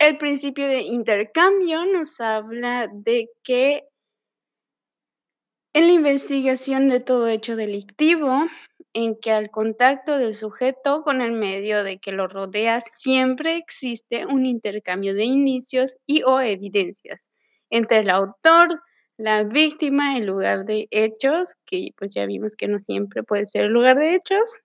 El 0.00 0.16
principio 0.16 0.66
de 0.66 0.80
intercambio 0.80 1.84
nos 1.84 2.20
habla 2.20 2.88
de 2.90 3.28
que 3.44 3.84
en 5.74 5.88
la 5.88 5.92
investigación 5.92 6.88
de 6.88 7.00
todo 7.00 7.28
hecho 7.28 7.54
delictivo, 7.54 8.46
en 8.94 9.14
que 9.20 9.30
al 9.30 9.50
contacto 9.50 10.16
del 10.16 10.32
sujeto 10.32 11.02
con 11.02 11.20
el 11.20 11.32
medio 11.32 11.84
de 11.84 11.98
que 11.98 12.12
lo 12.12 12.28
rodea 12.28 12.80
siempre 12.80 13.56
existe 13.56 14.24
un 14.24 14.46
intercambio 14.46 15.12
de 15.12 15.24
indicios 15.24 15.94
y 16.06 16.22
o 16.22 16.40
evidencias 16.40 17.28
entre 17.68 17.98
el 17.98 18.08
autor, 18.08 18.82
la 19.18 19.42
víctima, 19.42 20.16
el 20.16 20.24
lugar 20.24 20.64
de 20.64 20.88
hechos, 20.90 21.56
que 21.66 21.90
pues 21.98 22.14
ya 22.14 22.24
vimos 22.24 22.56
que 22.56 22.68
no 22.68 22.78
siempre 22.78 23.22
puede 23.22 23.44
ser 23.44 23.66
el 23.66 23.72
lugar 23.72 23.98
de 23.98 24.14
hechos, 24.14 24.56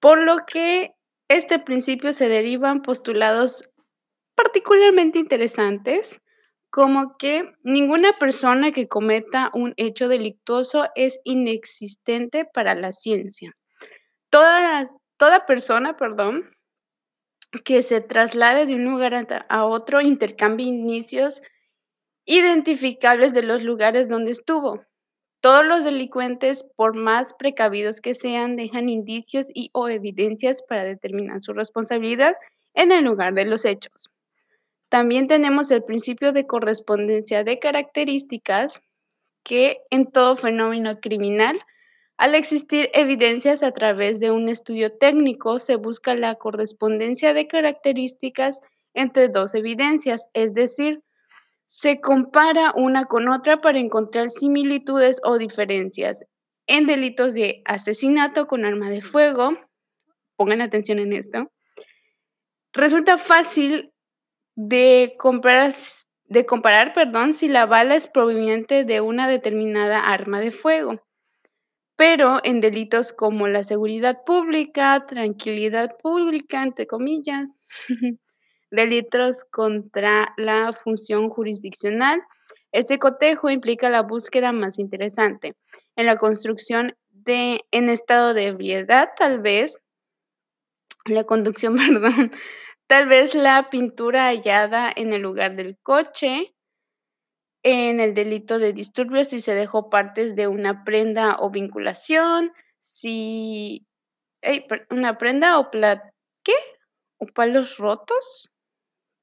por 0.00 0.18
lo 0.22 0.38
que 0.46 0.92
este 1.28 1.58
principio 1.58 2.14
se 2.14 2.30
derivan 2.30 2.80
postulados 2.80 3.68
particularmente 4.34 5.18
interesantes 5.18 6.20
como 6.70 7.16
que 7.16 7.54
ninguna 7.62 8.18
persona 8.18 8.72
que 8.72 8.88
cometa 8.88 9.50
un 9.54 9.74
hecho 9.76 10.08
delictuoso 10.08 10.88
es 10.96 11.20
inexistente 11.22 12.44
para 12.44 12.74
la 12.74 12.92
ciencia. 12.92 13.56
Toda, 14.28 15.46
persona, 15.46 15.96
perdón, 15.96 16.50
que 17.64 17.84
se 17.84 18.00
traslade 18.00 18.66
de 18.66 18.74
un 18.74 18.84
lugar 18.84 19.14
a 19.48 19.64
otro 19.66 20.00
intercambia 20.00 20.66
indicios 20.66 21.42
identificables 22.24 23.32
de 23.34 23.44
los 23.44 23.62
lugares 23.62 24.08
donde 24.08 24.32
estuvo. 24.32 24.84
Todos 25.40 25.64
los 25.64 25.84
delincuentes, 25.84 26.64
por 26.74 26.96
más 26.96 27.34
precavidos 27.34 28.00
que 28.00 28.14
sean, 28.14 28.56
dejan 28.56 28.88
indicios 28.88 29.46
y 29.54 29.70
o 29.72 29.88
evidencias 29.88 30.62
para 30.62 30.84
determinar 30.84 31.40
su 31.40 31.52
responsabilidad 31.52 32.34
en 32.72 32.90
el 32.90 33.04
lugar 33.04 33.34
de 33.34 33.46
los 33.46 33.64
hechos. 33.64 34.10
También 34.94 35.26
tenemos 35.26 35.72
el 35.72 35.82
principio 35.82 36.30
de 36.30 36.46
correspondencia 36.46 37.42
de 37.42 37.58
características 37.58 38.80
que 39.42 39.78
en 39.90 40.06
todo 40.06 40.36
fenómeno 40.36 41.00
criminal, 41.00 41.60
al 42.16 42.36
existir 42.36 42.90
evidencias 42.94 43.64
a 43.64 43.72
través 43.72 44.20
de 44.20 44.30
un 44.30 44.48
estudio 44.48 44.96
técnico, 44.96 45.58
se 45.58 45.74
busca 45.74 46.14
la 46.14 46.36
correspondencia 46.36 47.34
de 47.34 47.48
características 47.48 48.60
entre 48.94 49.28
dos 49.30 49.56
evidencias, 49.56 50.28
es 50.32 50.54
decir, 50.54 51.02
se 51.64 52.00
compara 52.00 52.72
una 52.76 53.06
con 53.06 53.28
otra 53.28 53.60
para 53.60 53.80
encontrar 53.80 54.30
similitudes 54.30 55.20
o 55.24 55.38
diferencias. 55.38 56.24
En 56.68 56.86
delitos 56.86 57.34
de 57.34 57.62
asesinato 57.64 58.46
con 58.46 58.64
arma 58.64 58.90
de 58.90 59.02
fuego, 59.02 59.58
pongan 60.36 60.60
atención 60.60 61.00
en 61.00 61.14
esto, 61.14 61.50
resulta 62.72 63.18
fácil 63.18 63.90
de 64.56 65.14
comparar, 65.18 65.72
de 66.26 66.46
comparar 66.46 66.92
perdón, 66.92 67.34
si 67.34 67.48
la 67.48 67.66
bala 67.66 67.94
es 67.94 68.06
proveniente 68.06 68.84
de 68.84 69.00
una 69.00 69.28
determinada 69.28 70.00
arma 70.00 70.40
de 70.40 70.50
fuego. 70.50 71.02
Pero 71.96 72.40
en 72.42 72.60
delitos 72.60 73.12
como 73.12 73.46
la 73.46 73.62
seguridad 73.62 74.24
pública, 74.24 75.06
tranquilidad 75.06 75.96
pública, 76.02 76.62
entre 76.62 76.86
comillas, 76.86 77.46
delitos 78.70 79.44
contra 79.50 80.34
la 80.36 80.72
función 80.72 81.28
jurisdiccional, 81.28 82.20
este 82.72 82.98
cotejo 82.98 83.50
implica 83.50 83.88
la 83.88 84.02
búsqueda 84.02 84.50
más 84.50 84.80
interesante 84.80 85.54
en 85.94 86.06
la 86.06 86.16
construcción 86.16 86.96
de, 87.10 87.60
en 87.70 87.88
estado 87.88 88.34
de 88.34 88.46
ebriedad, 88.46 89.10
tal 89.16 89.40
vez, 89.40 89.78
la 91.06 91.22
conducción, 91.22 91.76
perdón, 91.76 92.32
Tal 92.86 93.08
vez 93.08 93.34
la 93.34 93.70
pintura 93.70 94.26
hallada 94.26 94.92
en 94.94 95.12
el 95.12 95.22
lugar 95.22 95.56
del 95.56 95.78
coche, 95.82 96.54
en 97.62 97.98
el 97.98 98.12
delito 98.12 98.58
de 98.58 98.72
disturbios 98.74 99.28
si 99.28 99.40
se 99.40 99.54
dejó 99.54 99.88
partes 99.88 100.36
de 100.36 100.48
una 100.48 100.84
prenda 100.84 101.36
o 101.40 101.50
vinculación, 101.50 102.52
si 102.82 103.86
una 104.90 105.16
prenda 105.16 105.58
o 105.58 105.70
plat 105.70 106.02
¿qué? 106.42 106.52
o 107.18 107.26
palos 107.26 107.78
rotos, 107.78 108.50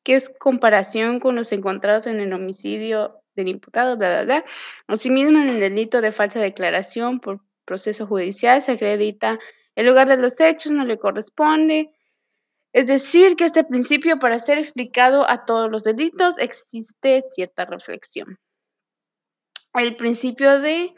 que 0.03 0.15
es 0.15 0.29
comparación 0.29 1.19
con 1.19 1.35
los 1.35 1.51
encontrados 1.51 2.07
en 2.07 2.19
el 2.19 2.33
homicidio 2.33 3.21
del 3.35 3.49
imputado, 3.49 3.95
bla, 3.95 4.09
bla, 4.09 4.23
bla. 4.23 4.45
Asimismo, 4.87 5.39
en 5.39 5.49
el 5.49 5.59
delito 5.59 6.01
de 6.01 6.11
falsa 6.11 6.39
declaración 6.39 7.19
por 7.19 7.41
proceso 7.65 8.07
judicial 8.07 8.61
se 8.61 8.73
acredita 8.73 9.39
el 9.75 9.85
lugar 9.85 10.09
de 10.09 10.17
los 10.17 10.39
hechos, 10.39 10.71
no 10.71 10.83
le 10.83 10.97
corresponde, 10.97 11.93
es 12.73 12.87
decir, 12.87 13.35
que 13.35 13.43
este 13.43 13.63
principio 13.63 14.19
para 14.19 14.39
ser 14.39 14.57
explicado 14.57 15.29
a 15.29 15.45
todos 15.45 15.69
los 15.69 15.83
delitos 15.83 16.37
existe 16.37 17.21
cierta 17.21 17.65
reflexión. 17.65 18.39
El 19.73 19.95
principio 19.95 20.59
de 20.59 20.93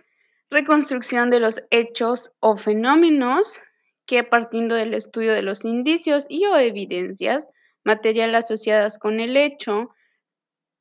reconstrucción 0.49 1.29
de 1.29 1.39
los 1.39 1.63
hechos 1.71 2.31
o 2.39 2.57
fenómenos 2.57 3.61
que 4.05 4.23
partiendo 4.23 4.75
del 4.75 4.93
estudio 4.93 5.33
de 5.33 5.41
los 5.41 5.65
indicios 5.65 6.25
y 6.29 6.45
o 6.45 6.57
evidencias 6.57 7.47
material 7.83 8.35
asociadas 8.35 8.99
con 8.99 9.19
el 9.19 9.35
hecho, 9.35 9.89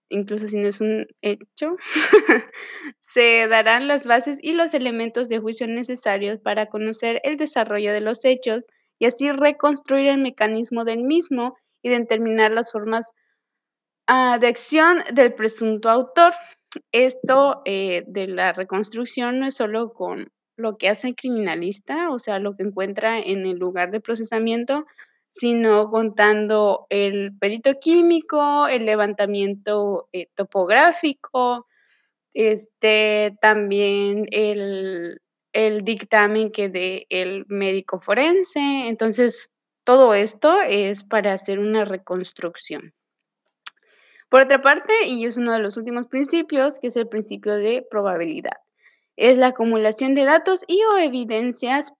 incluso 0.08 0.46
si 0.46 0.56
no 0.56 0.68
es 0.68 0.80
un 0.80 1.06
hecho, 1.22 1.76
se 3.00 3.48
darán 3.48 3.88
las 3.88 4.06
bases 4.06 4.38
y 4.42 4.52
los 4.52 4.74
elementos 4.74 5.28
de 5.28 5.38
juicio 5.38 5.66
necesarios 5.66 6.38
para 6.38 6.66
conocer 6.66 7.20
el 7.24 7.36
desarrollo 7.36 7.92
de 7.92 8.00
los 8.00 8.24
hechos 8.24 8.62
y 9.02 9.06
así 9.06 9.32
reconstruir 9.32 10.06
el 10.06 10.18
mecanismo 10.18 10.84
del 10.84 11.02
mismo 11.02 11.56
y 11.82 11.88
determinar 11.88 12.52
las 12.52 12.70
formas 12.70 13.14
ah, 14.06 14.38
de 14.40 14.46
acción 14.46 14.98
del 15.12 15.34
presunto 15.34 15.90
autor. 15.90 16.32
Esto 16.92 17.62
eh, 17.64 18.04
de 18.06 18.28
la 18.28 18.52
reconstrucción 18.52 19.40
no 19.40 19.46
es 19.48 19.56
solo 19.56 19.92
con 19.92 20.30
lo 20.56 20.76
que 20.76 20.88
hace 20.88 21.08
el 21.08 21.16
criminalista, 21.16 22.12
o 22.12 22.20
sea, 22.20 22.38
lo 22.38 22.54
que 22.54 22.62
encuentra 22.62 23.18
en 23.18 23.44
el 23.44 23.58
lugar 23.58 23.90
de 23.90 24.00
procesamiento, 24.00 24.86
sino 25.28 25.90
contando 25.90 26.86
el 26.88 27.36
perito 27.36 27.72
químico, 27.80 28.68
el 28.68 28.86
levantamiento 28.86 30.08
eh, 30.12 30.26
topográfico, 30.36 31.66
este, 32.34 33.36
también 33.40 34.26
el, 34.30 35.20
el 35.52 35.82
dictamen 35.82 36.50
que 36.50 36.68
dé 36.68 37.06
el 37.10 37.44
médico 37.48 38.00
forense. 38.00 38.88
Entonces, 38.88 39.52
todo 39.84 40.14
esto 40.14 40.60
es 40.62 41.04
para 41.04 41.32
hacer 41.32 41.58
una 41.58 41.84
reconstrucción. 41.84 42.94
Por 44.28 44.40
otra 44.40 44.62
parte, 44.62 44.94
y 45.06 45.26
es 45.26 45.36
uno 45.36 45.52
de 45.52 45.58
los 45.58 45.76
últimos 45.76 46.06
principios, 46.06 46.78
que 46.78 46.86
es 46.86 46.96
el 46.96 47.08
principio 47.08 47.56
de 47.56 47.86
probabilidad. 47.90 48.56
Es 49.16 49.36
la 49.36 49.48
acumulación 49.48 50.14
de 50.14 50.24
datos 50.24 50.64
y 50.66 50.80
o 50.84 50.96
evidencias 50.96 51.92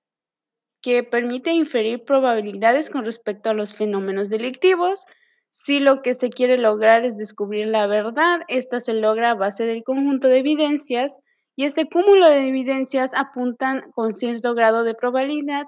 que 0.81 1.03
permite 1.03 1.53
inferir 1.53 2.05
probabilidades 2.05 2.89
con 2.89 3.05
respecto 3.05 3.51
a 3.51 3.55
los 3.55 3.75
fenómenos 3.75 4.31
delictivos. 4.31 5.05
Si 5.51 5.79
lo 5.79 6.01
que 6.01 6.15
se 6.15 6.31
quiere 6.31 6.57
lograr 6.57 7.05
es 7.05 7.19
descubrir 7.19 7.67
la 7.67 7.87
verdad, 7.87 8.41
esta 8.49 8.81
se 8.81 8.95
logra 8.95 9.33
a 9.33 9.35
base 9.35 9.67
del 9.67 9.85
conjunto 9.85 10.29
de 10.29 10.39
evidencias 10.39 11.19
y 11.57 11.65
este 11.65 11.89
cúmulo 11.89 12.29
de 12.29 12.47
evidencias 12.47 13.15
apuntan 13.15 13.91
con 13.93 14.15
cierto 14.15 14.55
grado 14.55 14.85
de 14.85 14.95
probabilidad 14.95 15.65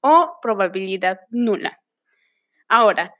o 0.00 0.38
probabilidad 0.42 1.20
nula. 1.30 1.80
Ahora, 2.68 3.14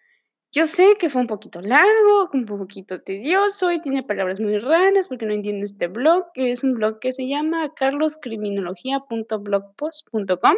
yo 0.53 0.67
sé 0.67 0.97
que 0.99 1.11
fue 1.11 1.21
un 1.21 1.27
poquito 1.27 1.61
largo, 1.61 2.31
un 2.33 2.47
poquito 2.47 3.03
tedioso 3.03 3.71
y 3.73 3.81
tiene 3.81 4.03
palabras 4.03 4.41
muy 4.41 4.59
raras 4.59 5.09
porque 5.09 5.27
no 5.27 5.35
entiendo 5.35 5.67
este 5.67 5.89
blog, 5.89 6.33
que 6.33 6.53
es 6.53 6.65
un 6.65 6.73
blog 6.75 6.99
que 6.99 7.13
se 7.13 7.29
llama 7.29 7.75
carloscriminología.blogpost.com 7.75 10.55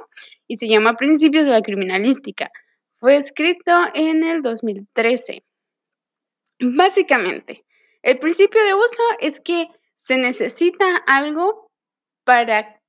y 0.47 0.57
se 0.57 0.69
llama 0.69 0.95
Principios 0.95 1.47
de 1.47 1.53
la 1.53 1.63
Criminalística. 1.63 2.53
Fue 3.01 3.17
escrito 3.17 3.73
en 3.95 4.25
el 4.25 4.43
2013. 4.43 5.45
Básicamente, 6.61 7.65
el 8.03 8.19
principio 8.19 8.61
de 8.65 8.75
uso 8.75 9.03
es 9.21 9.41
que 9.41 9.69
se 9.99 10.17
necesita 10.17 10.97
algo 11.07 11.71
para 12.25 12.81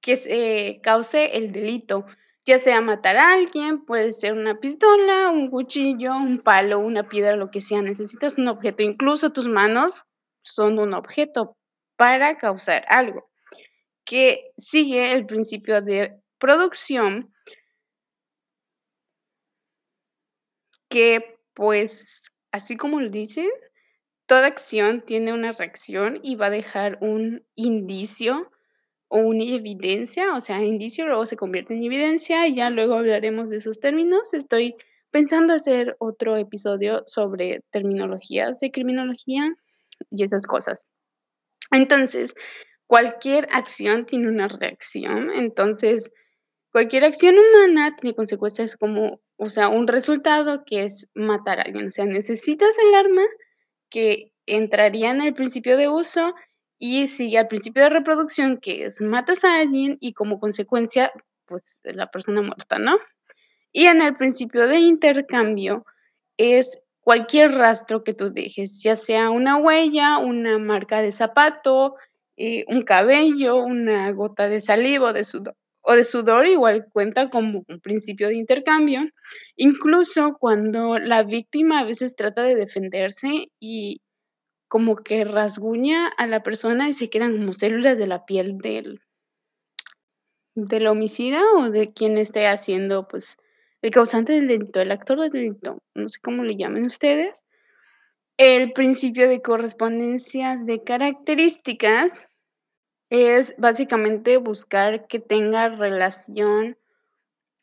que 0.00 0.16
se 0.16 0.80
cause 0.82 1.36
el 1.36 1.52
delito, 1.52 2.04
ya 2.44 2.58
sea 2.58 2.80
matar 2.80 3.16
a 3.16 3.32
alguien, 3.32 3.84
puede 3.84 4.12
ser 4.12 4.34
una 4.34 4.60
pistola, 4.60 5.30
un 5.30 5.50
cuchillo, 5.50 6.14
un 6.16 6.40
palo, 6.40 6.78
una 6.78 7.08
piedra, 7.08 7.36
lo 7.36 7.50
que 7.50 7.60
sea, 7.60 7.82
necesitas 7.82 8.38
un 8.38 8.48
objeto, 8.48 8.82
incluso 8.82 9.30
tus 9.30 9.48
manos 9.48 10.04
son 10.42 10.78
un 10.78 10.94
objeto 10.94 11.56
para 11.96 12.36
causar 12.36 12.84
algo, 12.88 13.30
que 14.04 14.52
sigue 14.56 15.12
el 15.12 15.26
principio 15.26 15.80
de 15.82 16.20
producción 16.38 17.32
que 20.88 21.38
pues 21.54 22.30
así 22.52 22.76
como 22.76 23.00
lo 23.00 23.10
dicen, 23.10 23.50
toda 24.28 24.46
acción 24.46 25.00
tiene 25.00 25.32
una 25.32 25.52
reacción 25.52 26.20
y 26.22 26.36
va 26.36 26.46
a 26.46 26.50
dejar 26.50 26.98
un 27.00 27.46
indicio 27.54 28.52
o 29.08 29.20
una 29.20 29.42
evidencia, 29.42 30.34
o 30.34 30.40
sea, 30.42 30.62
indicio 30.62 31.06
luego 31.06 31.24
se 31.24 31.38
convierte 31.38 31.72
en 31.72 31.82
evidencia 31.82 32.46
y 32.46 32.54
ya 32.54 32.68
luego 32.68 32.94
hablaremos 32.94 33.48
de 33.48 33.56
esos 33.56 33.80
términos. 33.80 34.34
Estoy 34.34 34.76
pensando 35.10 35.54
hacer 35.54 35.96
otro 35.98 36.36
episodio 36.36 37.04
sobre 37.06 37.64
terminologías 37.70 38.60
de 38.60 38.70
criminología 38.70 39.50
y 40.10 40.24
esas 40.24 40.46
cosas. 40.46 40.84
Entonces, 41.70 42.34
cualquier 42.86 43.48
acción 43.50 44.04
tiene 44.04 44.28
una 44.28 44.46
reacción, 44.46 45.30
entonces 45.32 46.10
cualquier 46.70 47.06
acción 47.06 47.34
humana 47.38 47.96
tiene 47.96 48.14
consecuencias 48.14 48.76
como, 48.76 49.22
o 49.38 49.46
sea, 49.46 49.70
un 49.70 49.88
resultado 49.88 50.64
que 50.66 50.82
es 50.82 51.08
matar 51.14 51.60
a 51.60 51.62
alguien, 51.62 51.86
o 51.86 51.90
sea, 51.90 52.04
necesitas 52.04 52.76
el 52.78 52.94
arma 52.94 53.24
que 53.90 54.32
entraría 54.46 55.10
en 55.10 55.20
el 55.20 55.34
principio 55.34 55.76
de 55.76 55.88
uso 55.88 56.34
y 56.78 57.08
sigue 57.08 57.38
al 57.38 57.48
principio 57.48 57.82
de 57.82 57.90
reproducción, 57.90 58.58
que 58.58 58.84
es 58.84 59.00
matas 59.00 59.44
a 59.44 59.58
alguien 59.58 59.98
y 60.00 60.12
como 60.12 60.38
consecuencia, 60.38 61.12
pues 61.46 61.80
la 61.84 62.10
persona 62.10 62.40
muerta, 62.40 62.78
¿no? 62.78 62.96
Y 63.72 63.86
en 63.86 64.00
el 64.00 64.16
principio 64.16 64.66
de 64.66 64.78
intercambio 64.78 65.84
es 66.36 66.80
cualquier 67.00 67.52
rastro 67.52 68.04
que 68.04 68.14
tú 68.14 68.32
dejes, 68.32 68.82
ya 68.82 68.96
sea 68.96 69.30
una 69.30 69.56
huella, 69.56 70.18
una 70.18 70.58
marca 70.58 71.00
de 71.02 71.12
zapato, 71.12 71.96
eh, 72.36 72.64
un 72.68 72.82
cabello, 72.82 73.56
una 73.56 74.10
gota 74.12 74.48
de 74.48 74.60
saliva 74.60 75.10
o 75.10 75.12
de 75.12 75.24
sudor, 75.24 75.56
o 75.88 75.94
de 75.94 76.04
sudor 76.04 76.46
igual 76.46 76.86
cuenta 76.92 77.30
como 77.30 77.64
un 77.66 77.80
principio 77.80 78.28
de 78.28 78.36
intercambio, 78.36 79.08
incluso 79.56 80.36
cuando 80.38 80.98
la 80.98 81.22
víctima 81.22 81.80
a 81.80 81.84
veces 81.84 82.14
trata 82.14 82.42
de 82.42 82.56
defenderse 82.56 83.46
y 83.58 84.02
como 84.68 84.96
que 84.96 85.24
rasguña 85.24 86.06
a 86.08 86.26
la 86.26 86.42
persona 86.42 86.90
y 86.90 86.92
se 86.92 87.08
quedan 87.08 87.38
como 87.38 87.54
células 87.54 87.96
de 87.96 88.06
la 88.06 88.26
piel 88.26 88.58
del, 88.58 89.00
del 90.54 90.86
homicida 90.88 91.40
o 91.56 91.70
de 91.70 91.90
quien 91.90 92.18
esté 92.18 92.46
haciendo, 92.46 93.08
pues, 93.08 93.38
el 93.80 93.90
causante 93.90 94.34
del 94.34 94.46
delito, 94.46 94.82
el 94.82 94.92
actor 94.92 95.18
del 95.18 95.30
delito, 95.30 95.78
no 95.94 96.10
sé 96.10 96.20
cómo 96.20 96.44
le 96.44 96.56
llamen 96.56 96.84
ustedes. 96.84 97.44
El 98.36 98.74
principio 98.74 99.26
de 99.26 99.40
correspondencias 99.40 100.66
de 100.66 100.84
características 100.84 102.27
es 103.10 103.54
básicamente 103.58 104.36
buscar 104.36 105.06
que 105.06 105.18
tenga 105.18 105.68
relación 105.68 106.76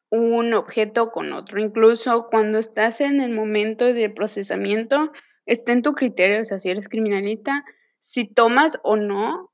un 0.10 0.54
objeto 0.54 1.12
con 1.12 1.34
otro. 1.34 1.60
Incluso 1.60 2.28
cuando 2.28 2.58
estás 2.60 3.02
en 3.02 3.22
el 3.22 3.32
momento 3.32 3.86
de 3.86 4.10
procesamiento, 4.10 5.12
está 5.46 5.72
en 5.74 5.82
tu 5.82 5.94
criterio, 5.94 6.42
o 6.42 6.44
sea, 6.44 6.60
si 6.60 6.70
eres 6.70 6.90
criminalista, 6.90 7.66
si 8.00 8.26
tomas 8.26 8.80
o 8.84 8.96
no, 8.98 9.52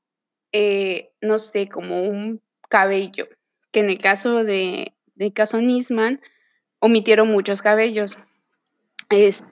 eh, 0.52 1.10
no 1.20 1.38
sé, 1.38 1.68
como 1.68 2.02
un 2.02 2.42
cabello, 2.68 3.28
que 3.70 3.80
en 3.80 3.90
el 3.90 3.98
caso 3.98 4.44
de, 4.44 4.94
de 5.14 5.32
caso 5.32 5.60
Nisman, 5.60 6.20
omitieron 6.78 7.28
muchos 7.28 7.62
cabellos. 7.62 8.16
Es, 9.10 9.46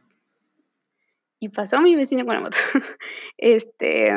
y 1.39 1.49
pasó 1.49 1.81
mi 1.81 1.97
vecino 1.97 2.25
con 2.25 2.35
la 2.35 2.41
moto. 2.41 2.57
este, 3.39 4.13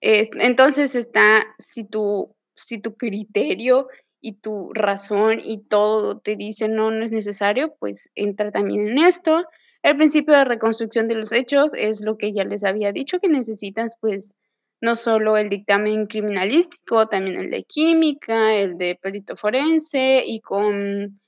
entonces 0.00 0.94
está, 0.94 1.44
si 1.58 1.84
tu, 1.84 2.34
si 2.54 2.78
tu 2.78 2.96
criterio 2.96 3.88
y 4.20 4.34
tu 4.34 4.72
razón 4.74 5.40
y 5.44 5.58
todo 5.58 6.18
te 6.18 6.36
dice 6.36 6.68
no, 6.68 6.90
no 6.90 7.04
es 7.04 7.12
necesario, 7.12 7.74
pues 7.78 8.10
entra 8.14 8.50
también 8.50 8.88
en 8.88 8.98
esto. 8.98 9.44
El 9.82 9.96
principio 9.96 10.34
de 10.34 10.44
reconstrucción 10.44 11.08
de 11.08 11.14
los 11.14 11.32
hechos 11.32 11.72
es 11.74 12.00
lo 12.00 12.16
que 12.16 12.32
ya 12.32 12.44
les 12.44 12.64
había 12.64 12.92
dicho 12.92 13.20
que 13.20 13.28
necesitas, 13.28 13.94
pues, 14.00 14.34
no 14.80 14.96
solo 14.96 15.36
el 15.36 15.48
dictamen 15.48 16.06
criminalístico, 16.06 17.06
también 17.08 17.36
el 17.36 17.50
de 17.50 17.64
química, 17.64 18.54
el 18.54 18.78
de 18.78 18.96
perito 19.00 19.36
forense 19.36 20.22
y 20.24 20.40
con 20.40 21.20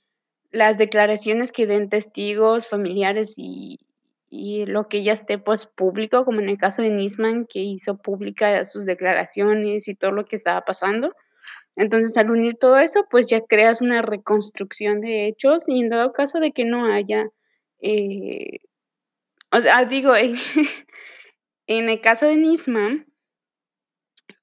las 0.51 0.79
declaraciones 0.79 1.53
que 1.53 1.67
den 1.67 1.89
testigos, 1.89 2.69
familiares 2.69 3.35
y, 3.37 3.79
y 4.31 4.65
lo 4.65 4.89
que 4.89 5.03
ya 5.03 5.13
esté 5.13 5.39
pues 5.39 5.67
público, 5.67 6.25
como 6.25 6.41
en 6.41 6.49
el 6.49 6.57
caso 6.57 6.83
de 6.83 6.91
Nisman, 6.91 7.47
que 7.47 7.59
hizo 7.59 7.99
pública 7.99 8.65
sus 8.65 8.87
declaraciones 8.87 9.89
y 9.89 9.97
todo 9.97 10.13
lo 10.13 10.25
que 10.25 10.37
estaba 10.37 10.63
pasando. 10.63 11.13
Entonces, 11.75 12.17
al 12.17 12.31
unir 12.31 12.57
todo 12.57 12.79
eso, 12.79 13.07
pues 13.11 13.29
ya 13.29 13.41
creas 13.41 13.83
una 13.83 14.03
reconstrucción 14.03 15.01
de 15.01 15.27
hechos 15.27 15.65
y 15.69 15.81
en 15.81 15.89
dado 15.89 16.13
caso 16.13 16.39
de 16.39 16.53
que 16.53 16.65
no 16.65 16.87
haya, 16.87 17.31
eh, 17.81 18.59
o 19.51 19.61
sea, 19.61 19.85
digo, 19.85 20.15
en, 21.67 21.89
el 21.89 22.01
caso 22.01 22.27
de 22.27 22.37
Nisman, 22.37 23.07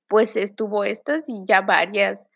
pues 0.10 0.36
estuvo 0.36 0.84
estas 0.84 1.30
y 1.30 1.44
ya 1.46 1.62
varias. 1.62 2.28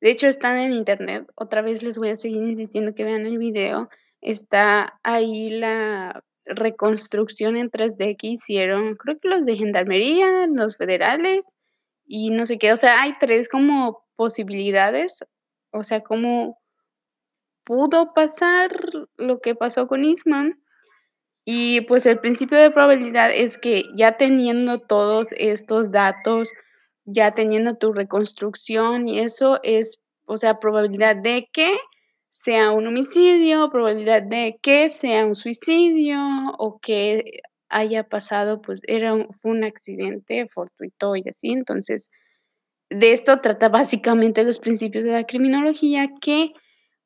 De 0.00 0.10
hecho, 0.10 0.26
están 0.26 0.58
en 0.58 0.72
internet. 0.72 1.26
Otra 1.36 1.62
vez 1.62 1.82
les 1.84 1.98
voy 1.98 2.08
a 2.08 2.16
seguir 2.16 2.42
insistiendo 2.42 2.94
que 2.94 3.04
vean 3.04 3.26
el 3.26 3.38
video. 3.38 3.90
Está 4.20 4.98
ahí 5.04 5.50
la 5.50 6.24
reconstrucción 6.44 7.56
en 7.56 7.70
3D 7.70 8.16
que 8.16 8.28
hicieron, 8.28 8.96
creo 8.96 9.18
que 9.20 9.28
los 9.28 9.46
de 9.46 9.56
Gendarmería, 9.56 10.46
los 10.46 10.76
federales 10.76 11.54
y 12.06 12.30
no 12.30 12.46
sé 12.46 12.58
qué, 12.58 12.72
o 12.72 12.76
sea, 12.76 13.02
hay 13.02 13.12
tres 13.20 13.48
como 13.48 14.04
posibilidades, 14.16 15.24
o 15.70 15.82
sea, 15.82 16.00
cómo 16.00 16.60
pudo 17.64 18.12
pasar 18.14 18.70
lo 19.16 19.38
que 19.40 19.54
pasó 19.54 19.86
con 19.86 20.04
Isman. 20.04 20.60
Y 21.44 21.82
pues 21.82 22.04
el 22.04 22.18
principio 22.18 22.58
de 22.58 22.70
probabilidad 22.70 23.30
es 23.32 23.58
que 23.58 23.84
ya 23.96 24.16
teniendo 24.16 24.80
todos 24.80 25.28
estos 25.36 25.90
datos, 25.90 26.52
ya 27.04 27.30
teniendo 27.30 27.76
tu 27.76 27.92
reconstrucción 27.92 29.08
y 29.08 29.20
eso 29.20 29.60
es, 29.62 30.00
o 30.26 30.36
sea, 30.36 30.58
probabilidad 30.58 31.16
de 31.16 31.48
que 31.52 31.72
sea 32.32 32.72
un 32.72 32.86
homicidio, 32.86 33.70
probabilidad 33.70 34.22
de 34.22 34.58
que 34.62 34.90
sea 34.90 35.26
un 35.26 35.34
suicidio 35.34 36.18
o 36.58 36.78
que 36.80 37.40
haya 37.68 38.04
pasado, 38.04 38.60
pues 38.60 38.80
era 38.86 39.14
un, 39.14 39.64
accidente 39.64 40.48
fortuito 40.48 41.16
y 41.16 41.24
así. 41.28 41.50
Entonces, 41.52 42.10
de 42.90 43.12
esto 43.12 43.40
trata 43.40 43.68
básicamente 43.68 44.44
los 44.44 44.58
principios 44.58 45.04
de 45.04 45.12
la 45.12 45.24
criminología 45.24 46.08
que, 46.20 46.52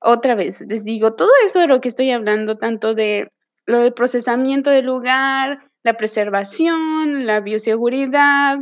otra 0.01 0.35
vez, 0.35 0.65
les 0.69 0.85
digo, 0.85 1.15
todo 1.15 1.31
eso 1.45 1.61
de 1.61 1.67
lo 1.67 1.81
que 1.81 1.89
estoy 1.89 2.11
hablando, 2.11 2.57
tanto 2.57 2.95
de 2.95 3.31
lo 3.67 3.79
del 3.81 3.93
procesamiento 3.95 4.71
del 4.71 4.87
lugar, 4.87 5.71
la 5.83 5.95
preservación, 5.95 7.27
la 7.27 7.41
bioseguridad, 7.41 8.59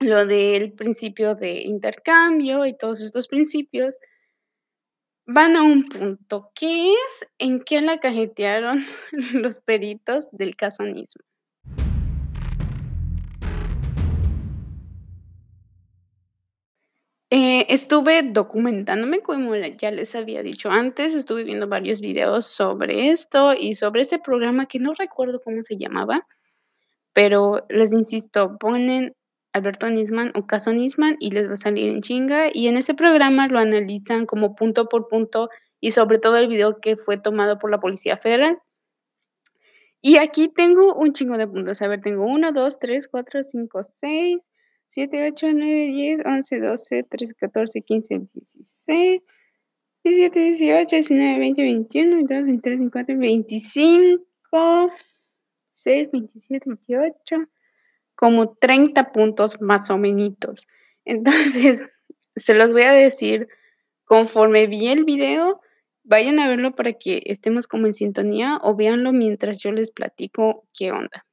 lo 0.00 0.26
del 0.26 0.72
principio 0.72 1.34
de 1.34 1.60
intercambio 1.62 2.66
y 2.66 2.76
todos 2.76 3.00
estos 3.00 3.28
principios, 3.28 3.96
van 5.30 5.56
a 5.56 5.62
un 5.62 5.84
punto, 5.84 6.50
¿qué 6.54 6.90
es 6.90 7.28
en 7.38 7.60
qué 7.60 7.82
la 7.82 8.00
cajetearon 8.00 8.82
los 9.34 9.60
peritos 9.60 10.30
del 10.32 10.56
caso 10.56 10.84
Eh, 17.30 17.66
estuve 17.68 18.22
documentándome, 18.22 19.20
como 19.20 19.54
ya 19.54 19.90
les 19.90 20.14
había 20.14 20.42
dicho 20.42 20.70
antes, 20.70 21.12
estuve 21.12 21.44
viendo 21.44 21.68
varios 21.68 22.00
videos 22.00 22.46
sobre 22.46 23.10
esto 23.10 23.52
y 23.52 23.74
sobre 23.74 24.00
ese 24.00 24.18
programa 24.18 24.64
que 24.64 24.78
no 24.78 24.94
recuerdo 24.94 25.42
cómo 25.44 25.62
se 25.62 25.76
llamaba, 25.76 26.26
pero 27.12 27.66
les 27.68 27.92
insisto, 27.92 28.56
ponen 28.58 29.14
Alberto 29.58 29.88
Nisman 29.90 30.32
o 30.34 30.46
caso 30.46 30.72
Nisman 30.72 31.16
y 31.20 31.30
les 31.30 31.48
va 31.48 31.52
a 31.52 31.56
salir 31.56 31.90
en 31.90 32.00
chinga. 32.00 32.48
Y 32.52 32.68
en 32.68 32.76
ese 32.76 32.94
programa 32.94 33.48
lo 33.48 33.58
analizan 33.58 34.26
como 34.26 34.54
punto 34.54 34.88
por 34.88 35.08
punto 35.08 35.50
y 35.80 35.90
sobre 35.92 36.18
todo 36.18 36.38
el 36.38 36.48
video 36.48 36.80
que 36.80 36.96
fue 36.96 37.18
tomado 37.18 37.58
por 37.58 37.70
la 37.70 37.80
Policía 37.80 38.16
Federal. 38.16 38.52
Y 40.00 40.16
aquí 40.16 40.48
tengo 40.48 40.94
un 40.94 41.12
chingo 41.12 41.36
de 41.38 41.46
puntos. 41.46 41.82
A 41.82 41.88
ver, 41.88 42.00
tengo 42.00 42.24
1, 42.24 42.52
2, 42.52 42.78
3, 42.78 43.08
4, 43.08 43.42
5, 43.42 43.80
6, 44.00 44.50
7, 44.90 45.30
8, 45.32 45.46
9, 45.52 45.86
10, 45.86 46.20
11, 46.24 46.60
12, 46.60 47.02
13, 47.02 47.34
14, 47.34 47.82
15, 47.82 48.20
16, 48.32 49.26
17, 50.04 50.40
18, 50.40 50.96
19, 50.96 51.38
20, 51.38 51.62
21, 51.62 52.16
22, 52.16 52.44
23, 52.44 52.78
24, 52.78 53.18
25, 53.18 54.92
6, 55.72 56.10
27, 56.12 56.70
28. 56.88 57.48
Como 58.18 58.56
30 58.56 59.12
puntos 59.12 59.60
más 59.60 59.90
o 59.90 59.96
menos. 59.96 60.66
Entonces, 61.04 61.82
se 62.36 62.54
los 62.54 62.72
voy 62.72 62.82
a 62.82 62.92
decir 62.92 63.46
conforme 64.04 64.66
vi 64.66 64.88
el 64.88 65.04
video, 65.04 65.60
vayan 66.02 66.40
a 66.40 66.48
verlo 66.48 66.74
para 66.74 66.94
que 66.94 67.22
estemos 67.26 67.68
como 67.68 67.86
en 67.86 67.94
sintonía 67.94 68.58
o 68.60 68.74
véanlo 68.74 69.12
mientras 69.12 69.58
yo 69.62 69.70
les 69.70 69.92
platico 69.92 70.66
qué 70.76 70.90
onda. 70.90 71.26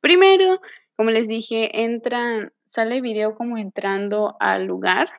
Primero, 0.00 0.60
como 0.96 1.10
les 1.10 1.28
dije, 1.28 1.84
entra, 1.84 2.52
sale 2.66 2.96
el 2.96 3.02
video 3.02 3.36
como 3.36 3.56
entrando 3.56 4.34
al 4.40 4.64
lugar. 4.64 5.10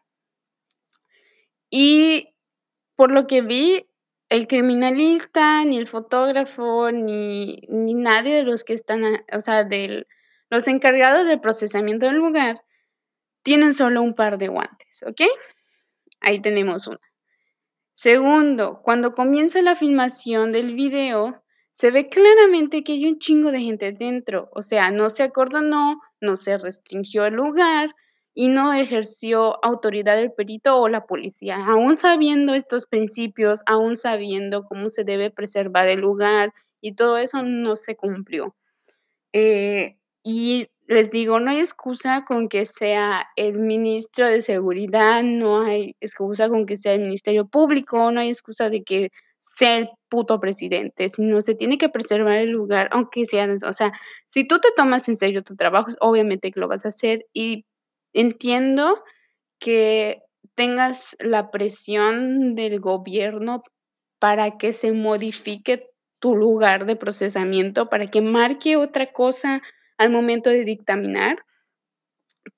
Y 1.70 2.36
por 2.98 3.12
lo 3.12 3.28
que 3.28 3.42
vi, 3.42 3.88
el 4.28 4.48
criminalista, 4.48 5.64
ni 5.64 5.78
el 5.78 5.88
fotógrafo, 5.88 6.92
ni, 6.92 7.62
ni 7.70 7.94
nadie 7.94 8.36
de 8.36 8.44
los 8.44 8.66
que 8.66 8.74
están, 8.74 9.04
o 9.32 9.40
sea, 9.40 9.64
de 9.64 10.06
los 10.54 10.68
encargados 10.68 11.26
del 11.26 11.42
procesamiento 11.42 12.06
del 12.06 12.18
lugar, 12.18 12.58
tienen 13.42 13.74
solo 13.74 14.04
un 14.04 14.14
par 14.14 14.38
de 14.38 14.50
guantes, 14.50 15.02
¿ok? 15.04 15.22
Ahí 16.22 16.44
tenemos 16.44 16.86
una. 16.86 17.00
Segundo, 17.96 18.80
cuando 18.84 19.16
comienza 19.16 19.64
la 19.64 19.76
filmación 19.76 20.52
del 20.52 20.76
video, 20.76 21.44
se 21.72 21.90
ve 21.90 22.08
claramente 22.08 22.84
que 22.84 22.94
hay 22.94 23.08
un 23.08 23.18
chingo 23.18 23.52
de 23.52 23.62
gente 23.62 23.94
dentro, 23.94 24.50
o 24.54 24.62
sea, 24.62 24.92
no 24.92 25.10
se 25.10 25.24
acordonó, 25.24 26.00
no 26.22 26.36
se 26.36 26.60
restringió 26.60 27.26
el 27.26 27.34
lugar 27.34 27.96
y 28.36 28.50
no 28.50 28.74
ejerció 28.74 29.58
autoridad 29.66 30.20
el 30.20 30.34
perito 30.34 30.80
o 30.80 30.88
la 30.88 31.08
policía, 31.08 31.66
aún 31.66 31.98
sabiendo 31.98 32.54
estos 32.54 32.86
principios, 32.86 33.62
aún 33.66 33.96
sabiendo 33.96 34.66
cómo 34.66 34.90
se 34.90 35.04
debe 35.04 35.32
preservar 35.32 35.88
el 35.88 36.02
lugar 36.02 36.54
y 36.80 36.94
todo 36.94 37.18
eso 37.18 37.42
no 37.42 37.76
se 37.76 37.96
cumplió. 37.96 38.56
Eh, 39.32 39.98
y 40.24 40.70
les 40.88 41.12
digo, 41.12 41.40
no 41.40 41.52
hay 41.52 41.60
excusa 41.60 42.24
con 42.26 42.50
que 42.50 42.66
sea 42.66 43.28
el 43.36 43.60
ministro 43.60 44.28
de 44.28 44.42
Seguridad, 44.42 45.24
no 45.24 45.62
hay 45.62 45.96
excusa 46.02 46.50
con 46.50 46.66
que 46.66 46.78
sea 46.78 46.94
el 46.94 47.02
Ministerio 47.02 47.48
Público, 47.48 48.12
no 48.12 48.20
hay 48.20 48.30
excusa 48.30 48.70
de 48.70 48.84
que 48.84 49.10
sea 49.40 49.78
el 49.78 49.90
puto 50.10 50.40
presidente, 50.40 51.10
sino 51.10 51.42
se 51.42 51.56
tiene 51.56 51.78
que 51.78 51.90
preservar 51.90 52.38
el 52.38 52.50
lugar, 52.50 52.90
aunque 52.92 53.26
sea, 53.26 53.48
o 53.68 53.74
sea, 53.74 53.92
si 54.30 54.48
tú 54.48 54.60
te 54.60 54.70
tomas 54.76 55.08
en 55.10 55.16
serio 55.16 55.44
tu 55.44 55.56
trabajo, 55.56 55.90
obviamente 56.00 56.52
que 56.52 56.60
lo 56.60 56.68
vas 56.68 56.86
a 56.86 56.90
hacer 56.90 57.26
y 57.34 57.66
entiendo 58.14 59.04
que 59.60 60.22
tengas 60.56 61.18
la 61.20 61.52
presión 61.52 62.56
del 62.56 62.80
gobierno 62.80 63.64
para 64.20 64.58
que 64.58 64.72
se 64.72 64.92
modifique 64.92 65.90
tu 66.20 66.36
lugar 66.36 66.86
de 66.86 66.96
procesamiento, 66.96 67.90
para 67.90 68.08
que 68.08 68.22
marque 68.22 68.78
otra 68.78 69.12
cosa 69.12 69.62
al 69.98 70.10
momento 70.10 70.50
de 70.50 70.64
dictaminar. 70.64 71.44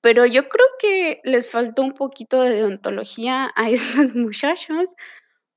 Pero 0.00 0.26
yo 0.26 0.48
creo 0.48 0.66
que 0.78 1.20
les 1.24 1.50
faltó 1.50 1.82
un 1.82 1.92
poquito 1.92 2.42
de 2.42 2.50
deontología 2.50 3.50
a 3.54 3.70
esos 3.70 4.14
muchachos, 4.14 4.94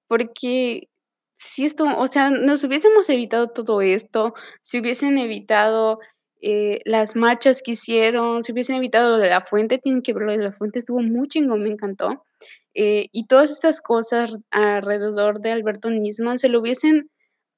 porque 0.08 0.90
si 1.36 1.66
esto, 1.66 1.86
o 1.98 2.08
sea, 2.08 2.32
nos 2.32 2.64
hubiésemos 2.64 3.10
evitado 3.10 3.48
todo 3.48 3.82
esto, 3.82 4.34
si 4.62 4.80
hubiesen 4.80 5.18
evitado 5.18 6.00
eh, 6.42 6.80
las 6.86 7.16
marchas 7.16 7.62
que 7.62 7.72
hicieron, 7.72 8.44
si 8.44 8.52
hubiesen 8.52 8.76
evitado 8.76 9.12
lo 9.12 9.18
de 9.18 9.30
la 9.30 9.42
fuente, 9.42 9.78
tienen 9.78 10.02
que 10.02 10.14
ver 10.14 10.24
lo 10.24 10.32
de 10.34 10.44
la 10.44 10.52
fuente, 10.52 10.80
estuvo 10.80 11.02
muy 11.02 11.28
chingón, 11.28 11.64
me 11.64 11.70
encantó. 11.70 12.26
Eh, 12.74 13.08
y 13.12 13.26
todas 13.26 13.52
estas 13.52 13.82
cosas 13.82 14.38
alrededor 14.52 15.42
de 15.42 15.52
Alberto 15.52 15.90
Nisman 15.90 16.38
se 16.38 16.50
lo 16.50 16.60
hubiesen 16.60 17.10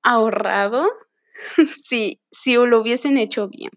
ahorrado 0.04 0.90
si, 1.68 2.22
si 2.32 2.56
lo 2.56 2.82
hubiesen 2.82 3.18
hecho 3.18 3.48
bien. 3.48 3.72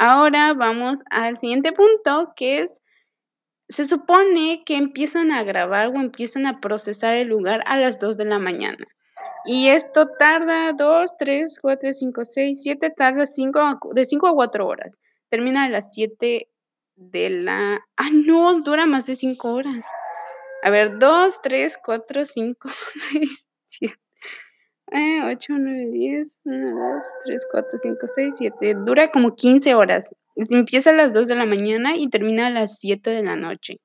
Ahora 0.00 0.54
vamos 0.54 1.02
al 1.10 1.38
siguiente 1.38 1.72
punto, 1.72 2.32
que 2.36 2.60
es, 2.60 2.84
se 3.68 3.84
supone 3.84 4.62
que 4.64 4.76
empiezan 4.76 5.32
a 5.32 5.42
grabar 5.42 5.88
o 5.88 5.96
empiezan 5.96 6.46
a 6.46 6.60
procesar 6.60 7.14
el 7.14 7.26
lugar 7.26 7.64
a 7.66 7.78
las 7.78 7.98
2 7.98 8.16
de 8.16 8.24
la 8.26 8.38
mañana. 8.38 8.86
Y 9.44 9.70
esto 9.70 10.06
tarda 10.16 10.72
2, 10.72 11.16
3, 11.18 11.58
4, 11.60 11.92
5, 11.92 12.24
6, 12.24 12.62
7, 12.62 12.90
tarda 12.96 13.26
5, 13.26 13.88
de 13.92 14.04
5 14.04 14.28
a 14.28 14.34
4 14.34 14.68
horas. 14.68 15.00
Termina 15.30 15.64
a 15.64 15.68
las 15.68 15.92
7 15.92 16.48
de 16.94 17.30
la... 17.30 17.84
Ah, 17.96 18.10
no, 18.12 18.60
dura 18.60 18.86
más 18.86 19.06
de 19.06 19.16
5 19.16 19.52
horas. 19.52 19.84
A 20.62 20.70
ver, 20.70 21.00
2, 21.00 21.42
3, 21.42 21.76
4, 21.84 22.24
5, 22.24 22.68
6, 23.10 23.48
7. 23.70 24.07
8, 24.92 25.54
9, 25.58 25.90
10, 25.92 26.38
1, 26.44 26.92
2, 26.94 27.04
3, 27.24 27.46
4, 27.50 27.78
5, 27.82 28.06
6, 28.14 28.34
7. 28.38 28.74
Dura 28.84 29.08
como 29.08 29.34
15 29.34 29.74
horas. 29.74 30.14
Empieza 30.36 30.90
a 30.90 30.94
las 30.94 31.12
2 31.12 31.26
de 31.26 31.36
la 31.36 31.46
mañana 31.46 31.96
y 31.96 32.08
termina 32.08 32.46
a 32.46 32.50
las 32.50 32.78
7 32.78 33.10
de 33.10 33.22
la 33.22 33.36
noche. 33.36 33.80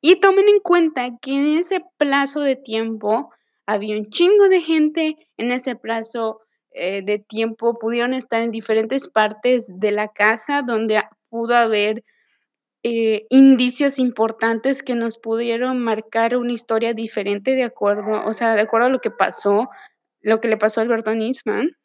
Y 0.00 0.20
tomen 0.20 0.48
en 0.48 0.60
cuenta 0.60 1.10
que 1.20 1.32
en 1.32 1.58
ese 1.58 1.80
plazo 1.98 2.40
de 2.40 2.56
tiempo 2.56 3.30
había 3.66 3.96
un 3.96 4.06
chingo 4.06 4.48
de 4.48 4.60
gente. 4.60 5.16
En 5.36 5.52
ese 5.52 5.74
plazo 5.76 6.40
eh, 6.70 7.02
de 7.02 7.18
tiempo 7.18 7.78
pudieron 7.78 8.12
estar 8.12 8.42
en 8.42 8.50
diferentes 8.50 9.08
partes 9.08 9.68
de 9.74 9.92
la 9.92 10.08
casa 10.08 10.62
donde 10.62 11.02
pudo 11.30 11.56
haber 11.56 12.04
eh, 12.82 13.26
indicios 13.30 13.98
importantes 13.98 14.82
que 14.82 14.94
nos 14.94 15.18
pudieron 15.18 15.78
marcar 15.78 16.36
una 16.36 16.52
historia 16.52 16.94
diferente 16.94 17.52
de 17.52 17.64
acuerdo, 17.64 18.24
o 18.26 18.32
sea, 18.32 18.54
de 18.54 18.60
acuerdo 18.60 18.86
a 18.86 18.90
lo 18.90 19.00
que 19.00 19.10
pasó 19.10 19.68
lo 20.20 20.40
que 20.40 20.48
le 20.48 20.56
pasó 20.56 20.80
a 20.80 20.84
Alberto 20.84 21.14
Nisman. 21.14 21.76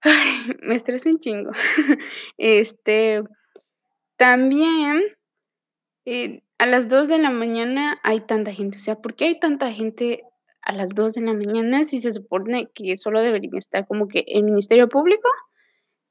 Ay, 0.00 0.56
me 0.62 0.74
estreso 0.74 1.08
un 1.08 1.18
chingo. 1.18 1.50
Este, 2.38 3.22
también 4.16 5.02
eh, 6.04 6.42
a 6.58 6.66
las 6.66 6.88
2 6.88 7.08
de 7.08 7.18
la 7.18 7.30
mañana 7.30 7.98
hay 8.02 8.20
tanta 8.20 8.52
gente. 8.52 8.78
O 8.78 8.80
sea, 8.80 8.96
¿por 8.96 9.14
qué 9.14 9.26
hay 9.26 9.38
tanta 9.38 9.70
gente 9.72 10.22
a 10.62 10.72
las 10.72 10.94
2 10.94 11.14
de 11.14 11.22
la 11.22 11.32
mañana 11.32 11.84
si 11.84 11.98
se 12.00 12.12
supone 12.12 12.70
que 12.74 12.96
solo 12.96 13.22
debería 13.22 13.50
estar 13.56 13.86
como 13.86 14.08
que 14.08 14.24
el 14.26 14.44
Ministerio 14.44 14.88
Público? 14.88 15.28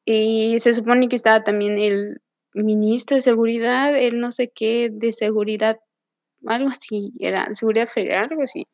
Y 0.06 0.60
se 0.60 0.74
supone 0.74 1.08
que 1.08 1.16
estaba 1.16 1.44
también 1.44 1.78
el 1.78 2.22
ministro 2.54 3.16
de 3.16 3.22
Seguridad, 3.22 3.98
el 3.98 4.20
no 4.20 4.32
sé 4.32 4.52
qué 4.54 4.90
de 4.92 5.12
seguridad, 5.12 5.80
algo 6.46 6.70
así, 6.70 7.12
era 7.20 7.54
seguridad 7.54 7.88
federal, 7.88 8.28
algo 8.30 8.44
así. 8.44 8.68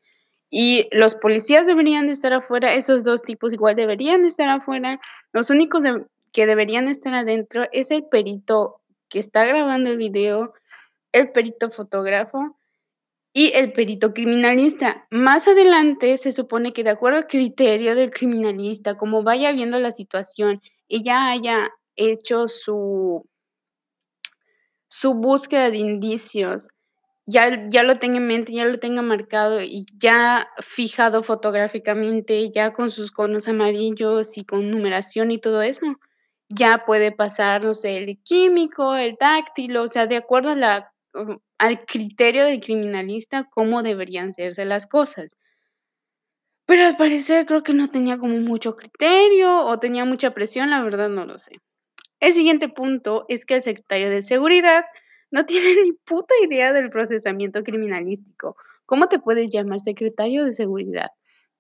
Y 0.53 0.89
los 0.91 1.15
policías 1.15 1.65
deberían 1.65 2.07
de 2.07 2.11
estar 2.11 2.33
afuera, 2.33 2.73
esos 2.73 3.03
dos 3.03 3.21
tipos 3.21 3.53
igual 3.53 3.75
deberían 3.75 4.21
de 4.21 4.27
estar 4.27 4.49
afuera. 4.49 4.99
Los 5.31 5.49
únicos 5.49 5.81
que 6.33 6.45
deberían 6.45 6.89
estar 6.89 7.13
adentro 7.13 7.63
es 7.71 7.89
el 7.89 8.03
perito 8.03 8.81
que 9.07 9.19
está 9.19 9.45
grabando 9.45 9.89
el 9.89 9.97
video, 9.97 10.53
el 11.13 11.31
perito 11.31 11.69
fotógrafo 11.69 12.57
y 13.33 13.53
el 13.53 13.71
perito 13.71 14.13
criminalista. 14.13 15.07
Más 15.09 15.47
adelante 15.47 16.17
se 16.17 16.33
supone 16.33 16.73
que 16.73 16.83
de 16.83 16.89
acuerdo 16.89 17.19
al 17.19 17.27
criterio 17.27 17.95
del 17.95 18.11
criminalista, 18.11 18.97
como 18.97 19.23
vaya 19.23 19.53
viendo 19.53 19.79
la 19.79 19.91
situación 19.91 20.61
y 20.85 21.01
ya 21.01 21.29
haya 21.29 21.69
hecho 21.95 22.49
su, 22.49 23.25
su 24.89 25.13
búsqueda 25.13 25.69
de 25.69 25.77
indicios, 25.77 26.67
ya, 27.25 27.67
ya 27.67 27.83
lo 27.83 27.97
tenga 27.99 28.17
en 28.17 28.27
mente, 28.27 28.53
ya 28.53 28.65
lo 28.65 28.77
tenga 28.79 29.01
marcado 29.01 29.61
y 29.61 29.85
ya 29.97 30.49
fijado 30.59 31.23
fotográficamente, 31.23 32.51
ya 32.51 32.73
con 32.73 32.91
sus 32.91 33.11
conos 33.11 33.47
amarillos 33.47 34.37
y 34.37 34.43
con 34.43 34.69
numeración 34.69 35.31
y 35.31 35.37
todo 35.37 35.61
eso, 35.61 35.85
ya 36.49 36.83
puede 36.85 37.11
pasar, 37.11 37.63
no 37.63 37.73
sé, 37.73 37.97
el 37.97 38.19
químico, 38.23 38.95
el 38.95 39.17
táctil, 39.17 39.77
o 39.77 39.87
sea, 39.87 40.07
de 40.07 40.17
acuerdo 40.17 40.55
la, 40.55 40.91
al 41.57 41.85
criterio 41.85 42.45
del 42.45 42.59
criminalista, 42.59 43.47
cómo 43.49 43.83
deberían 43.83 44.31
hacerse 44.31 44.65
las 44.65 44.87
cosas. 44.87 45.37
Pero 46.65 46.85
al 46.85 46.97
parecer 46.97 47.45
creo 47.45 47.63
que 47.63 47.73
no 47.73 47.89
tenía 47.89 48.17
como 48.17 48.37
mucho 48.37 48.75
criterio 48.75 49.65
o 49.65 49.79
tenía 49.79 50.05
mucha 50.05 50.31
presión, 50.31 50.69
la 50.69 50.81
verdad 50.81 51.09
no 51.09 51.25
lo 51.25 51.37
sé. 51.37 51.51
El 52.19 52.33
siguiente 52.33 52.69
punto 52.69 53.25
es 53.29 53.45
que 53.45 53.55
el 53.55 53.61
secretario 53.61 54.09
de 54.09 54.21
Seguridad 54.21 54.85
no 55.31 55.45
tiene 55.45 55.81
ni 55.83 55.93
puta 55.93 56.33
idea 56.43 56.73
del 56.73 56.89
procesamiento 56.89 57.63
criminalístico. 57.63 58.55
¿Cómo 58.85 59.07
te 59.07 59.19
puedes 59.19 59.49
llamar 59.49 59.79
secretario 59.79 60.45
de 60.45 60.53
seguridad 60.53 61.11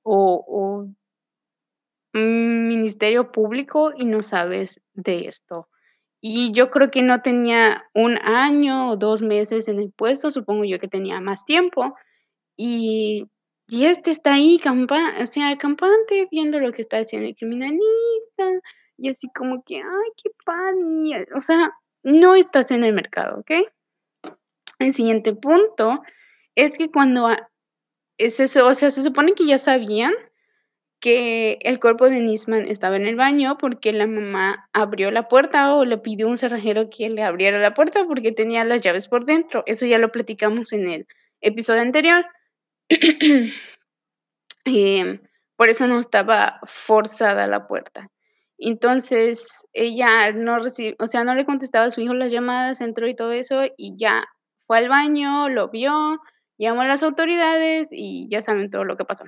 o, 0.03 0.87
ministerio 2.13 3.31
público 3.31 3.93
y 3.95 4.05
no 4.05 4.21
sabes 4.21 4.81
de 4.93 5.27
esto? 5.27 5.69
Y 6.19 6.51
yo 6.51 6.69
creo 6.69 6.91
que 6.91 7.01
no 7.01 7.21
tenía 7.21 7.85
un 7.95 8.17
año 8.21 8.89
o 8.91 8.97
dos 8.97 9.21
meses 9.21 9.67
en 9.69 9.79
el 9.79 9.91
puesto, 9.91 10.29
supongo 10.29 10.65
yo 10.65 10.77
que 10.77 10.87
tenía 10.87 11.19
más 11.21 11.45
tiempo. 11.45 11.95
Y, 12.57 13.27
y 13.67 13.85
este 13.85 14.11
está 14.11 14.33
ahí, 14.33 14.59
campa 14.59 15.25
sea, 15.27 15.57
campante, 15.57 16.27
viendo 16.29 16.59
lo 16.59 16.73
que 16.73 16.81
está 16.81 16.97
haciendo 16.97 17.29
el 17.29 17.35
criminalista. 17.35 18.51
Y 18.97 19.09
así 19.09 19.29
como 19.33 19.63
que, 19.63 19.77
ay, 19.77 20.11
qué 20.21 20.29
padre. 20.45 21.27
O 21.35 21.41
sea, 21.41 21.71
no 22.03 22.35
estás 22.35 22.71
en 22.71 22.83
el 22.83 22.93
mercado, 22.93 23.39
¿ok? 23.39 23.51
El 24.79 24.93
siguiente 24.93 25.33
punto 25.33 26.01
es 26.55 26.77
que 26.77 26.89
cuando 26.89 27.29
es 28.17 28.39
eso, 28.39 28.67
o 28.67 28.73
sea, 28.73 28.91
se 28.91 29.03
supone 29.03 29.33
que 29.33 29.45
ya 29.45 29.57
sabían 29.57 30.13
que 31.01 31.57
el 31.63 31.79
cuerpo 31.79 32.09
de 32.09 32.21
Nisman 32.21 32.67
estaba 32.67 32.95
en 32.95 33.07
el 33.07 33.15
baño 33.15 33.57
porque 33.57 33.91
la 33.91 34.05
mamá 34.05 34.69
abrió 34.71 35.09
la 35.09 35.27
puerta 35.27 35.73
o 35.73 35.83
le 35.83 35.97
pidió 35.97 36.27
a 36.27 36.29
un 36.29 36.37
cerrajero 36.37 36.89
que 36.91 37.09
le 37.09 37.23
abriera 37.23 37.59
la 37.59 37.73
puerta 37.73 38.05
porque 38.05 38.31
tenía 38.31 38.63
las 38.63 38.81
llaves 38.81 39.07
por 39.07 39.25
dentro. 39.25 39.63
Eso 39.65 39.87
ya 39.87 39.97
lo 39.97 40.11
platicamos 40.11 40.71
en 40.73 40.87
el 40.87 41.07
episodio 41.41 41.81
anterior. 41.81 42.25
Em, 44.63 45.19
por 45.55 45.69
eso 45.69 45.87
no 45.87 45.99
estaba 45.99 46.59
forzada 46.65 47.47
la 47.47 47.67
puerta. 47.67 48.11
Entonces 48.63 49.65
ella 49.73 50.31
no 50.33 50.59
recibió, 50.59 50.95
o 50.99 51.07
sea, 51.07 51.23
no 51.23 51.33
le 51.33 51.45
contestaba 51.45 51.85
a 51.85 51.91
su 51.91 51.99
hijo 51.99 52.13
las 52.13 52.31
llamadas, 52.31 52.79
entró 52.79 53.07
y 53.07 53.15
todo 53.15 53.31
eso 53.31 53.63
y 53.75 53.95
ya 53.97 54.23
fue 54.67 54.77
al 54.77 54.87
baño, 54.87 55.49
lo 55.49 55.69
vio, 55.69 56.19
llamó 56.59 56.81
a 56.81 56.87
las 56.87 57.01
autoridades 57.01 57.89
y 57.91 58.27
ya 58.29 58.43
saben 58.43 58.69
todo 58.69 58.83
lo 58.83 58.97
que 58.97 59.05
pasó. 59.05 59.23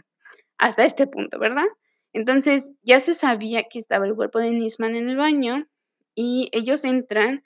Hasta 0.60 0.86
este 0.86 1.08
punto, 1.08 1.40
¿verdad? 1.40 1.66
Entonces 2.14 2.74
ya 2.84 3.00
se 3.00 3.16
sabía 3.16 3.64
que 3.64 3.80
estaba 3.80 4.06
el 4.06 4.14
cuerpo 4.14 4.40
de 4.40 4.52
Nisman 4.52 4.96
en 4.96 5.10
el 5.10 5.18
baño 5.18 5.68
y 6.14 6.50
ellos 6.52 6.86
entran 6.86 7.44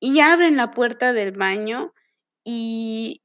y 0.00 0.18
abren 0.18 0.56
la 0.56 0.72
puerta 0.72 1.12
del 1.12 1.30
baño 1.30 1.94
y, 2.42 3.22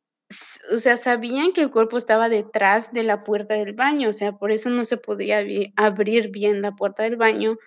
o 0.72 0.78
sea, 0.78 0.97
sabían 0.97 1.51
que 1.51 1.61
el 1.61 1.72
cuerpo 1.72 1.97
estaba 1.97 2.30
detrás 2.30 2.93
de 2.93 3.01
la 3.01 3.24
puerta 3.24 3.55
del 3.55 3.74
baño, 3.74 4.09
o 4.09 4.14
sea, 4.14 4.34
por 4.34 4.51
eso 4.51 4.70
no 4.70 4.86
se 4.86 4.97
podía 4.97 5.43
abrir 5.76 6.30
bien 6.30 6.61
la 6.61 6.74
puerta 6.74 7.01
del 7.01 7.16
baño 7.16 7.57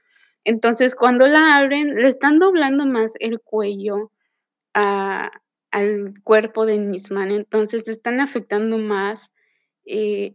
entonces, 0.47 0.95
cuando 0.95 1.27
la 1.27 1.57
abren, 1.57 1.97
le 1.97 2.07
están 2.07 2.39
doblando 2.39 2.87
más 2.87 3.11
el 3.19 3.41
cuello 3.41 4.13
al 4.73 6.15
cuerpo 6.23 6.67
de 6.67 6.79
Nisman, 6.79 7.33
entonces 7.33 7.89
están 7.89 8.21
afectando 8.21 8.79
más 8.79 9.33
eh, 9.87 10.35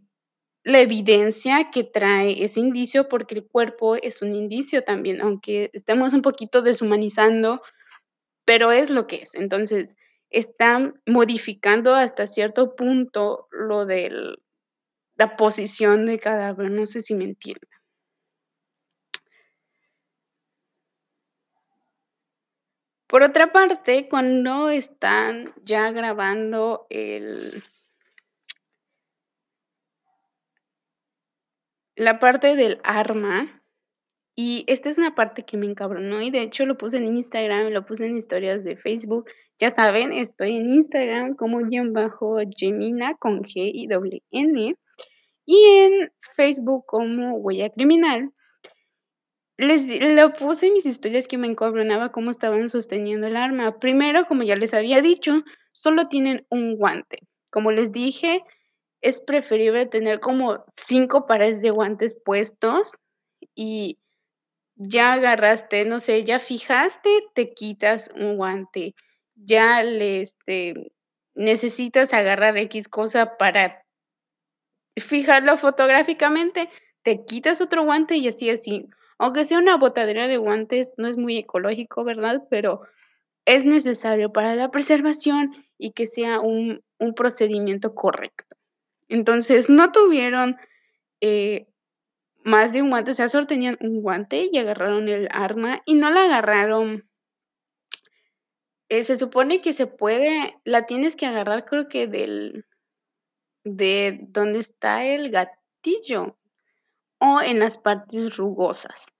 la 0.64 0.82
evidencia 0.82 1.70
que 1.70 1.84
trae 1.84 2.44
ese 2.44 2.60
indicio, 2.60 3.08
porque 3.08 3.36
el 3.36 3.46
cuerpo 3.46 3.96
es 3.96 4.20
un 4.20 4.34
indicio 4.34 4.84
también, 4.84 5.22
aunque 5.22 5.70
estemos 5.72 6.12
un 6.12 6.20
poquito 6.20 6.60
deshumanizando, 6.60 7.62
pero 8.44 8.70
es 8.70 8.90
lo 8.90 9.06
que 9.06 9.22
es. 9.22 9.34
Entonces, 9.34 9.96
están 10.28 11.00
modificando 11.06 11.94
hasta 11.94 12.26
cierto 12.26 12.76
punto 12.76 13.48
lo 13.50 13.86
de 13.86 14.36
la 15.16 15.36
posición 15.36 16.04
del 16.04 16.20
cadáver, 16.20 16.70
no 16.70 16.84
sé 16.84 17.00
si 17.00 17.14
me 17.14 17.24
entienden. 17.24 17.81
Por 23.12 23.22
otra 23.22 23.52
parte, 23.52 24.08
cuando 24.08 24.70
están 24.70 25.52
ya 25.66 25.90
grabando 25.90 26.86
el 26.88 27.62
la 31.94 32.18
parte 32.18 32.56
del 32.56 32.80
arma, 32.84 33.62
y 34.34 34.64
esta 34.66 34.88
es 34.88 34.96
una 34.96 35.14
parte 35.14 35.44
que 35.44 35.58
me 35.58 35.66
encabronó 35.66 36.22
y 36.22 36.30
de 36.30 36.40
hecho 36.40 36.64
lo 36.64 36.78
puse 36.78 36.96
en 36.96 37.06
Instagram, 37.06 37.66
lo 37.66 37.84
puse 37.84 38.06
en 38.06 38.16
historias 38.16 38.64
de 38.64 38.78
Facebook. 38.78 39.26
Ya 39.58 39.70
saben, 39.70 40.10
estoy 40.12 40.56
en 40.56 40.70
Instagram 40.70 41.34
como 41.34 41.58
guion 41.58 41.92
bajo 41.92 42.38
Gemina 42.56 43.14
con 43.16 43.42
G 43.42 43.70
y 43.74 43.88
doble 43.88 44.22
N 44.30 44.74
y 45.44 45.64
en 45.66 46.10
Facebook 46.34 46.86
como 46.86 47.36
Huella 47.36 47.68
Criminal. 47.68 48.32
Les 49.62 49.86
lo 49.86 50.32
puse 50.32 50.72
mis 50.72 50.86
historias 50.86 51.28
que 51.28 51.38
me 51.38 51.46
encabronaba 51.46 52.10
cómo 52.10 52.32
estaban 52.32 52.68
sosteniendo 52.68 53.28
el 53.28 53.36
arma. 53.36 53.78
Primero, 53.78 54.24
como 54.24 54.42
ya 54.42 54.56
les 54.56 54.74
había 54.74 55.02
dicho, 55.02 55.44
solo 55.70 56.08
tienen 56.08 56.44
un 56.50 56.76
guante. 56.76 57.20
Como 57.48 57.70
les 57.70 57.92
dije, 57.92 58.42
es 59.02 59.20
preferible 59.20 59.86
tener 59.86 60.18
como 60.18 60.64
cinco 60.84 61.28
pares 61.28 61.62
de 61.62 61.70
guantes 61.70 62.16
puestos 62.24 62.90
y 63.54 64.00
ya 64.74 65.12
agarraste, 65.12 65.84
no 65.84 66.00
sé, 66.00 66.24
ya 66.24 66.40
fijaste, 66.40 67.08
te 67.32 67.54
quitas 67.54 68.10
un 68.16 68.36
guante. 68.36 68.96
Ya 69.36 69.84
le, 69.84 70.22
este, 70.22 70.74
necesitas 71.36 72.12
agarrar 72.14 72.58
X 72.58 72.88
cosa 72.88 73.36
para 73.36 73.84
fijarlo 74.96 75.56
fotográficamente, 75.56 76.68
te 77.04 77.24
quitas 77.24 77.60
otro 77.60 77.84
guante 77.84 78.16
y 78.16 78.26
así 78.26 78.50
así. 78.50 78.88
Aunque 79.22 79.44
sea 79.44 79.60
una 79.60 79.76
botadera 79.76 80.26
de 80.26 80.36
guantes, 80.36 80.94
no 80.96 81.06
es 81.06 81.16
muy 81.16 81.36
ecológico, 81.36 82.02
¿verdad? 82.02 82.42
Pero 82.50 82.82
es 83.44 83.64
necesario 83.64 84.32
para 84.32 84.56
la 84.56 84.72
preservación 84.72 85.54
y 85.78 85.92
que 85.92 86.08
sea 86.08 86.40
un, 86.40 86.82
procedimiento 87.14 87.94
correcto. 87.94 88.56
Entonces, 89.08 89.68
no 89.68 89.92
tuvieron 89.92 90.56
eh, 91.20 91.68
más 92.42 92.72
de 92.72 92.82
un 92.82 92.90
guante, 92.90 93.12
o 93.12 93.14
sea, 93.14 93.28
solo 93.28 93.46
tenían 93.46 93.78
un 93.80 94.02
guante 94.02 94.48
y 94.50 94.58
agarraron 94.58 95.08
el 95.08 95.28
arma 95.30 95.82
y 95.86 95.94
no 95.94 96.10
la 96.10 96.24
agarraron. 96.24 97.08
Eh, 98.88 99.04
se 99.04 99.16
supone 99.16 99.60
que 99.60 99.72
se 99.72 99.86
puede, 99.86 100.58
la 100.64 100.84
tienes 100.84 101.14
que 101.14 101.26
agarrar 101.26 101.64
creo 101.64 101.86
que 101.86 102.08
del, 102.08 102.66
de 103.62 104.18
donde 104.20 104.58
está 104.58 105.04
el 105.04 105.30
gatillo 105.30 106.36
o 107.20 107.40
en 107.40 107.60
las 107.60 107.78
partes 107.78 108.36
rugosas. 108.36 109.11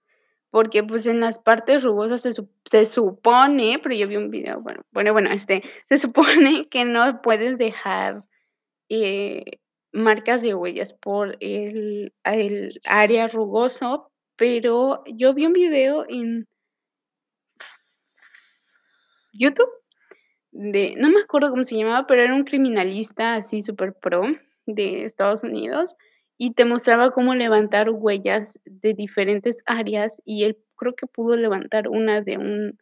Porque 0.53 0.83
pues 0.83 1.07
en 1.07 1.19
las 1.19 1.39
partes 1.39 1.81
rugosas 1.81 2.21
se, 2.21 2.85
supone, 2.85 3.79
pero 3.81 3.95
yo 3.95 4.07
vi 4.07 4.17
un 4.17 4.29
video, 4.29 4.61
bueno, 4.61 4.85
bueno, 4.91 5.11
bueno, 5.11 5.31
este, 5.31 5.63
se 5.89 5.97
supone 5.97 6.69
que 6.69 6.85
no 6.85 7.23
puedes 7.23 7.57
dejar 7.57 8.23
eh, 8.87 9.43
marcas 9.91 10.43
de 10.43 10.53
huellas 10.53 10.93
por 10.93 11.35
el, 11.39 12.13
el 12.23 12.79
área 12.85 13.27
rugoso, 13.29 14.11
pero 14.35 15.03
yo 15.07 15.33
vi 15.33 15.47
un 15.47 15.53
video 15.53 16.05
en 16.07 16.47
YouTube 19.33 19.71
de, 20.51 20.93
no 20.99 21.09
me 21.09 21.21
acuerdo 21.21 21.49
cómo 21.49 21.63
se 21.63 21.77
llamaba, 21.77 22.05
pero 22.05 22.21
era 22.21 22.35
un 22.35 22.43
criminalista 22.43 23.33
así 23.33 23.63
súper 23.63 23.95
pro 23.95 24.21
de 24.67 25.05
Estados 25.05 25.41
Unidos 25.41 25.95
y 26.37 26.53
te 26.53 26.65
mostraba 26.65 27.11
cómo 27.11 27.35
levantar 27.35 27.89
huellas 27.89 28.59
de 28.65 28.93
diferentes 28.93 29.63
áreas 29.65 30.21
y 30.25 30.43
él 30.45 30.57
creo 30.75 30.95
que 30.95 31.07
pudo 31.07 31.35
levantar 31.37 31.87
una 31.87 32.21
de 32.21 32.37
un 32.37 32.77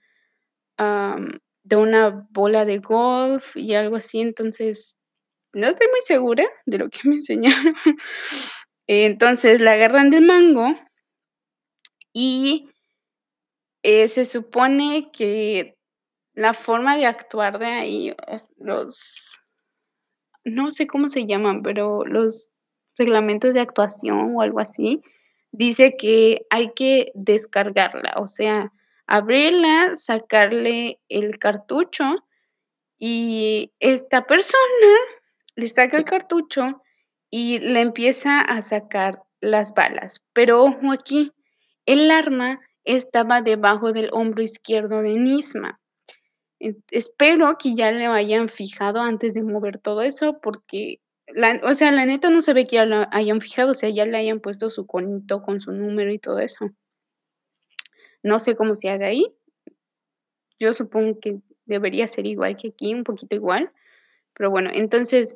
de 1.64 1.76
una 1.76 2.28
bola 2.32 2.66
de 2.66 2.80
golf 2.80 3.56
y 3.56 3.76
algo 3.76 3.98
así, 3.98 4.20
entonces 4.22 4.98
no 5.54 5.68
estoy 5.68 5.88
muy 5.88 6.00
segura 6.04 6.46
de 6.66 6.78
lo 6.80 6.90
que 6.90 7.08
me 7.08 7.16
enseñaron. 7.16 7.76
Entonces 8.88 9.62
la 9.62 9.74
agarran 9.74 10.10
del 10.10 10.26
mango 10.26 10.68
y 12.14 12.70
eh, 13.84 14.08
se 14.08 14.26
supone 14.26 15.12
que 15.12 15.78
la 16.34 16.54
forma 16.54 16.98
de 16.98 17.06
actuar 17.06 17.60
de 17.60 17.68
ahí, 17.68 18.16
los, 18.58 19.38
no 20.44 20.70
sé 20.72 20.88
cómo 20.88 21.08
se 21.08 21.26
llaman, 21.26 21.62
pero 21.62 22.06
los 22.06 22.50
reglamentos 23.02 23.54
de 23.54 23.62
actuación 23.62 24.36
o 24.36 24.42
algo 24.42 24.60
así, 24.60 25.02
dice 25.52 25.98
que 25.98 26.46
hay 26.50 26.72
que 26.74 27.12
descargarla, 27.16 28.14
o 28.18 28.28
sea, 28.28 28.72
abrirla, 29.08 29.96
sacarle 29.96 31.00
el 31.10 31.40
cartucho 31.40 32.24
y 32.98 33.74
esta 33.80 34.26
persona 34.26 34.94
le 35.56 35.68
saca 35.68 35.98
el 35.98 36.06
cartucho 36.06 36.82
y 37.30 37.60
le 37.60 37.82
empieza 37.82 38.40
a 38.40 38.62
sacar 38.62 39.24
las 39.42 39.74
balas. 39.74 40.24
Pero 40.34 40.64
ojo 40.64 40.92
aquí, 40.92 41.34
el 41.86 42.12
arma 42.12 42.62
estaba 42.86 43.42
debajo 43.42 43.92
del 43.92 44.10
hombro 44.14 44.44
izquierdo 44.44 45.02
de 45.02 45.18
Nisma. 45.18 45.80
Espero 46.92 47.58
que 47.58 47.76
ya 47.76 47.92
le 47.92 48.06
hayan 48.06 48.48
fijado 48.48 49.02
antes 49.02 49.34
de 49.34 49.42
mover 49.42 49.80
todo 49.80 50.04
eso 50.04 50.40
porque 50.40 51.01
o 51.64 51.74
sea, 51.74 51.92
la 51.92 52.06
neta 52.06 52.30
no 52.30 52.42
se 52.42 52.54
ve 52.54 52.68
que 52.68 52.78
ya 52.78 52.86
lo 52.86 53.04
hayan 53.12 53.42
fijado, 53.42 53.72
o 53.72 53.74
sea, 53.74 53.90
ya 53.90 54.06
le 54.06 54.18
hayan 54.18 54.40
puesto 54.40 54.70
su 54.70 54.86
conito 54.86 55.42
con 55.42 55.60
su 55.60 55.72
número 55.72 56.12
y 56.12 56.20
todo 56.20 56.40
eso. 56.40 56.72
No 58.24 58.40
sé 58.40 58.56
cómo 58.56 58.76
se 58.76 58.90
haga 58.90 59.08
ahí. 59.08 59.26
Yo 60.60 60.74
supongo 60.74 61.20
que 61.20 61.40
debería 61.66 62.08
ser 62.08 62.28
igual 62.28 62.56
que 62.56 62.70
aquí, 62.70 62.94
un 62.94 63.04
poquito 63.04 63.36
igual. 63.36 63.72
Pero 64.34 64.52
bueno, 64.52 64.70
entonces, 64.74 65.36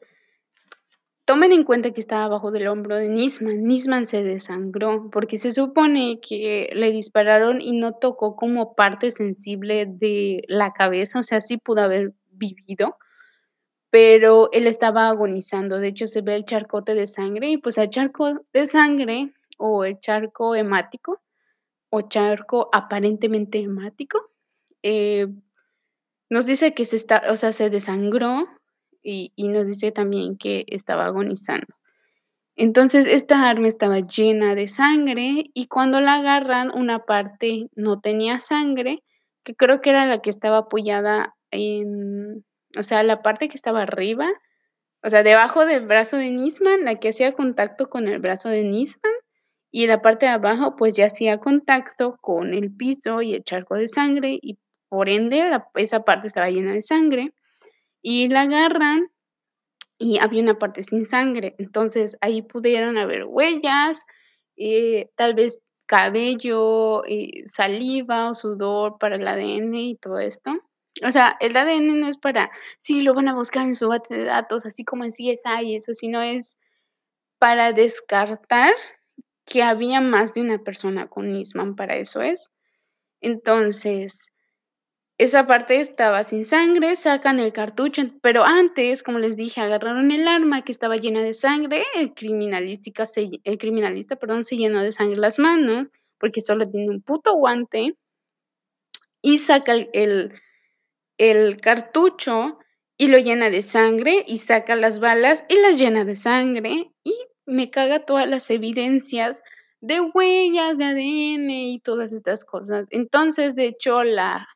tomen 1.26 1.52
en 1.52 1.64
cuenta 1.64 1.92
que 1.92 2.00
estaba 2.00 2.26
abajo 2.26 2.52
del 2.52 2.68
hombro 2.68 2.96
de 2.98 3.10
Nisman. 3.10 3.64
Nisman 3.64 4.06
se 4.06 4.24
desangró 4.24 5.10
porque 5.10 5.38
se 5.38 5.52
supone 5.52 6.20
que 6.22 6.70
le 6.74 6.92
dispararon 6.92 7.60
y 7.60 7.74
no 7.74 7.94
tocó 7.94 8.36
como 8.36 8.76
parte 8.76 9.12
sensible 9.12 9.88
de 9.88 10.44
la 10.48 10.72
cabeza, 10.74 11.20
o 11.20 11.24
sea, 11.24 11.42
sí 11.42 11.58
pudo 11.58 11.82
haber 11.82 12.14
vivido 12.32 12.98
pero 13.96 14.50
él 14.52 14.68
estaba 14.68 15.08
agonizando. 15.08 15.80
De 15.80 15.88
hecho, 15.88 16.06
se 16.06 16.20
ve 16.20 16.36
el 16.36 16.44
charcote 16.44 16.96
de 16.96 17.08
sangre 17.08 17.52
y 17.52 17.58
pues 17.58 17.78
el 17.78 17.90
charco 17.90 18.42
de 18.52 18.68
sangre 18.68 19.34
o 19.58 19.86
el 19.86 19.98
charco 20.02 20.54
hemático 20.54 21.22
o 21.90 22.02
charco 22.02 22.70
aparentemente 22.74 23.60
hemático 23.60 24.20
eh, 24.84 25.28
nos 26.30 26.46
dice 26.46 26.74
que 26.74 26.84
se 26.84 26.98
está, 26.98 27.24
o 27.30 27.38
sea, 27.38 27.54
se 27.54 27.70
desangró 27.70 28.50
y, 29.02 29.32
y, 29.38 29.48
nos 29.48 29.66
dice 29.66 29.94
también 29.94 30.36
que 30.36 30.66
estaba 30.68 31.06
agonizando. 31.06 31.74
Entonces, 32.58 33.08
esta 33.08 33.48
arma 33.48 33.70
estaba 33.70 34.02
llena 34.02 34.56
de 34.56 34.68
sangre, 34.68 35.52
y 35.54 35.68
cuando 35.68 36.02
la 36.02 36.16
agarran, 36.16 36.70
una 36.70 37.06
parte 37.06 37.70
no 37.76 38.02
tenía 38.02 38.40
sangre, 38.40 39.04
que 39.46 39.56
creo 39.56 39.80
que 39.80 39.92
era 39.92 40.06
la 40.06 40.22
que 40.22 40.32
estaba 40.32 40.58
apoyada 40.58 41.34
en 41.52 42.45
o 42.78 42.84
sea, 42.84 43.04
la 43.04 43.22
parte 43.22 43.50
que 43.50 43.56
estaba 43.58 43.82
arriba, 43.84 44.30
o 45.04 45.10
sea, 45.10 45.24
debajo 45.24 45.66
del 45.66 45.86
brazo 45.86 46.18
de 46.18 46.32
Nisman, 46.32 46.86
la 46.86 46.96
que 46.96 47.10
hacía 47.10 47.34
contacto 47.34 47.90
con 47.90 48.08
el 48.08 48.20
brazo 48.20 48.50
de 48.50 48.64
Nisman, 48.64 49.14
y 49.72 49.88
la 49.88 50.02
parte 50.02 50.26
de 50.28 50.34
abajo, 50.34 50.76
pues, 50.78 50.96
ya 50.96 51.08
hacía 51.08 51.40
contacto 51.40 52.18
con 52.22 52.54
el 52.54 52.74
piso 52.76 53.22
y 53.22 53.34
el 53.36 53.44
charco 53.44 53.76
de 53.76 53.88
sangre, 53.88 54.40
y 54.42 54.58
por 54.90 55.10
ende, 55.10 55.44
esa 55.76 56.04
parte 56.06 56.28
estaba 56.28 56.50
llena 56.50 56.74
de 56.74 56.82
sangre, 56.82 57.34
y 58.02 58.30
la 58.30 58.42
agarran 58.42 59.10
y 59.98 60.20
había 60.20 60.44
una 60.44 60.60
parte 60.60 60.84
sin 60.84 61.06
sangre. 61.06 61.56
Entonces, 61.58 62.18
ahí 62.22 62.42
pudieron 62.42 62.98
haber 62.98 63.26
huellas, 63.26 64.04
eh, 64.58 65.10
tal 65.16 65.34
vez 65.36 65.60
cabello, 65.88 67.04
eh, 67.06 67.44
saliva 67.46 68.30
o 68.30 68.34
sudor 68.34 68.98
para 69.00 69.16
el 69.18 69.28
ADN 69.28 69.76
y 69.76 69.96
todo 69.98 70.20
esto. 70.20 70.52
O 71.04 71.12
sea, 71.12 71.36
el 71.42 71.56
ADN 71.58 72.00
no 72.00 72.08
es 72.08 72.18
para 72.18 72.52
sí, 72.78 73.02
lo 73.02 73.14
van 73.14 73.28
a 73.28 73.36
buscar 73.36 73.64
en 73.64 73.76
su 73.76 73.88
base 73.88 74.16
de 74.16 74.24
datos, 74.24 74.62
así 74.66 74.84
como 74.84 75.04
en 75.04 75.12
CSI 75.12 75.64
y 75.64 75.76
eso, 75.76 75.94
sino 75.94 76.22
es 76.22 76.58
para 77.38 77.74
descartar 77.74 78.74
que 79.46 79.62
había 79.62 80.02
más 80.02 80.34
de 80.34 80.42
una 80.42 80.58
persona 80.58 81.08
con 81.08 81.32
Nisman, 81.32 81.76
para 81.76 81.98
eso 81.98 82.22
es. 82.22 82.52
Entonces, 83.22 84.32
esa 85.18 85.48
parte 85.48 85.80
estaba 85.80 86.24
sin 86.24 86.46
sangre, 86.46 86.96
sacan 86.96 87.40
el 87.40 87.54
cartucho, 87.54 88.04
pero 88.22 88.44
antes, 88.44 89.04
como 89.04 89.20
les 89.20 89.36
dije, 89.36 89.62
agarraron 89.62 90.12
el 90.12 90.28
arma 90.28 90.62
que 90.62 90.72
estaba 90.72 90.98
llena 90.98 91.22
de 91.22 91.34
sangre, 91.34 91.84
el 91.96 92.14
criminalística 92.14 93.06
se 93.06 93.30
el 93.44 93.58
criminalista, 93.58 94.16
perdón, 94.16 94.44
se 94.44 94.58
llenó 94.58 94.82
de 94.82 94.92
sangre 94.92 95.20
las 95.20 95.40
manos, 95.40 95.90
porque 96.20 96.42
solo 96.42 96.70
tiene 96.70 96.90
un 96.90 97.02
puto 97.02 97.34
guante, 97.34 97.96
y 99.22 99.38
saca 99.40 99.74
el 99.74 100.34
el 101.18 101.58
cartucho 101.58 102.60
y 102.98 103.08
lo 103.10 103.18
llena 103.18 103.50
de 103.50 103.62
sangre, 103.62 104.24
y 104.28 104.38
saca 104.38 104.76
las 104.76 105.00
balas 105.00 105.44
y 105.50 105.56
las 105.60 105.78
llena 105.78 106.06
de 106.06 106.16
sangre, 106.16 106.92
y 107.04 107.14
me 107.46 107.70
caga 107.70 108.00
todas 108.00 108.28
las 108.28 108.50
evidencias 108.52 109.44
de 109.82 110.00
huellas, 110.02 110.78
de 110.78 110.86
ADN 110.86 111.50
y 111.50 111.80
todas 111.80 112.14
estas 112.14 112.46
cosas. 112.46 112.86
Entonces, 112.90 113.56
de 113.56 113.68
hecho, 113.68 114.04
la 114.04 114.48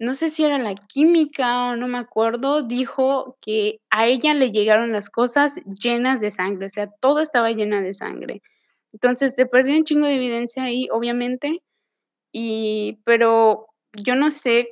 no 0.00 0.14
sé 0.14 0.30
si 0.30 0.44
era 0.44 0.58
la 0.58 0.74
química 0.74 1.70
o 1.70 1.76
no 1.76 1.88
me 1.88 1.98
acuerdo, 1.98 2.62
dijo 2.62 3.36
que 3.40 3.80
a 3.90 4.06
ella 4.06 4.32
le 4.34 4.50
llegaron 4.50 4.92
las 4.92 5.10
cosas 5.10 5.60
llenas 5.82 6.20
de 6.20 6.30
sangre, 6.30 6.66
o 6.66 6.68
sea, 6.68 6.88
todo 7.00 7.20
estaba 7.20 7.50
llena 7.50 7.82
de 7.82 7.92
sangre. 7.92 8.42
Entonces, 8.92 9.34
se 9.34 9.46
perdió 9.46 9.76
un 9.76 9.84
chingo 9.84 10.06
de 10.06 10.14
evidencia 10.14 10.62
ahí, 10.62 10.88
obviamente, 10.92 11.62
y 12.32 13.00
pero 13.04 13.68
yo 13.96 14.14
no 14.14 14.30
sé 14.30 14.68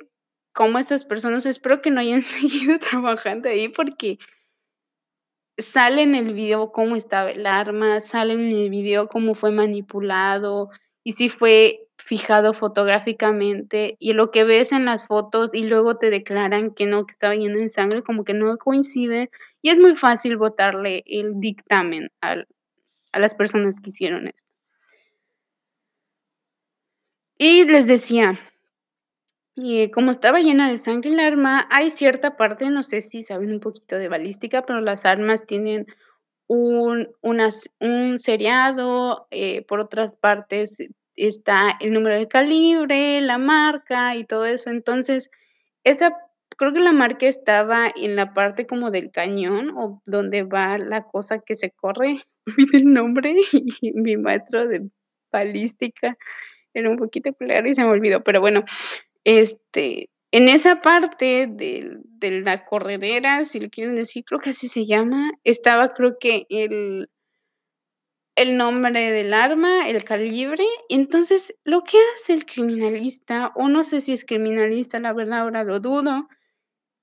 cómo 0.57 0.79
estas 0.79 1.05
personas 1.05 1.45
espero 1.45 1.83
que 1.83 1.91
no 1.91 2.01
hayan 2.01 2.21
seguido 2.23 2.79
trabajando 2.79 3.47
ahí, 3.47 3.69
porque 3.69 4.17
sale 5.55 6.01
en 6.01 6.15
el 6.15 6.33
video 6.33 6.71
cómo 6.71 6.95
estaba 6.95 7.29
el 7.29 7.45
arma, 7.45 7.99
sale 7.99 8.33
en 8.33 8.51
el 8.51 8.71
video 8.71 9.07
cómo 9.07 9.35
fue 9.35 9.51
manipulado, 9.51 10.71
y 11.03 11.11
si 11.11 11.29
fue 11.29 11.87
fijado 11.99 12.53
fotográficamente, 12.53 13.97
y 13.99 14.13
lo 14.13 14.31
que 14.31 14.45
ves 14.45 14.71
en 14.71 14.85
las 14.85 15.05
fotos, 15.05 15.51
y 15.53 15.63
luego 15.63 15.97
te 15.97 16.09
declaran 16.09 16.73
que 16.73 16.87
no, 16.87 17.05
que 17.05 17.11
estaba 17.11 17.35
lleno 17.35 17.59
de 17.59 17.69
sangre, 17.69 18.01
como 18.01 18.23
que 18.23 18.33
no 18.33 18.57
coincide, 18.57 19.29
y 19.61 19.69
es 19.69 19.77
muy 19.77 19.95
fácil 19.95 20.37
botarle 20.37 21.03
el 21.05 21.39
dictamen 21.39 22.09
al 22.19 22.47
a 23.13 23.19
las 23.19 23.35
personas 23.35 23.79
que 23.79 23.89
hicieron 23.89 24.27
esto. 24.27 24.41
Y 27.39 27.65
les 27.65 27.87
decía, 27.87 28.39
y 29.59 29.89
como 29.89 30.11
estaba 30.11 30.39
llena 30.39 30.69
de 30.69 30.77
sangre 30.77 31.09
el 31.09 31.19
arma, 31.19 31.67
hay 31.71 31.89
cierta 31.89 32.37
parte, 32.37 32.69
no 32.69 32.83
sé 32.83 33.01
si 33.01 33.23
saben 33.23 33.51
un 33.51 33.59
poquito 33.59 33.97
de 33.97 34.07
balística, 34.07 34.63
pero 34.65 34.81
las 34.81 35.03
armas 35.05 35.47
tienen 35.47 35.87
un 36.47 37.09
unas 37.21 37.71
un 37.79 38.19
seriado, 38.19 39.27
eh, 39.31 39.63
por 39.63 39.79
otras 39.79 40.11
partes 40.11 40.77
está 41.15 41.75
el 41.81 41.91
número 41.91 42.15
de 42.17 42.27
calibre, 42.27 43.19
la 43.21 43.39
marca 43.39 44.15
y 44.15 44.25
todo 44.25 44.45
eso. 44.45 44.69
Entonces, 44.69 45.31
esa 45.83 46.11
creo 46.57 46.71
que 46.73 46.79
la 46.81 46.93
marca 46.93 47.27
estaba 47.27 47.91
en 47.95 48.15
la 48.15 48.33
parte 48.35 48.67
como 48.67 48.91
del 48.91 49.11
cañón, 49.11 49.71
o 49.75 50.03
donde 50.05 50.43
va 50.43 50.77
la 50.77 51.03
cosa 51.03 51.39
que 51.39 51.55
se 51.55 51.71
corre, 51.71 52.21
el 52.73 52.85
nombre, 52.93 53.35
y 53.81 53.93
mi 53.93 54.17
maestro 54.17 54.67
de 54.67 54.87
balística 55.31 56.15
era 56.75 56.89
un 56.91 56.97
poquito 56.97 57.33
culero 57.33 57.67
y 57.67 57.75
se 57.75 57.83
me 57.83 57.89
olvidó, 57.89 58.23
pero 58.23 58.39
bueno, 58.39 58.63
este, 59.27 60.09
en 60.31 60.47
esa 60.47 60.81
parte 60.81 61.47
del 61.49 61.99
de 62.05 62.41
la 62.41 62.65
corredera, 62.65 63.43
si 63.43 63.59
lo 63.59 63.69
quieren 63.69 63.95
decir, 63.95 64.23
creo 64.25 64.39
que 64.39 64.51
así 64.51 64.69
se 64.69 64.85
llama, 64.85 65.31
estaba 65.43 65.93
creo 65.93 66.17
que 66.17 66.45
el 66.49 67.09
el 68.35 68.55
nombre 68.55 69.11
del 69.11 69.33
arma, 69.33 69.89
el 69.89 70.03
calibre. 70.03 70.63
Entonces, 70.89 71.53
lo 71.63 71.81
que 71.83 71.97
hace 72.15 72.33
el 72.33 72.45
criminalista, 72.45 73.51
o 73.55 73.67
no 73.67 73.83
sé 73.83 73.99
si 73.99 74.13
es 74.13 74.23
criminalista, 74.25 74.99
la 74.99 75.11
verdad 75.13 75.39
ahora 75.41 75.63
lo 75.63 75.79
dudo, 75.79 76.27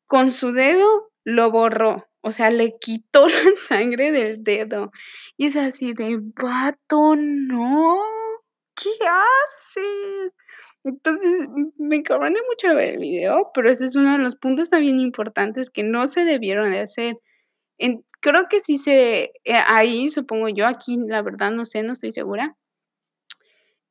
con 0.06 0.32
su 0.32 0.52
dedo 0.52 1.10
lo 1.24 1.50
borró, 1.50 2.06
o 2.22 2.32
sea, 2.32 2.50
le 2.50 2.78
quitó 2.78 3.26
la 3.28 3.58
sangre 3.68 4.12
del 4.12 4.44
dedo. 4.44 4.92
Y 5.36 5.48
es 5.48 5.56
así 5.56 5.94
de: 5.94 6.18
"Vato, 6.20 7.16
no, 7.16 7.98
¿qué 8.76 8.90
haces?". 9.06 10.32
Entonces, 10.84 11.48
me 11.78 11.96
encabroné 11.96 12.38
mucho 12.48 12.74
ver 12.74 12.94
el 12.94 12.98
video, 12.98 13.50
pero 13.54 13.70
ese 13.70 13.86
es 13.86 13.96
uno 13.96 14.12
de 14.12 14.18
los 14.18 14.36
puntos 14.36 14.70
también 14.70 14.98
importantes 14.98 15.70
que 15.70 15.82
no 15.82 16.06
se 16.06 16.24
debieron 16.24 16.70
de 16.70 16.80
hacer. 16.80 17.18
En 17.78 18.04
creo 18.20 18.44
que 18.50 18.60
sí 18.60 18.78
se 18.78 19.32
eh, 19.44 19.54
ahí, 19.66 20.08
supongo 20.10 20.48
yo, 20.48 20.66
aquí 20.66 20.98
la 20.98 21.22
verdad 21.22 21.52
no 21.52 21.64
sé, 21.64 21.82
no 21.82 21.94
estoy 21.94 22.12
segura. 22.12 22.56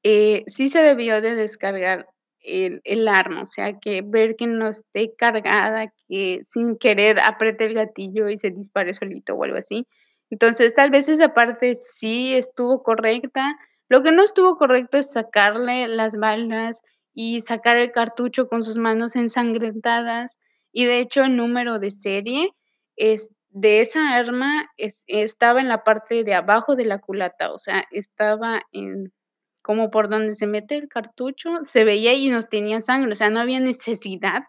Eh, 0.03 0.43
sí 0.47 0.69
se 0.69 0.83
debió 0.83 1.21
de 1.21 1.35
descargar 1.35 2.07
el 2.41 2.81
el 2.83 3.07
arma, 3.07 3.41
o 3.41 3.45
sea, 3.45 3.79
que 3.79 4.01
ver 4.05 4.35
que 4.35 4.47
no 4.47 4.69
esté 4.69 5.13
cargada, 5.15 5.93
que 6.07 6.41
sin 6.43 6.77
querer 6.77 7.19
apriete 7.21 7.65
el 7.65 7.73
gatillo 7.73 8.29
y 8.29 8.37
se 8.37 8.51
dispare 8.51 8.93
solito 8.93 9.33
o 9.35 9.43
algo 9.43 9.57
así. 9.57 9.87
Entonces, 10.29 10.73
tal 10.75 10.89
vez 10.91 11.09
esa 11.09 11.33
parte 11.33 11.75
sí 11.75 12.33
estuvo 12.35 12.83
correcta. 12.83 13.55
Lo 13.93 14.01
que 14.01 14.11
no 14.11 14.23
estuvo 14.23 14.57
correcto 14.57 14.97
es 14.97 15.11
sacarle 15.11 15.87
las 15.87 16.15
balas 16.15 16.81
y 17.13 17.41
sacar 17.41 17.77
el 17.77 17.91
cartucho 17.91 18.47
con 18.47 18.63
sus 18.63 18.79
manos 18.79 19.15
ensangrentadas, 19.15 20.39
y 20.71 20.85
de 20.85 20.97
hecho, 20.97 21.23
el 21.23 21.37
número 21.37 21.77
de 21.77 21.91
serie 21.91 22.55
es 22.95 23.35
de 23.51 23.81
esa 23.81 24.15
arma 24.15 24.71
es 24.77 25.03
estaba 25.05 25.61
en 25.61 25.67
la 25.67 25.83
parte 25.83 26.23
de 26.23 26.33
abajo 26.33 26.75
de 26.75 26.85
la 26.85 26.97
culata, 26.97 27.51
o 27.51 27.59
sea, 27.59 27.83
estaba 27.91 28.63
en 28.71 29.13
como 29.61 29.91
por 29.91 30.09
donde 30.09 30.33
se 30.33 30.47
mete 30.47 30.73
el 30.73 30.87
cartucho, 30.87 31.59
se 31.61 31.83
veía 31.83 32.15
y 32.15 32.31
no 32.31 32.41
tenía 32.41 32.81
sangre, 32.81 33.11
o 33.11 33.15
sea, 33.15 33.29
no 33.29 33.41
había 33.41 33.59
necesidad 33.59 34.41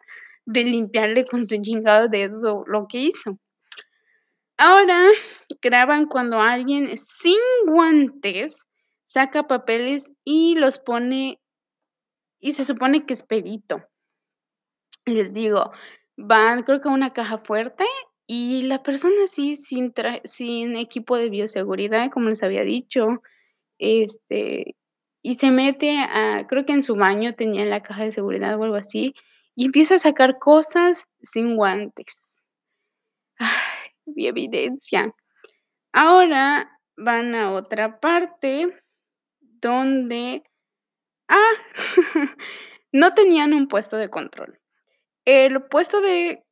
de 0.46 0.64
limpiarle 0.64 1.26
con 1.26 1.44
su 1.44 1.60
chingado 1.60 2.08
dedo 2.08 2.64
lo 2.66 2.86
que 2.88 3.00
hizo. 3.00 3.38
Ahora 4.56 5.02
graban 5.60 6.06
cuando 6.06 6.40
alguien 6.40 6.96
sin 6.96 7.36
guantes 7.66 8.66
saca 9.04 9.46
papeles 9.46 10.12
y 10.24 10.54
los 10.56 10.78
pone 10.78 11.40
y 12.40 12.52
se 12.52 12.64
supone 12.64 13.06
que 13.06 13.14
es 13.14 13.22
perito. 13.22 13.82
Les 15.06 15.32
digo, 15.32 15.72
van 16.16 16.62
creo 16.62 16.80
que 16.80 16.88
a 16.88 16.92
una 16.92 17.12
caja 17.12 17.38
fuerte 17.38 17.84
y 18.26 18.62
la 18.62 18.82
persona 18.82 19.24
así 19.24 19.56
sin 19.56 19.92
tra 19.92 20.20
sin 20.24 20.76
equipo 20.76 21.16
de 21.16 21.30
bioseguridad, 21.30 22.10
como 22.10 22.28
les 22.28 22.42
había 22.42 22.62
dicho, 22.64 23.22
este, 23.78 24.76
y 25.22 25.34
se 25.36 25.50
mete 25.50 25.98
a 25.98 26.46
creo 26.46 26.64
que 26.64 26.72
en 26.72 26.82
su 26.82 26.96
baño 26.96 27.34
tenía 27.34 27.66
la 27.66 27.82
caja 27.82 28.04
de 28.04 28.12
seguridad 28.12 28.58
o 28.58 28.64
algo 28.64 28.76
así, 28.76 29.14
y 29.54 29.66
empieza 29.66 29.96
a 29.96 29.98
sacar 29.98 30.38
cosas 30.38 31.08
sin 31.22 31.56
guantes. 31.56 32.30
Ay, 33.38 33.92
mi 34.06 34.26
evidencia. 34.26 35.14
Ahora 35.92 36.80
van 36.96 37.34
a 37.34 37.52
otra 37.52 38.00
parte 38.00 38.83
donde 39.64 40.44
ah, 41.28 41.52
no 42.92 43.14
tenían 43.14 43.54
un 43.54 43.66
puesto 43.66 43.96
de 43.96 44.10
control. 44.10 44.60
El 45.24 45.64
puesto 45.64 46.02
de 46.02 46.44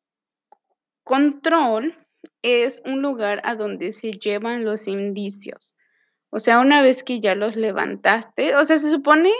control 1.04 1.94
es 2.40 2.82
un 2.86 3.02
lugar 3.02 3.42
a 3.44 3.54
donde 3.54 3.92
se 3.92 4.12
llevan 4.12 4.64
los 4.64 4.88
indicios. 4.88 5.74
O 6.30 6.38
sea, 6.38 6.60
una 6.60 6.80
vez 6.80 7.02
que 7.02 7.20
ya 7.20 7.34
los 7.34 7.56
levantaste, 7.56 8.56
o 8.56 8.64
sea, 8.64 8.78
se 8.78 8.90
supone, 8.90 9.30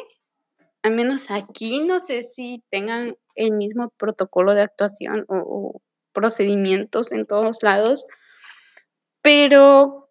al 0.83 0.93
menos 0.93 1.31
aquí, 1.31 1.81
no 1.81 1.99
sé 1.99 2.23
si 2.23 2.63
tengan 2.69 3.17
el 3.35 3.53
mismo 3.53 3.89
protocolo 3.97 4.55
de 4.55 4.61
actuación 4.61 5.25
o 5.29 5.37
o 5.37 5.81
procedimientos 6.13 7.11
en 7.13 7.27
todos 7.27 7.63
lados, 7.63 8.07
pero 9.23 10.02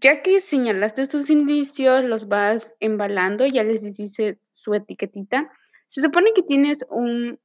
Ya 0.00 0.22
que 0.22 0.40
señalaste 0.40 1.06
sus 1.06 1.30
indicios, 1.30 2.04
los 2.04 2.28
vas 2.28 2.74
embalando, 2.80 3.46
ya 3.46 3.64
les 3.64 3.84
hiciste 3.84 4.38
su 4.54 4.74
etiquetita. 4.74 5.50
Se 5.88 6.00
supone 6.00 6.32
que 6.34 6.42
tienes 6.42 6.84
un 6.90 7.38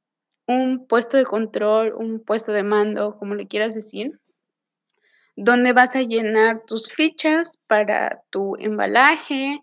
un 0.46 0.86
puesto 0.86 1.16
de 1.16 1.24
control, 1.24 1.94
un 1.94 2.20
puesto 2.20 2.52
de 2.52 2.64
mando, 2.64 3.16
como 3.18 3.34
le 3.34 3.46
quieras 3.46 3.74
decir, 3.74 4.20
donde 5.36 5.72
vas 5.72 5.96
a 5.96 6.02
llenar 6.02 6.62
tus 6.66 6.92
fichas 6.92 7.58
para 7.66 8.22
tu 8.30 8.56
embalaje, 8.58 9.60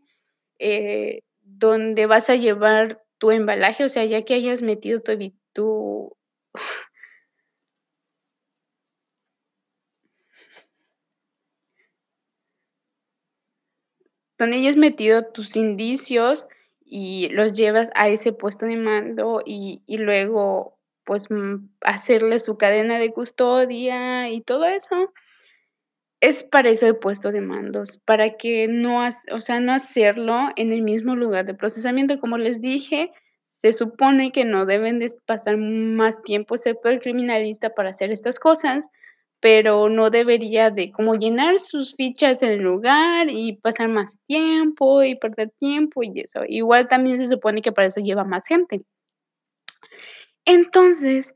eh, 0.57 1.21
donde 1.41 2.05
vas 2.05 2.29
a 2.29 2.35
llevar 2.35 3.03
tu 3.17 3.31
embalaje, 3.31 3.83
o 3.83 3.89
sea, 3.89 4.05
ya 4.05 4.23
que 4.23 4.33
hayas 4.33 4.61
metido 4.61 5.01
tu 5.53 6.15
donde 14.39 14.57
hayas 14.57 14.77
metido 14.77 15.23
tus 15.23 15.55
indicios 15.55 16.47
y 16.83 17.29
los 17.31 17.53
llevas 17.53 17.91
a 17.93 18.07
ese 18.07 18.33
puesto 18.33 18.65
de 18.65 18.77
mando 18.77 19.43
y 19.45 19.83
y 19.85 19.97
luego, 19.97 20.77
pues, 21.03 21.29
mm, 21.29 21.69
hacerle 21.81 22.39
su 22.39 22.57
cadena 22.57 22.97
de 22.97 23.11
custodia 23.11 24.29
y 24.29 24.41
todo 24.41 24.65
eso. 24.65 25.13
Es 26.21 26.43
para 26.43 26.69
eso 26.69 26.87
el 26.87 26.97
puesto 26.97 27.31
de 27.31 27.41
mandos, 27.41 27.97
para 27.99 28.35
que 28.37 28.67
no 28.69 29.07
o 29.31 29.39
sea, 29.41 29.59
no 29.59 29.71
hacerlo 29.71 30.49
en 30.57 30.73
el 30.73 30.81
mismo 30.81 31.15
lugar 31.15 31.45
de 31.45 31.53
procesamiento. 31.53 32.19
Como 32.19 32.37
les 32.37 32.61
dije, 32.61 33.11
se 33.61 33.73
supone 33.73 34.31
que 34.31 34.45
no 34.45 34.65
deben 34.65 34.99
de 34.99 35.13
pasar 35.25 35.57
más 35.57 36.21
tiempo, 36.23 36.55
excepto 36.55 36.89
el 36.89 37.01
criminalista, 37.01 37.69
para 37.73 37.89
hacer 37.89 38.11
estas 38.11 38.39
cosas, 38.39 38.87
pero 39.39 39.89
no 39.89 40.09
debería 40.09 40.69
de 40.69 40.91
como 40.91 41.15
llenar 41.15 41.59
sus 41.59 41.95
fichas 41.95 42.41
en 42.41 42.49
el 42.51 42.63
lugar 42.63 43.27
y 43.29 43.57
pasar 43.57 43.87
más 43.89 44.17
tiempo 44.27 45.03
y 45.03 45.15
perder 45.15 45.51
tiempo 45.59 46.03
y 46.03 46.21
eso. 46.21 46.41
Igual 46.47 46.87
también 46.89 47.19
se 47.19 47.27
supone 47.27 47.61
que 47.61 47.71
para 47.71 47.87
eso 47.87 48.01
lleva 48.01 48.23
más 48.23 48.45
gente. 48.47 48.81
Entonces, 50.45 51.33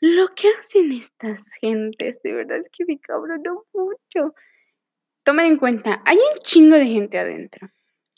lo 0.00 0.28
que 0.28 0.48
hacen 0.60 0.92
estas 0.92 1.48
gentes, 1.60 2.20
de 2.22 2.34
verdad 2.34 2.58
es 2.58 2.68
que 2.70 2.84
me 2.84 2.94
encabronó 2.94 3.64
mucho. 3.72 4.34
Tomen 5.22 5.46
en 5.46 5.56
cuenta, 5.58 6.02
hay 6.04 6.16
un 6.16 6.38
chingo 6.42 6.76
de 6.76 6.86
gente 6.86 7.18
adentro. 7.18 7.70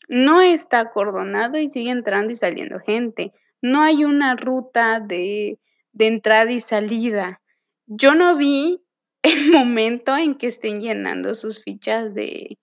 No 0.08 0.40
está 0.40 0.80
acordonado 0.80 1.58
y 1.58 1.68
sigue 1.68 1.90
entrando 1.90 2.32
y 2.32 2.36
saliendo 2.36 2.80
gente. 2.80 3.32
No 3.62 3.82
hay 3.82 4.04
una 4.04 4.36
ruta 4.36 5.00
de 5.00 5.58
de 5.96 6.08
entrada 6.08 6.52
y 6.52 6.60
salida. 6.60 7.40
Yo 7.86 8.14
no 8.14 8.36
vi 8.36 8.82
el 9.27 9.53
momento 9.53 10.16
en 10.16 10.37
que 10.37 10.49
estén 10.49 10.81
llenando 10.81 11.35
sus 11.35 11.62
fichas 11.62 12.14
de, 12.14 12.59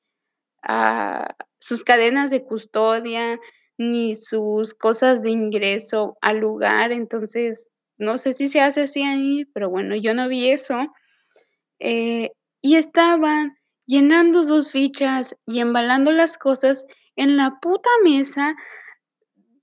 ah, 0.64 1.36
sus 1.60 1.84
cadenas 1.84 2.30
de 2.30 2.44
custodia, 2.44 3.40
ni 3.78 4.16
sus 4.16 4.74
cosas 4.74 5.22
de 5.22 5.32
ingreso 5.32 6.18
al 6.22 6.38
lugar. 6.38 6.92
Entonces, 6.92 7.70
no 7.98 8.18
sé 8.18 8.34
si 8.34 8.48
se 8.48 8.62
hace 8.62 8.84
así 8.84 9.04
ahí, 9.04 9.46
pero 9.54 9.70
bueno, 9.70 9.96
yo 9.96 10.14
no 10.14 10.28
vi 10.28 10.50
eso. 10.50 10.76
Eh, 11.80 12.30
y 12.62 12.76
estaban 12.76 13.58
llenando 13.86 14.46
sus 14.46 14.72
fichas 14.72 15.36
y 15.46 15.60
embalando 15.60 16.12
las 16.12 16.38
cosas 16.38 16.86
en 17.16 17.36
la 17.36 17.60
puta 17.62 17.90
mesa 18.04 18.56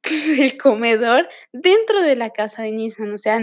del 0.39 0.57
comedor 0.57 1.29
dentro 1.53 2.01
de 2.01 2.17
la 2.17 2.31
casa 2.31 2.63
de 2.63 2.73
Nissan, 2.73 3.13
o 3.13 3.19
sea, 3.19 3.39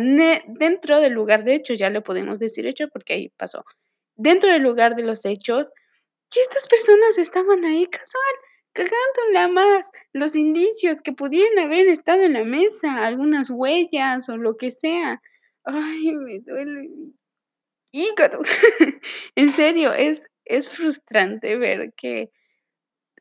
dentro 0.48 1.00
del 1.00 1.14
lugar 1.14 1.44
de 1.44 1.56
hecho, 1.56 1.74
ya 1.74 1.90
le 1.90 2.02
podemos 2.02 2.40
decir 2.40 2.66
hecho, 2.66 2.88
porque 2.90 3.14
ahí 3.14 3.30
pasó. 3.38 3.66
Dentro 4.16 4.52
del 4.52 4.64
lugar 4.64 4.96
de 4.96 5.04
los 5.04 5.26
hechos, 5.26 5.72
y 6.36 6.40
estas 6.40 6.68
personas 6.68 7.18
estaban 7.18 7.64
ahí 7.66 7.86
casual, 7.86 8.36
cagándola 8.74 9.48
más. 9.48 9.90
Los 10.14 10.36
indicios 10.36 11.02
que 11.02 11.14
pudieran 11.14 11.58
haber 11.60 11.88
estado 11.88 12.24
en 12.24 12.34
la 12.34 12.44
mesa, 12.44 13.06
algunas 13.06 13.50
huellas 13.50 14.28
o 14.30 14.38
lo 14.38 14.58
que 14.58 14.72
sea. 14.72 15.22
Ay, 15.64 16.12
me 16.12 16.40
duele 16.40 16.90
hígado. 17.92 18.42
En 19.36 19.52
serio, 19.52 19.94
es 19.94 20.26
es 20.50 20.70
frustrante 20.70 21.58
ver 21.58 21.94
que 21.96 22.30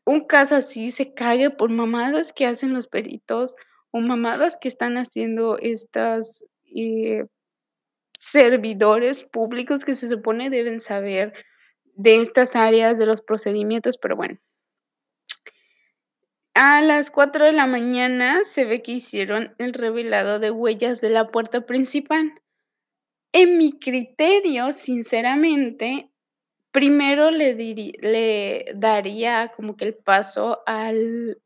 un 0.07 0.21
caso 0.21 0.55
así 0.55 0.91
se 0.91 1.13
cague 1.13 1.49
por 1.49 1.69
mamadas 1.69 2.33
que 2.33 2.45
hacen 2.45 2.73
los 2.73 2.87
peritos, 2.87 3.55
o 3.91 3.99
mamadas 3.99 4.57
que 4.57 4.67
están 4.67 4.97
haciendo 4.97 5.57
estas, 5.59 6.45
eh, 6.75 7.25
servidores 8.19 9.23
públicos 9.23 9.85
que 9.85 9.95
se 9.95 10.07
supone 10.07 10.49
deben 10.49 10.79
saber 10.79 11.33
de 11.95 12.21
estas 12.21 12.55
áreas, 12.55 12.97
de 12.97 13.05
los 13.05 13.21
procedimientos, 13.21 13.97
pero 13.97 14.15
bueno. 14.15 14.39
A 16.53 16.81
las 16.81 17.11
4 17.11 17.45
de 17.45 17.51
la 17.51 17.67
mañana 17.67 18.43
se 18.43 18.65
ve 18.65 18.81
que 18.81 18.93
hicieron 18.93 19.53
el 19.59 19.73
revelado 19.73 20.39
de 20.39 20.51
huellas 20.51 21.01
de 21.01 21.09
la 21.11 21.27
puerta 21.27 21.65
principal. 21.65 22.33
En 23.31 23.57
mi 23.57 23.77
criterio, 23.77 24.73
sinceramente, 24.73 26.09
primero 26.77 27.31
le 27.31 28.65
daría 28.75 29.51
como 29.55 29.75
que 29.75 29.85
el 29.85 29.95
paso 29.95 30.61
al, 30.67 31.41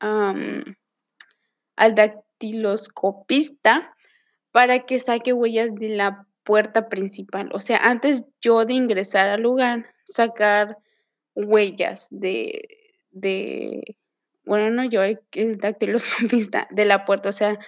al 0.00 0.74
dactiloscopista 1.76 3.94
para 4.50 4.86
que 4.86 4.98
saque 4.98 5.34
huellas 5.34 5.74
de 5.74 5.90
la 5.90 6.26
puerta 6.42 6.88
principal. 6.88 7.50
O 7.52 7.60
sea, 7.60 7.80
antes 7.82 8.24
yo 8.40 8.64
de 8.64 8.72
ingresar 8.72 9.28
al 9.28 9.42
lugar, 9.42 9.92
sacar 10.06 10.78
huellas 11.34 12.08
de 12.10 12.62
de 13.10 13.98
bueno, 14.46 14.70
no 14.70 14.86
yo, 14.86 15.02
el 15.02 15.20
el 15.32 15.58
dactiloscopista 15.58 16.66
de 16.70 16.86
la 16.86 17.04
puerta. 17.04 17.28
O 17.28 17.34
sea, 17.34 17.58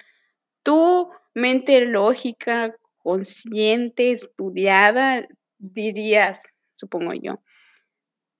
tu 0.63 1.11
mente 1.35 1.81
lógica, 1.81 2.75
consciente, 2.97 4.13
estudiada, 4.13 5.27
dirías, 5.59 6.54
supongo 6.75 7.13
yo, 7.13 7.39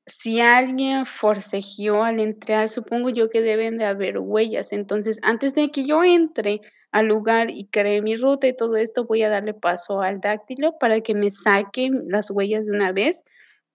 si 0.07 0.39
alguien 0.39 1.05
forcejeó 1.05 2.03
al 2.03 2.19
entrar, 2.19 2.69
supongo 2.69 3.09
yo 3.09 3.29
que 3.29 3.41
deben 3.41 3.77
de 3.77 3.85
haber 3.85 4.19
huellas. 4.19 4.71
Entonces, 4.71 5.19
antes 5.23 5.55
de 5.55 5.71
que 5.71 5.85
yo 5.85 6.03
entre 6.03 6.61
al 6.91 7.07
lugar 7.07 7.49
y 7.49 7.65
cree 7.65 8.01
mi 8.01 8.15
ruta 8.15 8.47
y 8.47 8.55
todo 8.55 8.77
esto, 8.77 9.05
voy 9.05 9.23
a 9.23 9.29
darle 9.29 9.53
paso 9.53 10.01
al 10.01 10.21
dáctilo 10.21 10.77
para 10.79 11.01
que 11.01 11.15
me 11.15 11.31
saque 11.31 11.89
las 12.05 12.29
huellas 12.31 12.65
de 12.65 12.71
una 12.71 12.91
vez, 12.91 13.23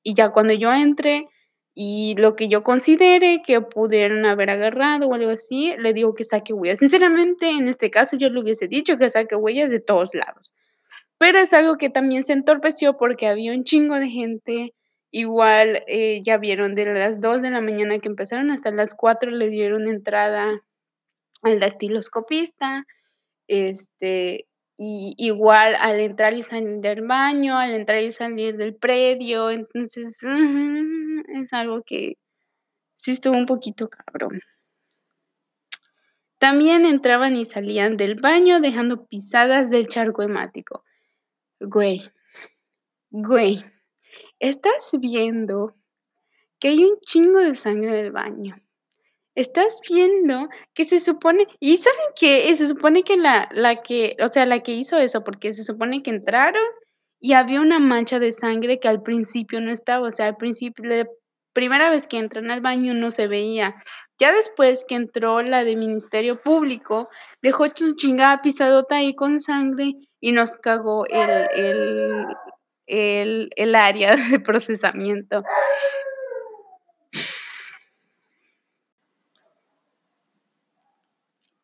y 0.03 0.15
ya 0.15 0.31
cuando 0.31 0.55
yo 0.55 0.73
entre 0.73 1.27
y 1.75 2.15
lo 2.17 2.37
que 2.37 2.49
yo 2.49 2.63
considere 2.63 3.43
que 3.47 3.61
pudieron 3.61 4.25
haber 4.27 4.51
agarrado 4.51 5.09
o 5.09 5.15
algo 5.15 5.31
así, 5.31 5.75
le 5.79 5.93
digo 5.93 6.15
que 6.15 6.25
saque 6.25 6.53
huellas. 6.53 6.79
Sinceramente, 6.79 7.51
en 7.51 7.69
este 7.69 7.91
caso, 7.91 8.17
yo 8.17 8.29
le 8.31 8.41
hubiese 8.41 8.69
dicho 8.69 8.97
que 8.97 9.11
saque 9.11 9.37
huellas 9.37 9.71
de 9.71 9.81
todos 9.81 10.15
lados. 10.15 10.53
Pero 11.21 11.39
es 11.39 11.53
algo 11.53 11.77
que 11.77 11.91
también 11.91 12.25
se 12.25 12.33
entorpeció 12.33 12.97
porque 12.97 13.29
había 13.29 13.53
un 13.53 13.65
chingo 13.65 13.97
de 13.97 14.09
gente, 14.09 14.73
igual, 15.11 15.85
eh, 15.87 16.23
ya 16.25 16.39
vieron 16.39 16.75
de 16.75 16.87
las 16.95 17.21
2 17.21 17.43
de 17.43 17.51
la 17.51 17.61
mañana 17.61 17.99
que 17.99 18.09
empezaron 18.09 18.51
hasta 18.51 18.71
las 18.71 18.95
4 18.95 19.31
le 19.31 19.51
dieron 19.51 19.87
entrada 19.87 20.63
al 21.43 21.61
dactiloscopista, 21.61 22.87
este, 23.49 24.47
y 24.79 25.15
igual 25.19 25.75
al 25.83 26.01
entrar 26.01 26.33
y 26.33 26.41
salir 26.41 26.81
del 26.81 27.03
baño, 27.03 27.59
al 27.59 27.75
entrar 27.75 28.03
y 28.03 28.11
salir 28.13 28.57
del 28.57 28.75
predio, 28.75 29.51
entonces, 29.51 30.23
es 30.23 31.53
algo 31.53 31.83
que 31.85 32.15
sí 32.97 33.11
estuvo 33.11 33.37
un 33.37 33.45
poquito 33.45 33.91
cabrón. 33.91 34.41
También 36.39 36.87
entraban 36.87 37.37
y 37.37 37.45
salían 37.45 37.99
del 37.99 38.15
baño 38.15 38.61
dejando 38.61 39.05
pisadas 39.05 39.69
del 39.69 39.87
charco 39.87 40.23
hemático. 40.23 40.83
Güey, 41.61 42.11
güey, 43.11 43.63
estás 44.39 44.93
viendo 44.99 45.77
que 46.59 46.69
hay 46.69 46.85
un 46.85 46.99
chingo 47.01 47.39
de 47.39 47.55
sangre 47.55 47.91
en 47.99 48.07
el 48.07 48.13
baño. 48.13 48.57
Estás 49.35 49.81
viendo 49.87 50.49
que 50.73 50.87
se 50.87 51.01
supone 51.01 51.47
¿y 51.61 51.77
saben 51.77 51.99
qué? 52.19 52.57
Se 52.57 52.67
supone 52.67 53.03
que 53.03 53.19
la 53.19 53.47
la 53.53 53.77
que, 53.77 54.17
o 54.23 54.29
sea, 54.29 54.47
la 54.47 54.61
que 54.61 54.73
hizo 54.73 54.97
eso, 54.97 55.23
porque 55.23 55.53
se 55.53 55.63
supone 55.65 56.03
que 56.03 56.11
entraron 56.11 56.63
y 57.21 57.35
había 57.35 57.61
una 57.61 57.79
mancha 57.79 58.19
de 58.19 58.33
sangre 58.33 58.81
que 58.81 58.89
al 58.89 59.03
principio 59.03 59.61
no 59.61 59.71
estaba, 59.71 60.09
o 60.09 60.11
sea, 60.11 60.29
al 60.29 60.37
principio 60.39 60.85
la 60.87 61.07
primera 61.53 61.91
vez 61.91 62.09
que 62.09 62.19
entran 62.19 62.51
al 62.51 62.63
baño 62.63 62.95
no 62.95 63.11
se 63.11 63.29
veía. 63.29 63.75
Ya 64.21 64.33
después 64.33 64.85
que 64.87 64.97
entró 64.97 65.41
la 65.41 65.65
de 65.65 65.77
Ministerio 65.77 66.43
Público, 66.43 67.09
dejó 67.41 67.65
su 67.75 67.97
chingada 67.97 68.43
pisadota 68.43 68.97
ahí 68.97 69.15
con 69.15 69.41
sangre 69.41 69.95
y 70.21 70.33
nos 70.33 70.59
cagó 70.59 71.07
el 71.07 71.49
el 71.57 72.27
el 72.87 73.51
el 73.57 73.75
área 73.75 74.11
de 74.31 74.39
procesamiento. 74.39 75.43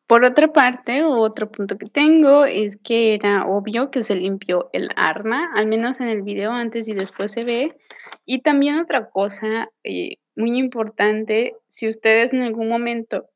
Por 0.07 0.25
otra 0.25 0.47
parte, 0.51 1.03
otro 1.03 1.51
punto 1.51 1.77
que 1.77 1.85
tengo 1.85 2.45
es 2.45 2.77
que 2.77 3.13
era 3.13 3.45
obvio 3.45 3.91
que 3.91 4.01
se 4.01 4.15
limpió 4.15 4.69
el 4.73 4.89
arma, 4.95 5.51
al 5.55 5.67
menos 5.67 5.99
en 5.99 6.07
el 6.07 6.23
video 6.23 6.51
antes 6.51 6.87
y 6.87 6.93
después 6.95 7.33
se 7.33 7.43
ve. 7.43 7.77
Y 8.25 8.41
también 8.41 8.79
otra 8.79 9.09
cosa 9.09 9.69
eh, 9.83 10.15
muy 10.37 10.57
importante, 10.57 11.57
si 11.67 11.87
ustedes 11.87 12.31
en 12.31 12.43
algún 12.43 12.69
momento 12.69 13.29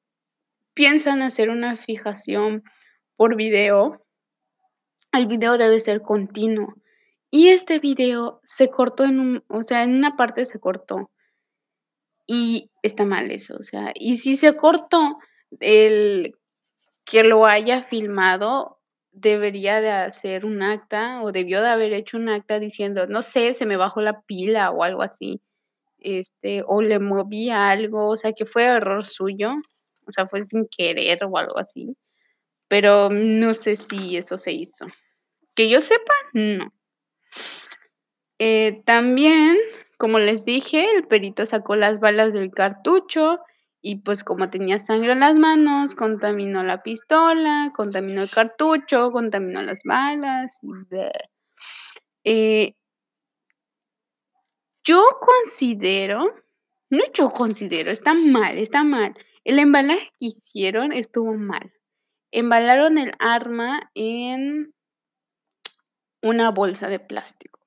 piensan 0.74 1.22
hacer 1.22 1.50
una 1.50 1.76
fijación 1.76 2.64
por 3.18 3.36
video, 3.36 4.06
el 5.12 5.28
video 5.28 5.58
debe 5.58 5.80
ser 5.80 6.02
continuo. 6.02 6.76
Y 7.32 7.50
este 7.50 7.80
video 7.80 8.42
se 8.46 8.70
cortó 8.70 9.04
en 9.06 9.20
un, 9.20 9.44
o 9.48 9.62
sea, 9.64 9.84
en 9.84 9.96
una 9.96 10.16
parte 10.16 10.46
se 10.46 10.60
cortó. 10.60 11.10
Y 12.28 12.70
está 12.84 13.04
mal 13.04 13.32
eso, 13.32 13.56
o 13.60 13.64
sea, 13.64 13.92
y 13.96 14.18
si 14.18 14.36
se 14.36 14.56
cortó, 14.56 15.18
el 15.60 16.36
que 17.04 17.24
lo 17.24 17.46
haya 17.46 17.82
filmado 17.82 18.80
debería 19.12 19.82
de 19.82 19.92
hacer 19.92 20.46
un 20.46 20.62
acta 20.64 21.22
o 21.24 21.32
debió 21.32 21.62
de 21.62 21.70
haber 21.70 21.94
hecho 21.94 22.18
un 22.18 22.30
acta 22.30 22.60
diciendo, 22.60 23.08
no 23.08 23.22
sé, 23.22 23.54
se 23.54 23.66
me 23.66 23.76
bajó 23.76 24.02
la 24.02 24.22
pila 24.22 24.72
o 24.72 24.84
algo 24.84 25.02
así, 25.02 25.42
este, 26.02 26.64
o 26.68 26.82
le 26.82 27.00
moví 27.00 27.50
algo, 27.50 28.10
o 28.10 28.18
sea, 28.18 28.34
que 28.34 28.46
fue 28.46 28.66
error 28.66 29.06
suyo, 29.06 29.54
o 30.06 30.12
sea, 30.12 30.28
fue 30.28 30.44
sin 30.44 30.68
querer 30.68 31.24
o 31.24 31.38
algo 31.38 31.58
así, 31.58 31.96
pero 32.68 33.10
no 33.10 33.54
sé 33.54 33.76
si 33.76 34.18
eso 34.18 34.38
se 34.38 34.52
hizo. 34.52 34.86
Que 35.56 35.70
yo 35.70 35.80
sepa, 35.82 36.14
no. 36.34 36.74
Eh, 38.40 38.82
también, 38.86 39.58
como 39.98 40.18
les 40.18 40.46
dije, 40.46 40.88
el 40.96 41.08
perito 41.08 41.46
sacó 41.46 41.76
las 41.76 42.00
balas 42.00 42.34
del 42.34 42.52
cartucho 42.52 43.40
y 43.82 43.98
pues 43.98 44.24
como 44.24 44.50
tenía 44.50 44.80
sangre 44.80 45.12
en 45.12 45.20
las 45.20 45.36
manos, 45.36 45.96
contaminó 45.96 46.64
la 46.64 46.84
pistola, 46.84 47.72
contaminó 47.76 48.22
el 48.24 48.30
cartucho, 48.30 49.12
contaminó 49.12 49.62
las 49.64 49.82
balas. 49.84 50.62
Eh, 52.24 52.76
yo 54.84 55.04
considero, 55.20 56.34
no 56.90 57.04
yo 57.14 57.30
considero, 57.30 57.92
está 57.92 58.14
mal, 58.14 58.58
está 58.58 58.84
mal. 58.84 59.16
El 59.44 59.60
embalaje 59.60 60.12
que 60.20 60.28
hicieron 60.28 60.92
estuvo 60.92 61.34
mal. 61.34 61.74
Embalaron 62.32 62.98
el 62.98 63.12
arma 63.20 63.92
en 63.96 64.74
una 66.22 66.52
bolsa 66.52 66.88
de 66.88 67.00
plástico. 67.00 67.60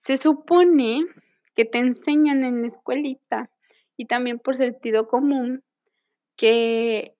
Se 0.00 0.16
supone 0.16 1.06
que 1.54 1.64
te 1.64 1.78
enseñan 1.78 2.44
en 2.44 2.62
la 2.62 2.68
escuelita 2.68 3.50
y 3.96 4.06
también 4.06 4.38
por 4.38 4.56
sentido 4.56 5.08
común 5.08 5.64
que 6.36 7.16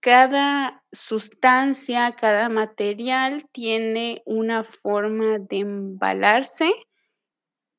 cada 0.00 0.84
sustancia, 0.92 2.12
cada 2.12 2.48
material 2.48 3.46
tiene 3.52 4.22
una 4.24 4.64
forma 4.64 5.38
de 5.38 5.58
embalarse 5.58 6.72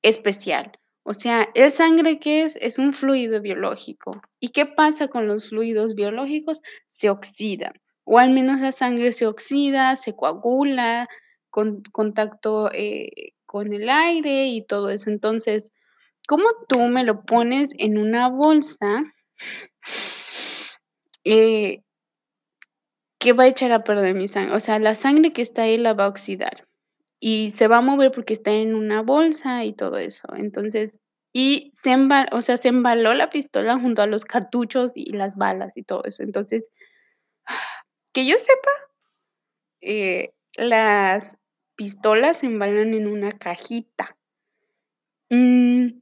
especial. 0.02 0.72
O 1.04 1.14
sea, 1.14 1.48
el 1.56 1.72
sangre 1.72 2.20
que 2.20 2.44
es 2.44 2.58
es 2.58 2.80
un 2.80 2.94
fluido 2.94 3.42
biológico. 3.42 4.22
¿Y 4.40 4.50
qué 4.50 4.66
pasa 4.66 5.08
con 5.08 5.28
los 5.28 5.50
fluidos 5.50 5.96
biológicos? 5.96 6.62
Se 6.88 7.10
oxidan. 7.10 7.74
O 8.04 8.20
al 8.20 8.32
menos 8.32 8.60
la 8.60 8.72
sangre 8.72 9.14
se 9.14 9.26
oxida, 9.26 9.96
se 9.96 10.16
coagula, 10.16 11.08
con 11.50 11.82
contacto 11.92 12.70
eh, 12.74 13.34
con 13.46 13.74
el 13.74 13.90
aire 13.90 14.48
y 14.48 14.66
todo 14.66 14.90
eso. 14.90 15.10
Entonces, 15.10 15.72
¿Cómo 16.28 16.44
tú 16.68 16.84
me 16.90 17.06
lo 17.06 17.24
pones 17.24 17.72
en 17.78 17.98
una 17.98 18.28
bolsa 18.28 19.02
eh, 21.24 21.84
que 23.18 23.32
va 23.32 23.46
a 23.46 23.48
echar 23.48 23.72
a 23.72 23.86
perder 23.86 24.14
mi 24.14 24.28
sangre? 24.28 24.54
O 24.54 24.60
sea, 24.60 24.78
la 24.78 24.94
sangre 24.94 25.32
que 25.32 25.42
está 25.42 25.62
ahí 25.62 25.78
la 25.78 25.94
va 25.94 26.04
a 26.04 26.10
oxidar 26.10 26.67
y 27.20 27.52
se 27.52 27.68
va 27.68 27.78
a 27.78 27.82
mover 27.82 28.12
porque 28.12 28.34
está 28.34 28.52
en 28.52 28.76
una 28.76 29.02
bolsa 29.02 29.64
y 29.66 29.74
todo 29.74 29.98
eso. 29.98 30.28
Entonces, 30.36 31.00
y 31.34 31.72
se 31.82 31.92
embaló, 31.92 32.30
o 32.32 32.42
sea, 32.42 32.58
se 32.58 32.70
embaló 32.70 33.14
la 33.14 33.30
pistola 33.30 33.80
junto 33.80 34.02
a 34.02 34.08
los 34.08 34.26
cartuchos 34.26 34.92
y 34.96 35.14
las 35.14 35.36
balas 35.36 35.76
y 35.76 35.84
todo 35.84 36.04
eso. 36.06 36.24
Entonces, 36.24 36.66
que 38.14 38.26
yo 38.26 38.38
sepa, 38.38 38.72
eh, 39.82 40.34
las 40.56 41.38
pistolas 41.76 42.40
se 42.40 42.48
embalan 42.48 42.94
en 42.94 43.08
una 43.08 43.30
cajita. 43.30 44.18
Mm, 45.30 46.00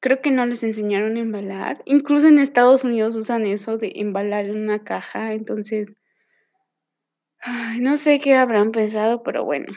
Creo 0.00 0.22
que 0.22 0.30
no 0.30 0.46
les 0.46 0.62
enseñaron 0.62 1.16
a 1.16 1.20
embalar. 1.20 1.82
Incluso 1.84 2.26
en 2.26 2.38
Estados 2.38 2.84
Unidos 2.84 3.16
usan 3.16 3.44
eso 3.44 3.76
de 3.76 3.92
embalar 3.96 4.46
en 4.46 4.56
una 4.56 4.82
caja, 4.82 5.34
entonces, 5.34 5.92
no 7.80 7.96
sé 7.98 8.18
qué 8.18 8.34
habrán 8.34 8.72
pensado, 8.72 9.22
pero 9.22 9.44
bueno. 9.44 9.74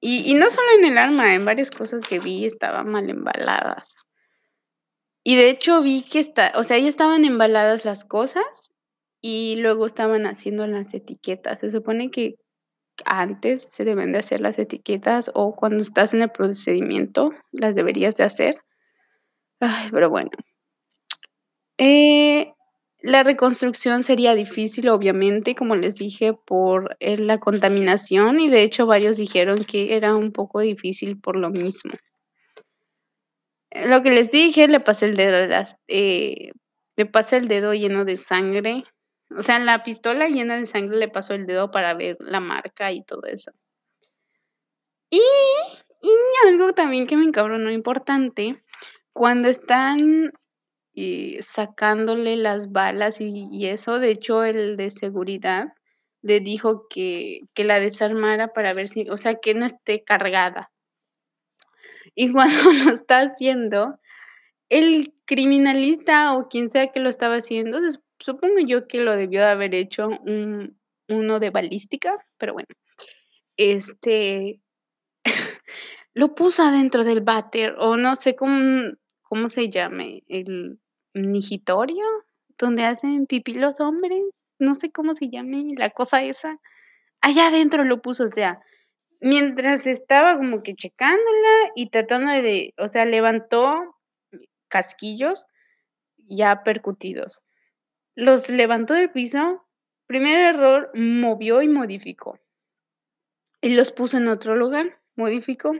Y, 0.00 0.34
no 0.34 0.48
solo 0.48 0.68
en 0.78 0.84
el 0.84 0.98
arma, 0.98 1.34
en 1.34 1.44
varias 1.44 1.70
cosas 1.70 2.06
que 2.06 2.20
vi 2.20 2.44
estaban 2.44 2.88
mal 2.88 3.10
embaladas. 3.10 4.04
Y 5.24 5.36
de 5.36 5.50
hecho 5.50 5.82
vi 5.82 6.02
que 6.02 6.20
está, 6.20 6.52
o 6.54 6.62
sea, 6.62 6.78
ya 6.78 6.88
estaban 6.88 7.24
embaladas 7.24 7.84
las 7.84 8.04
cosas 8.04 8.70
y 9.20 9.56
luego 9.56 9.86
estaban 9.86 10.26
haciendo 10.26 10.66
las 10.66 10.94
etiquetas. 10.94 11.58
Se 11.60 11.70
supone 11.70 12.10
que 12.10 12.36
antes 13.04 13.62
se 13.62 13.84
deben 13.84 14.12
de 14.12 14.18
hacer 14.18 14.40
las 14.40 14.58
etiquetas 14.58 15.30
o 15.34 15.54
cuando 15.54 15.82
estás 15.82 16.14
en 16.14 16.22
el 16.22 16.30
procedimiento 16.30 17.32
las 17.50 17.74
deberías 17.74 18.14
de 18.14 18.24
hacer. 18.24 18.60
Ay, 19.60 19.88
pero 19.90 20.10
bueno. 20.10 20.30
Eh, 21.78 22.52
la 23.00 23.22
reconstrucción 23.22 24.04
sería 24.04 24.34
difícil, 24.34 24.88
obviamente, 24.88 25.54
como 25.54 25.76
les 25.76 25.96
dije, 25.96 26.32
por 26.32 26.96
eh, 27.00 27.16
la 27.18 27.38
contaminación 27.38 28.40
y 28.40 28.48
de 28.48 28.62
hecho 28.62 28.86
varios 28.86 29.16
dijeron 29.16 29.64
que 29.64 29.94
era 29.94 30.14
un 30.14 30.32
poco 30.32 30.60
difícil 30.60 31.18
por 31.18 31.36
lo 31.36 31.50
mismo. 31.50 31.92
Lo 33.86 34.02
que 34.02 34.10
les 34.10 34.30
dije, 34.30 34.66
le 34.66 34.80
pasé 34.80 35.06
el 35.06 35.14
dedo, 35.14 35.36
eh, 35.88 36.50
le 36.96 37.06
pasé 37.06 37.36
el 37.36 37.48
dedo 37.48 37.72
lleno 37.72 38.04
de 38.04 38.16
sangre 38.16 38.84
o 39.36 39.42
sea, 39.42 39.58
la 39.58 39.82
pistola 39.82 40.28
llena 40.28 40.56
de 40.56 40.66
sangre 40.66 40.98
le 40.98 41.08
pasó 41.08 41.34
el 41.34 41.46
dedo 41.46 41.70
para 41.70 41.94
ver 41.94 42.16
la 42.20 42.40
marca 42.40 42.92
y 42.92 43.02
todo 43.04 43.24
eso. 43.24 43.52
Y, 45.10 45.20
y 46.02 46.48
algo 46.48 46.72
también 46.72 47.06
que 47.06 47.16
me 47.16 47.24
encabronó 47.24 47.70
importante, 47.70 48.62
cuando 49.12 49.48
están 49.48 50.32
sacándole 51.40 52.36
las 52.36 52.72
balas 52.72 53.20
y, 53.20 53.66
eso, 53.66 53.98
de 53.98 54.10
hecho 54.10 54.44
el 54.44 54.76
de 54.76 54.90
seguridad 54.90 55.72
le 56.22 56.40
dijo 56.40 56.86
que, 56.88 57.40
que 57.54 57.64
la 57.64 57.80
desarmara 57.80 58.52
para 58.52 58.72
ver 58.74 58.88
si, 58.88 59.08
o 59.08 59.16
sea, 59.16 59.34
que 59.34 59.54
no 59.54 59.64
esté 59.64 60.02
cargada. 60.02 60.70
Y 62.14 62.32
cuando 62.32 62.72
lo 62.84 62.92
está 62.92 63.20
haciendo, 63.20 63.98
el 64.68 65.14
criminalista 65.24 66.36
o 66.36 66.48
quien 66.48 66.70
sea 66.70 66.88
que 66.88 67.00
lo 67.00 67.08
estaba 67.08 67.36
haciendo, 67.36 67.78
supongo 68.18 68.58
yo 68.66 68.86
que 68.86 69.00
lo 69.00 69.16
debió 69.16 69.40
de 69.40 69.46
haber 69.46 69.74
hecho 69.74 70.08
un, 70.08 70.78
uno 71.08 71.40
de 71.40 71.50
balística, 71.50 72.16
pero 72.36 72.52
bueno, 72.52 72.68
este, 73.56 74.60
lo 76.14 76.34
puso 76.34 76.62
adentro 76.62 77.04
del 77.04 77.22
váter, 77.22 77.74
o 77.78 77.96
no 77.96 78.16
sé 78.16 78.34
cómo, 78.36 78.92
cómo 79.22 79.48
se 79.48 79.68
llame, 79.68 80.24
el 80.28 80.80
nigitorio, 81.22 82.04
donde 82.58 82.84
hacen 82.84 83.26
pipí 83.26 83.54
los 83.54 83.80
hombres, 83.80 84.44
no 84.58 84.74
sé 84.74 84.90
cómo 84.90 85.14
se 85.14 85.28
llame 85.28 85.74
la 85.76 85.90
cosa 85.90 86.22
esa, 86.22 86.58
allá 87.20 87.48
adentro 87.48 87.84
lo 87.84 88.02
puso, 88.02 88.24
o 88.24 88.28
sea, 88.28 88.60
mientras 89.20 89.86
estaba 89.86 90.36
como 90.36 90.62
que 90.62 90.74
checándola 90.74 91.72
y 91.74 91.90
tratando 91.90 92.30
de, 92.32 92.74
o 92.78 92.88
sea, 92.88 93.04
levantó 93.04 93.96
casquillos 94.68 95.46
ya 96.16 96.62
percutidos 96.62 97.42
los 98.18 98.48
levantó 98.48 98.94
del 98.94 99.12
piso, 99.12 99.64
primer 100.08 100.38
error, 100.38 100.90
movió 100.92 101.62
y 101.62 101.68
modificó. 101.68 102.40
Y 103.60 103.76
los 103.76 103.92
puso 103.92 104.16
en 104.16 104.26
otro 104.26 104.56
lugar, 104.56 104.98
modificó. 105.14 105.72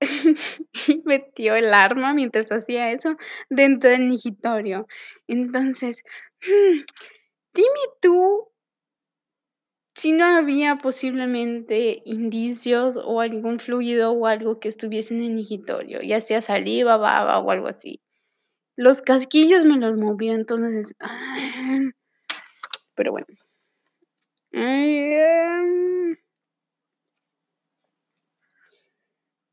Y 0.00 1.02
metió 1.04 1.54
el 1.54 1.72
arma 1.74 2.14
mientras 2.14 2.50
hacía 2.52 2.92
eso 2.92 3.16
dentro 3.48 3.90
del 3.90 4.08
nigitorio. 4.08 4.86
Entonces, 5.26 6.02
dime 7.54 7.80
tú 8.00 8.50
si 9.94 10.12
no 10.12 10.24
había 10.24 10.76
posiblemente 10.78 12.00
indicios 12.06 12.96
o 12.96 13.20
algún 13.20 13.58
fluido 13.58 14.12
o 14.12 14.26
algo 14.26 14.58
que 14.58 14.68
estuviese 14.68 15.14
en 15.14 15.22
el 15.22 15.34
nigitorio, 15.34 16.00
ya 16.00 16.20
sea 16.22 16.40
saliva, 16.40 16.96
baba 16.96 17.38
o 17.38 17.50
algo 17.50 17.68
así. 17.68 18.00
Los 18.76 19.02
casquillos 19.02 19.66
me 19.66 19.76
los 19.76 19.96
movió, 19.96 20.32
entonces. 20.32 20.94
Pero 22.94 23.12
bueno. 23.12 23.26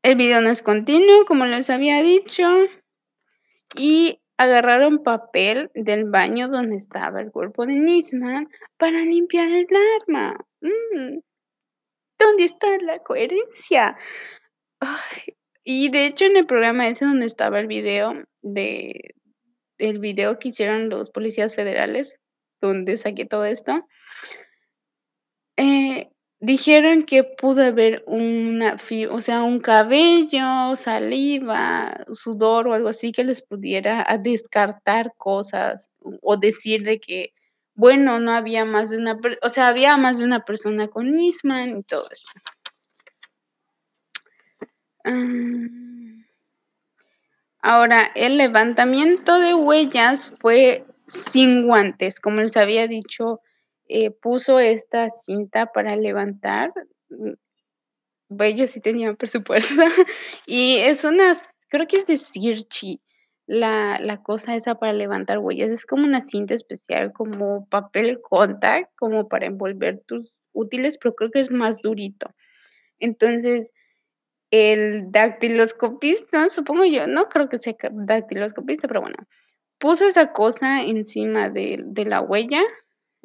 El 0.08 0.16
video 0.16 0.40
no 0.40 0.48
es 0.48 0.62
continuo, 0.62 1.26
como 1.26 1.44
les 1.44 1.68
había 1.68 2.02
dicho. 2.02 2.48
Y 3.76 4.22
agarraron 4.38 5.02
papel 5.02 5.70
del 5.74 6.06
baño 6.06 6.48
donde 6.48 6.78
estaba 6.78 7.20
el 7.20 7.30
cuerpo 7.30 7.66
de 7.66 7.76
Nisman 7.76 8.48
para 8.78 9.00
limpiar 9.00 9.48
el 9.48 9.66
arma. 10.00 10.34
Mm, 10.62 11.18
¿dónde 12.18 12.44
está 12.44 12.68
la 12.78 13.00
coherencia? 13.00 13.98
Ay, 14.80 15.36
y 15.62 15.90
de 15.90 16.06
hecho, 16.06 16.24
en 16.24 16.38
el 16.38 16.46
programa 16.46 16.88
ese 16.88 17.04
donde 17.04 17.26
estaba 17.26 17.60
el 17.60 17.66
video 17.66 18.14
de 18.40 19.14
el 19.76 19.98
video 19.98 20.38
que 20.38 20.48
hicieron 20.48 20.88
los 20.88 21.10
policías 21.10 21.54
federales, 21.54 22.18
donde 22.62 22.96
saqué 22.96 23.26
todo 23.26 23.44
esto 23.44 23.86
eh, 25.58 26.08
dijeron 26.40 27.02
que 27.02 27.24
pudo 27.24 27.64
haber 27.64 28.04
una 28.06 28.76
o 29.10 29.20
sea, 29.20 29.42
un 29.42 29.60
cabello, 29.60 30.76
saliva, 30.76 32.04
sudor 32.12 32.68
o 32.68 32.74
algo 32.74 32.88
así 32.88 33.12
que 33.12 33.24
les 33.24 33.42
pudiera, 33.42 34.04
ah, 34.06 34.18
descartar 34.18 35.12
cosas 35.16 35.90
o 36.22 36.36
decir 36.36 36.84
de 36.84 37.00
que, 37.00 37.32
bueno, 37.74 38.20
no 38.20 38.32
había 38.32 38.64
más 38.64 38.90
de 38.90 38.98
una 38.98 39.18
o 39.42 39.48
sea, 39.48 39.68
había 39.68 39.96
más 39.96 40.18
de 40.18 40.24
una 40.24 40.44
persona 40.44 40.88
con 40.88 41.10
Nisman 41.10 41.78
y 41.78 41.82
todo 41.82 42.06
eso. 42.10 42.28
Mm. 45.04 46.24
Ahora, 47.60 48.10
el 48.14 48.38
levantamiento 48.38 49.38
de 49.40 49.54
huellas 49.54 50.28
fue 50.40 50.84
sin 51.06 51.66
guantes, 51.66 52.20
como 52.20 52.40
les 52.40 52.56
había 52.56 52.86
dicho, 52.86 53.40
eh, 53.88 54.10
puso 54.10 54.58
esta 54.58 55.10
cinta 55.10 55.66
para 55.66 55.96
levantar, 55.96 56.72
mm, 57.08 57.32
ellos 58.40 58.70
sí 58.70 58.80
tenían 58.80 59.16
presupuesto, 59.16 59.74
y 60.46 60.76
es 60.76 61.04
unas 61.04 61.48
creo 61.68 61.86
que 61.86 61.96
es 61.96 62.06
de 62.06 62.18
Circhi, 62.18 63.00
la 63.46 63.98
la 64.00 64.22
cosa 64.22 64.56
esa 64.56 64.76
para 64.76 64.92
levantar 64.92 65.38
huellas, 65.38 65.70
es 65.70 65.86
como 65.86 66.04
una 66.04 66.20
cinta 66.20 66.54
especial, 66.54 67.12
como 67.12 67.66
papel 67.68 68.20
contact, 68.20 68.94
como 68.96 69.28
para 69.28 69.46
envolver 69.46 70.02
tus 70.06 70.34
útiles, 70.52 70.98
pero 70.98 71.14
creo 71.14 71.30
que 71.30 71.40
es 71.40 71.52
más 71.52 71.80
durito. 71.82 72.34
Entonces, 72.98 73.72
el 74.50 75.10
dactiloscopista, 75.12 76.48
supongo 76.48 76.84
yo, 76.84 77.06
no 77.06 77.26
creo 77.28 77.48
que 77.48 77.58
sea 77.58 77.74
dactiloscopista, 77.90 78.88
pero 78.88 79.02
bueno, 79.02 79.16
puso 79.78 80.06
esa 80.06 80.32
cosa 80.32 80.82
encima 80.82 81.50
de 81.50 81.80
de 81.84 82.04
la 82.04 82.20
huella 82.20 82.62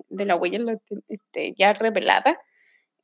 de 0.09 0.25
la 0.25 0.35
huella, 0.37 0.59
la 0.59 0.77
este, 1.09 1.53
ya 1.57 1.73
revelada, 1.73 2.39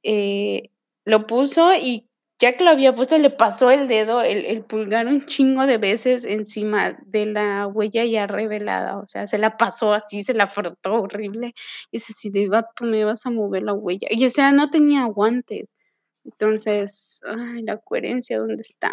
eh, 0.04 0.72
lo 1.06 1.28
puso 1.28 1.74
y 1.76 2.08
ya 2.40 2.58
que 2.58 2.64
lo 2.66 2.72
había 2.72 2.96
puesto, 2.96 3.18
le 3.18 3.32
pasó 3.32 3.72
el 3.72 3.88
dedo, 3.90 4.22
el 4.24 4.46
el 4.46 4.64
pulgar 4.66 5.08
un 5.08 5.26
chingo 5.28 5.66
de 5.68 5.78
veces 5.80 6.26
encima 6.26 6.98
de 7.06 7.26
la 7.28 7.68
huella 7.68 8.06
ya 8.06 8.28
revelada, 8.28 8.98
o 9.00 9.08
sea, 9.08 9.28
se 9.28 9.38
la 9.40 9.58
pasó 9.58 9.94
así, 9.94 10.24
se 10.24 10.34
la 10.36 10.48
frotó 10.48 10.96
horrible, 11.04 11.54
y 11.92 11.98
así 12.00 12.30
de: 12.32 12.50
"Vato, 12.50 12.86
me 12.86 13.06
vas 13.06 13.26
a 13.28 13.32
mover 13.32 13.64
la 13.64 13.74
huella", 13.74 14.08
y 14.12 14.26
o 14.26 14.30
sea, 14.32 14.52
no 14.54 14.70
tenía 14.72 15.06
guantes. 15.06 15.76
Entonces, 16.26 17.22
ay, 17.28 17.64
la 17.64 17.78
coherencia, 17.80 18.40
¿dónde 18.40 18.62
está? 18.64 18.92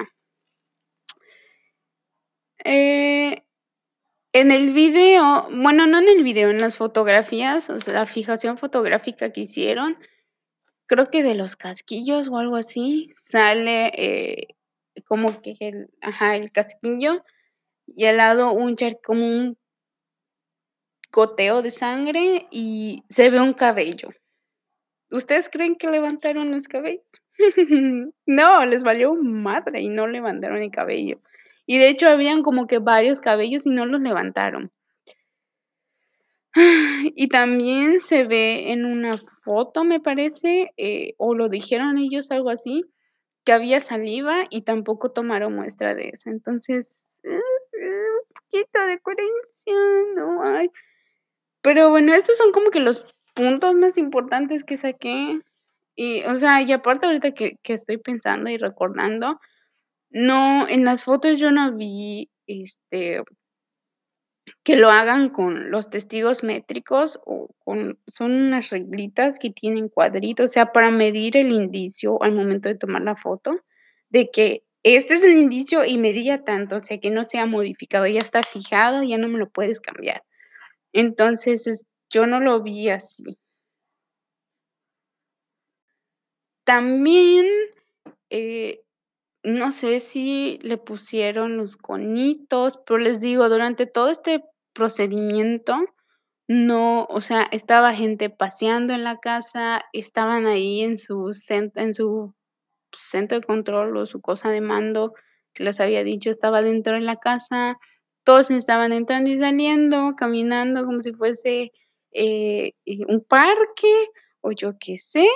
Eh, 2.64 3.36
en 4.36 4.50
el 4.50 4.74
video, 4.74 5.48
bueno, 5.50 5.86
no 5.86 5.98
en 5.98 6.08
el 6.08 6.22
video, 6.22 6.50
en 6.50 6.60
las 6.60 6.76
fotografías, 6.76 7.70
o 7.70 7.80
sea, 7.80 7.94
la 7.94 8.04
fijación 8.04 8.58
fotográfica 8.58 9.32
que 9.32 9.40
hicieron, 9.40 9.96
creo 10.84 11.10
que 11.10 11.22
de 11.22 11.34
los 11.34 11.56
casquillos 11.56 12.28
o 12.28 12.36
algo 12.36 12.56
así, 12.56 13.10
sale, 13.16 13.86
eh, 13.96 14.48
como 15.06 15.40
que 15.40 15.56
el 15.60 15.88
ajá, 16.02 16.36
el 16.36 16.52
casquillo 16.52 17.24
y 17.86 18.04
al 18.04 18.18
lado 18.18 18.52
un 18.52 18.76
char 18.76 19.00
como 19.02 19.26
un 19.26 19.56
goteo 21.10 21.62
de 21.62 21.70
sangre 21.70 22.46
y 22.50 23.04
se 23.08 23.30
ve 23.30 23.40
un 23.40 23.54
cabello. 23.54 24.10
¿Ustedes 25.10 25.48
creen 25.48 25.76
que 25.76 25.90
levantaron 25.90 26.50
los 26.50 26.68
cabellos? 26.68 27.06
No, 28.26 28.66
les 28.66 28.82
valió 28.82 29.14
madre 29.14 29.80
y 29.80 29.88
no 29.88 30.06
levantaron 30.06 30.58
el 30.58 30.70
cabello. 30.70 31.22
Y 31.66 31.78
de 31.78 31.88
hecho, 31.88 32.08
habían 32.08 32.42
como 32.42 32.66
que 32.66 32.78
varios 32.78 33.20
cabellos 33.20 33.66
y 33.66 33.70
no 33.70 33.86
los 33.86 34.00
levantaron. 34.00 34.70
Y 37.16 37.28
también 37.28 37.98
se 37.98 38.24
ve 38.24 38.72
en 38.72 38.84
una 38.84 39.12
foto, 39.44 39.84
me 39.84 40.00
parece, 40.00 40.72
eh, 40.76 41.14
o 41.18 41.34
lo 41.34 41.48
dijeron 41.48 41.98
ellos, 41.98 42.30
algo 42.30 42.50
así, 42.50 42.84
que 43.44 43.52
había 43.52 43.80
saliva 43.80 44.46
y 44.50 44.62
tampoco 44.62 45.12
tomaron 45.12 45.54
muestra 45.54 45.94
de 45.94 46.10
eso. 46.12 46.30
Entonces, 46.30 47.10
un 47.24 47.40
poquito 48.34 48.86
de 48.86 48.98
coherencia 49.00 49.74
no 50.16 50.42
hay. 50.42 50.70
Pero 51.62 51.90
bueno, 51.90 52.14
estos 52.14 52.38
son 52.38 52.52
como 52.52 52.70
que 52.70 52.80
los 52.80 53.06
puntos 53.34 53.74
más 53.74 53.98
importantes 53.98 54.64
que 54.64 54.76
saqué. 54.76 55.40
Y, 55.94 56.24
o 56.24 56.34
sea, 56.36 56.62
y 56.62 56.72
aparte 56.72 57.06
ahorita 57.06 57.32
que 57.32 57.58
estoy 57.64 57.98
pensando 57.98 58.50
y 58.50 58.56
recordando, 58.56 59.40
no, 60.16 60.66
en 60.66 60.86
las 60.86 61.04
fotos 61.04 61.38
yo 61.38 61.50
no 61.50 61.76
vi, 61.76 62.30
este 62.46 63.22
que 64.64 64.76
lo 64.76 64.90
hagan 64.90 65.28
con 65.28 65.70
los 65.70 65.90
testigos 65.90 66.42
métricos 66.42 67.20
o 67.26 67.50
con 67.58 67.98
son 68.12 68.32
unas 68.32 68.70
reglitas 68.70 69.38
que 69.38 69.50
tienen 69.50 69.90
cuadritos, 69.90 70.50
o 70.50 70.52
sea, 70.52 70.72
para 70.72 70.90
medir 70.90 71.36
el 71.36 71.52
indicio 71.52 72.22
al 72.22 72.32
momento 72.32 72.70
de 72.70 72.76
tomar 72.76 73.02
la 73.02 73.14
foto, 73.14 73.60
de 74.08 74.30
que 74.30 74.64
este 74.82 75.14
es 75.14 75.22
el 75.22 75.34
indicio 75.34 75.84
y 75.84 75.98
medía 75.98 76.44
tanto, 76.44 76.76
o 76.76 76.80
sea, 76.80 76.98
que 76.98 77.10
no 77.10 77.22
se 77.22 77.38
ha 77.38 77.44
modificado, 77.44 78.06
ya 78.06 78.20
está 78.20 78.42
fijado, 78.42 79.02
ya 79.02 79.18
no 79.18 79.28
me 79.28 79.38
lo 79.38 79.50
puedes 79.50 79.80
cambiar. 79.80 80.22
Entonces, 80.94 81.66
es 81.66 81.84
yo 82.08 82.26
no 82.26 82.40
lo 82.40 82.62
vi 82.62 82.88
así. 82.88 83.38
También, 86.64 87.46
eh, 88.30 88.85
no 89.46 89.70
sé 89.70 90.00
si 90.00 90.58
le 90.62 90.76
pusieron 90.76 91.56
los 91.56 91.76
conitos, 91.76 92.80
pero 92.84 92.98
les 92.98 93.20
digo, 93.20 93.48
durante 93.48 93.86
todo 93.86 94.10
este 94.10 94.42
procedimiento, 94.72 95.76
no, 96.48 97.06
o 97.08 97.20
sea, 97.20 97.46
estaba 97.52 97.94
gente 97.94 98.28
paseando 98.28 98.92
en 98.92 99.04
la 99.04 99.18
casa, 99.18 99.82
estaban 99.92 100.46
ahí 100.46 100.82
en 100.82 100.98
su 100.98 101.32
en 101.76 101.94
su 101.94 102.34
centro 102.98 103.38
de 103.38 103.46
control 103.46 103.96
o 103.96 104.06
su 104.06 104.20
cosa 104.20 104.50
de 104.50 104.60
mando 104.60 105.14
que 105.54 105.62
les 105.62 105.78
había 105.78 106.02
dicho, 106.02 106.28
estaba 106.28 106.60
dentro 106.60 106.96
de 106.96 107.02
la 107.02 107.16
casa, 107.16 107.78
todos 108.24 108.50
estaban 108.50 108.92
entrando 108.92 109.30
y 109.30 109.38
saliendo, 109.38 110.14
caminando 110.16 110.84
como 110.84 110.98
si 110.98 111.12
fuese, 111.12 111.72
eh, 112.10 112.72
eh, 112.84 112.98
un 113.06 113.22
parque 113.22 114.08
o 114.40 114.50
yo 114.50 114.72
qué 114.80 114.96
sé. 114.96 115.28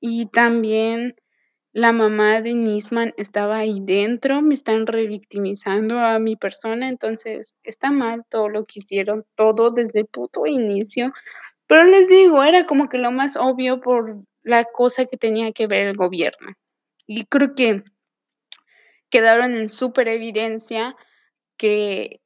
Y 0.00 0.26
también 0.26 1.14
la 1.78 1.92
mamá 1.92 2.42
de 2.42 2.54
Nisman 2.54 3.14
estaba 3.16 3.58
ahí 3.58 3.78
dentro, 3.80 4.42
me 4.42 4.54
están 4.54 4.84
revictimizando 4.84 6.00
a 6.00 6.18
mi 6.18 6.34
persona, 6.34 6.88
entonces 6.88 7.56
está 7.62 7.92
mal 7.92 8.24
todo 8.28 8.48
lo 8.48 8.64
que 8.64 8.80
hicieron, 8.80 9.24
todo 9.36 9.70
desde 9.70 10.00
el 10.00 10.06
puto 10.06 10.44
inicio. 10.46 11.12
Pero 11.68 11.84
les 11.84 12.08
digo, 12.08 12.42
era 12.42 12.66
como 12.66 12.88
que 12.88 12.98
lo 12.98 13.12
más 13.12 13.36
obvio 13.36 13.80
por 13.80 14.24
la 14.42 14.64
cosa 14.64 15.04
que 15.04 15.16
tenía 15.16 15.52
que 15.52 15.68
ver 15.68 15.86
el 15.86 15.96
gobierno. 15.96 16.54
Y 17.06 17.26
creo 17.26 17.54
que 17.54 17.84
quedaron 19.08 19.54
en 19.54 19.68
súper 19.68 20.08
evidencia 20.08 20.96
que 21.56 22.20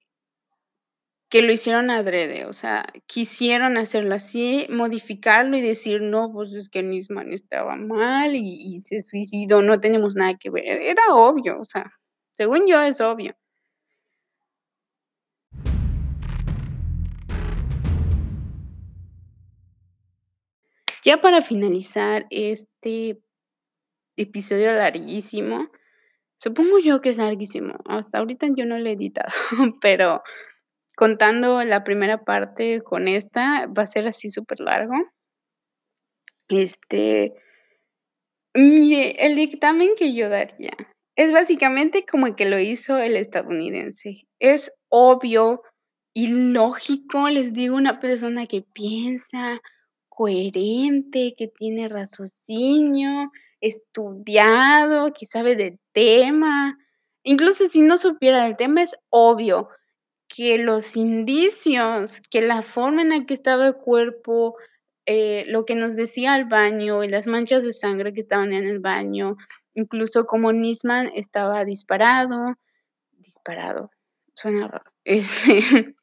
que 1.32 1.40
lo 1.40 1.50
hicieron 1.50 1.90
adrede, 1.90 2.44
o 2.44 2.52
sea, 2.52 2.84
quisieron 3.06 3.78
hacerlo 3.78 4.14
así, 4.14 4.66
modificarlo 4.68 5.56
y 5.56 5.62
decir: 5.62 6.02
"No, 6.02 6.30
pues 6.30 6.52
es 6.52 6.68
que 6.68 6.82
Nisman 6.82 7.32
estaba 7.32 7.74
mal 7.76 8.34
y 8.36 8.40
y 8.60 8.80
se 8.82 9.00
suicidó, 9.00 9.62
no 9.62 9.80
tenemos 9.80 10.14
nada 10.14 10.34
que 10.38 10.50
ver". 10.50 10.66
Era 10.82 11.02
obvio, 11.14 11.59
o 11.59 11.64
sea, 11.64 11.90
según 12.36 12.66
yo 12.66 12.82
es 12.82 13.00
obvio. 13.00 13.34
Ya 21.04 21.16
para 21.22 21.40
finalizar 21.42 22.26
este 22.30 23.22
episodio 24.16 24.72
larguísimo, 24.74 25.68
supongo 26.38 26.78
yo 26.80 27.00
que 27.00 27.10
es 27.10 27.16
larguísimo, 27.18 27.74
hasta 27.86 28.18
ahorita 28.18 28.48
yo 28.56 28.66
no 28.66 28.78
lo 28.78 28.88
he 28.88 28.92
editado, 28.92 29.28
pero 29.82 30.22
contando 30.97 31.62
la 31.64 31.85
primera 31.85 32.24
parte 32.24 32.81
con 32.82 33.09
esta, 33.09 33.66
va 33.66 33.82
a 33.82 33.86
ser 33.86 34.06
así 34.06 34.28
superlargo. 34.28 34.94
Este 36.48 37.35
y 38.55 39.14
el 39.19 39.35
dictamen 39.35 39.94
que 39.97 40.12
yo 40.12 40.28
daría 40.28 40.73
es 41.16 41.32
básicamente 41.32 42.05
como 42.05 42.35
que 42.36 42.44
lo 42.44 42.59
hizo 42.59 42.98
el 42.98 43.16
estadounidense. 43.16 44.27
Es 44.39 44.73
obvio 44.89 45.62
y 46.14 46.28
lógico, 46.28 47.28
les 47.28 47.55
digo, 47.55 47.77
una 47.77 48.01
persona 48.01 48.47
que 48.47 48.62
piensa, 48.62 49.60
coherente, 50.09 51.35
que 51.36 51.48
tiene 51.48 51.89
raciocinio, 51.89 53.31
estudiado, 53.60 55.12
que 55.12 55.24
sabe 55.24 55.56
del 55.56 55.78
tema. 55.93 56.78
Incluso 57.24 57.66
si 57.69 57.81
no 57.81 57.97
supiera 57.97 58.44
del 58.44 58.56
tema, 58.56 58.82
es 58.82 58.97
obvio 59.09 59.69
que 60.34 60.56
los 60.56 60.96
indicios, 60.96 62.22
que 62.30 62.40
la 62.40 62.62
forma 62.62 63.02
en 63.02 63.10
la 63.10 63.26
que 63.26 63.34
estaba 63.34 63.66
el 63.66 63.76
cuerpo, 63.76 64.56
eh, 65.04 65.44
lo 65.48 65.66
que 65.66 65.74
nos 65.74 65.94
decía 65.94 66.36
el 66.36 66.46
baño 66.46 67.04
y 67.04 67.09
las 67.09 67.26
manchas 67.26 67.62
de 67.62 67.74
sangre 67.74 68.14
que 68.14 68.20
estaban 68.20 68.52
en 68.52 68.64
el 68.64 68.78
baño, 68.78 69.36
incluso 69.74 70.24
como 70.24 70.52
Nisman 70.52 71.10
estaba 71.14 71.66
disparado, 71.66 72.54
disparado, 73.18 73.90
suena 74.34 74.68
raro, 74.68 74.90
este, 75.04 75.96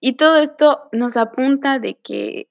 y 0.00 0.16
todo 0.16 0.38
esto 0.38 0.88
nos 0.92 1.18
apunta 1.18 1.80
de 1.80 1.94
que 1.94 2.48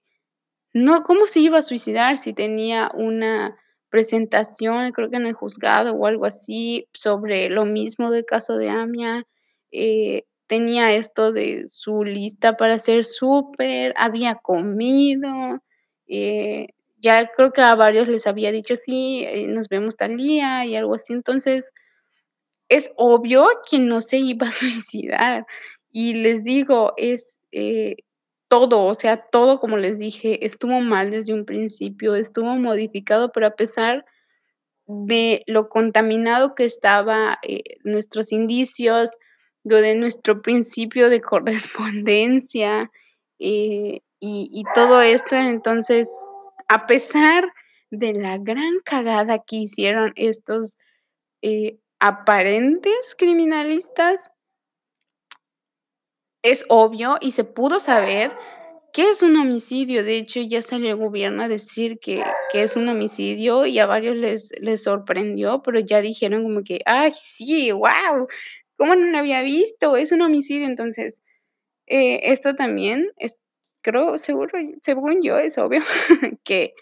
no, 0.72 1.02
¿cómo 1.02 1.26
se 1.26 1.40
iba 1.40 1.58
a 1.58 1.64
suicidar 1.64 2.18
si 2.18 2.34
tenía 2.34 2.92
una 2.94 3.58
presentación, 3.90 4.92
creo 4.92 5.10
que 5.10 5.18
en 5.18 5.26
el 5.26 5.34
juzgado 5.34 5.94
o 5.94 6.06
algo 6.06 6.28
así, 6.28 6.88
sobre 6.94 7.50
lo 7.50 7.66
mismo 7.66 8.12
del 8.12 8.26
caso 8.26 8.56
de 8.58 8.70
Amia? 8.70 9.26
Eh, 9.72 10.24
tenía 10.48 10.94
esto 10.96 11.32
de 11.34 11.68
su 11.68 12.04
lista 12.04 12.56
para 12.58 12.76
hacer 12.76 13.04
súper, 13.06 13.94
había 13.98 14.36
comido, 14.36 15.62
eh, 16.08 16.68
ya 17.00 17.28
creo 17.36 17.52
que 17.52 17.62
a 17.62 17.76
varios 17.76 18.08
les 18.08 18.28
había 18.28 18.52
dicho: 18.52 18.76
"Sí, 18.76 19.26
eh, 19.30 19.48
nos 19.48 19.68
vemos 19.70 19.96
tal 19.98 20.18
día", 20.18 20.66
y 20.66 20.76
algo 20.76 20.96
así. 20.96 21.14
Entonces, 21.14 21.72
es 22.70 22.92
obvio 22.98 23.48
que 23.70 23.80
no 23.80 24.02
se 24.02 24.18
iba 24.20 24.48
a 24.48 24.52
suicidar. 24.52 25.46
Y 25.92 26.16
les 26.16 26.44
digo, 26.44 26.94
es, 26.98 27.40
todo, 28.50 28.86
o 28.86 28.96
sea, 28.96 29.18
todo, 29.32 29.60
como 29.60 29.78
les 29.78 30.00
dije, 30.00 30.46
estuvo 30.46 30.80
mal 30.82 31.12
desde 31.12 31.34
un 31.34 31.46
principio, 31.46 32.16
estuvo 32.16 32.56
modificado, 32.58 33.32
pero 33.32 33.48
a 33.48 33.56
pesar 33.56 34.06
de 34.88 35.44
lo 35.48 35.70
contaminado 35.70 36.56
que 36.56 36.66
estaba, 36.66 37.40
nuestros 37.84 38.32
indicios, 38.32 39.12
lo 39.64 39.78
de 39.78 39.96
nuestro 39.96 40.42
principio 40.42 41.10
de 41.10 41.22
correspondencia, 41.22 42.92
eh, 43.40 44.02
y 44.20 44.50
y 44.52 44.64
todo 44.74 45.02
esto, 45.02 45.36
entonces, 45.36 46.10
a 46.68 46.86
pesar 46.88 47.46
de 47.92 48.14
la 48.14 48.38
gran 48.38 48.80
cagada 48.84 49.44
que 49.46 49.58
hicieron 49.58 50.14
estos, 50.16 50.76
eh, 51.42 51.78
aparentes 52.00 53.16
criminalistas 53.18 54.32
es 56.44 56.66
obvio 56.70 57.18
y 57.22 57.32
se 57.32 57.44
pudo 57.44 57.80
saber 57.80 58.32
que 58.94 59.10
es 59.10 59.22
un 59.22 59.36
homicidio. 59.38 60.04
De 60.04 60.18
hecho, 60.18 60.40
ya 60.42 60.62
salió 60.62 60.90
el 60.92 60.98
gobierno 60.98 61.44
a 61.44 61.48
decir 61.48 62.00
que 62.00 62.24
que 62.52 62.64
es 62.64 62.76
un 62.76 62.88
homicidio 62.90 63.66
y 63.66 63.80
a 63.80 63.86
varios 63.86 64.16
les 64.16 64.52
les 64.62 64.84
sorprendió, 64.84 65.62
pero 65.64 65.80
ya 65.80 66.02
dijeron 66.02 66.44
como 66.44 66.64
que: 66.64 66.80
"Ay, 66.86 67.12
sí, 67.14 67.72
guau, 67.72 68.28
¿cómo 68.78 68.96
no 68.96 69.08
lo 69.08 69.18
había 69.20 69.42
visto? 69.42 69.98
Es 69.98 70.12
un 70.12 70.22
homicidio". 70.22 70.68
Entonces, 70.68 71.22
eh, 71.88 72.32
esto 72.32 72.56
también 72.56 73.12
es 73.18 73.44
creo, 73.82 74.18
seguro 74.18 74.60
según 74.82 75.22
yo, 75.24 75.38
es 75.40 75.58
obvio 75.58 75.82
que 76.46 76.74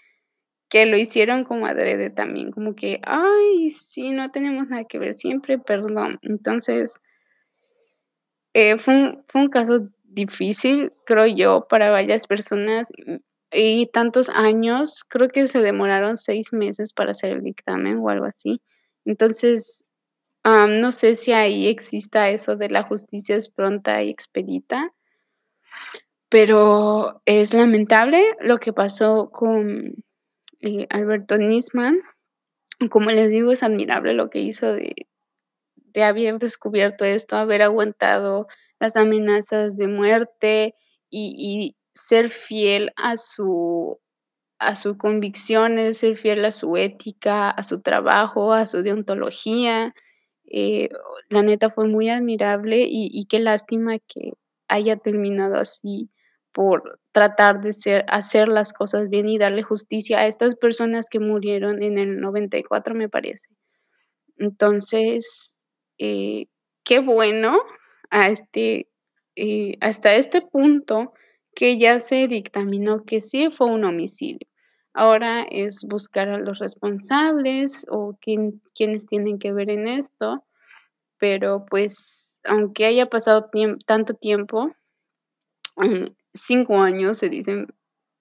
que 0.69 0.85
lo 0.87 0.97
hicieron 0.97 1.45
como 1.45 1.67
adrede 1.67 2.09
también, 2.11 2.51
como 2.51 2.75
que: 2.75 2.99
"Ay, 3.03 3.69
sí, 3.71 4.11
no 4.11 4.31
tenemos 4.31 4.67
nada 4.69 4.85
que 4.85 4.99
ver, 4.99 5.15
siempre 5.15 5.59
perdón". 5.59 6.19
Entonces 6.23 6.99
eh, 8.53 8.77
fue 8.79 8.95
un 8.95 9.23
fue 9.27 9.41
un 9.41 9.49
caso 9.49 9.89
difícil, 10.03 10.93
creo 11.05 11.25
yo, 11.27 11.67
para 11.69 11.89
varias 11.89 12.25
personas, 12.25 12.89
y 13.51 13.87
tantos 13.87 14.29
años, 14.29 15.03
creo 15.07 15.27
que 15.29 15.47
se 15.47 15.61
demoraron 15.61 16.17
6 16.17 16.53
meses 16.53 16.93
para 16.93 17.11
hacer 17.11 17.31
el 17.31 17.43
dictamen 17.43 17.97
o 17.99 18.09
algo 18.09 18.25
así. 18.25 18.61
Entonces, 19.05 19.89
no 20.45 20.91
sé 20.91 21.15
si 21.15 21.33
ahí 21.33 21.67
exista 21.67 22.29
eso 22.29 22.55
de 22.55 22.69
la 22.69 22.83
justicia 22.83 23.35
es 23.35 23.49
pronta 23.49 24.03
y 24.03 24.09
expedita. 24.09 24.93
Pero 26.29 27.21
es 27.25 27.53
lamentable 27.53 28.23
lo 28.41 28.57
que 28.57 28.73
pasó 28.73 29.29
con, 29.31 29.95
eh, 30.61 30.87
Alberto 30.89 31.37
Nisman. 31.37 31.99
Como 32.89 33.09
les 33.09 33.29
digo, 33.29 33.51
es 33.51 33.63
admirable 33.63 34.13
lo 34.13 34.29
que 34.29 34.39
hizo 34.39 34.73
de 34.73 34.93
de 35.95 36.03
haber 36.03 36.39
descubierto 36.39 37.05
esto, 37.05 37.37
haber 37.37 37.61
aguantado 37.61 38.47
las 38.81 38.97
amenazas 38.97 39.77
de 39.77 39.87
muerte 39.87 40.75
y 41.09 41.77
ser 41.93 42.29
fiel 42.29 42.91
a 42.97 43.15
su 43.15 43.97
a 44.59 44.75
su 44.75 44.97
convicciones, 44.97 45.97
ser 45.97 46.17
fiel 46.17 46.43
a 46.45 46.51
su 46.51 46.77
ética, 46.77 47.49
a 47.49 47.63
su 47.63 47.81
trabajo, 47.81 48.53
a 48.53 48.67
su 48.67 48.83
deontología. 48.83 49.93
Eh, 50.51 50.89
la 51.29 51.43
neta 51.43 51.69
fue 51.69 51.87
muy 51.87 52.09
admirable 52.09 52.85
y 52.87 53.25
qué 53.29 53.39
lástima 53.39 53.97
que 53.99 54.33
haya 54.67 54.95
terminado 54.97 55.57
así 55.57 56.09
por 56.55 57.01
tratar 57.11 57.59
de 57.59 57.73
ser 57.73 58.05
hacer 58.07 58.47
las 58.47 58.71
cosas 58.71 59.09
bien 59.09 59.27
y 59.27 59.37
darle 59.37 59.61
justicia 59.61 60.19
a 60.19 60.27
estas 60.27 60.55
personas 60.55 61.07
que 61.09 61.19
murieron 61.19 61.83
en 61.83 61.97
el 61.97 62.21
94, 62.21 62.95
me 62.95 63.09
parece. 63.09 63.49
Entonces, 64.37 65.59
eh, 65.97 66.45
qué 66.85 66.99
bueno 66.99 67.59
a 68.09 68.29
este, 68.29 68.87
eh, 69.35 69.77
hasta 69.81 70.15
este 70.15 70.41
punto 70.41 71.11
que 71.53 71.77
ya 71.77 71.99
se 71.99 72.27
dictaminó 72.29 73.03
que 73.03 73.19
sí 73.19 73.49
fue 73.51 73.67
un 73.67 73.83
homicidio. 73.83 74.47
Ahora 74.97 75.45
es 75.51 75.83
buscar 75.83 76.29
a 76.29 76.37
los 76.39 76.59
responsables 76.59 77.85
o 77.89 78.17
quién 78.21 78.61
quiénes 78.73 79.05
tienen 79.05 79.39
que 79.39 79.51
ver 79.51 79.69
en 79.69 79.89
esto, 79.89 80.45
pero, 81.19 81.65
pues, 81.69 82.39
aunque 82.45 82.85
haya 82.85 83.07
pasado 83.07 83.49
tanto 83.87 84.13
tiempo, 84.13 84.71
5 86.33 86.77
años 86.81 87.17
se 87.17 87.29
dicen 87.29 87.67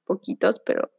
poquitos, 0.05 0.61
pero, 0.67 0.91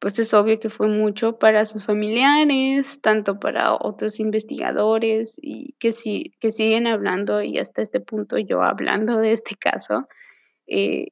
pues, 0.00 0.18
es 0.18 0.34
obvio 0.34 0.60
que 0.60 0.70
fue 0.70 0.88
mucho 0.88 1.38
para 1.38 1.66
sus 1.66 1.84
familiares, 1.86 3.00
tanto 3.02 3.40
para 3.40 3.74
otros 3.74 4.20
investigadores 4.20 5.38
y 5.42 5.74
que 5.80 5.92
si 5.92 6.34
que 6.40 6.50
siguen 6.52 6.86
hablando 6.88 7.42
y 7.42 7.58
hasta 7.58 7.82
este 7.82 8.00
punto 8.00 8.38
yo 8.38 8.62
hablando 8.62 9.18
de 9.18 9.32
este 9.32 9.56
caso, 9.56 10.08
eh, 10.68 11.08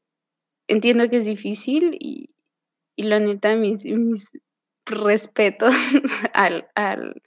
entiendo 0.69 1.09
que 1.11 1.19
es 1.19 1.27
difícil 1.27 1.97
y 2.01 2.34
y 2.97 3.05
la 3.05 3.21
neta 3.21 3.57
mis 3.57 3.85
mis 3.85 4.31
respetos 4.87 5.73
al 6.35 6.69
al 6.75 7.23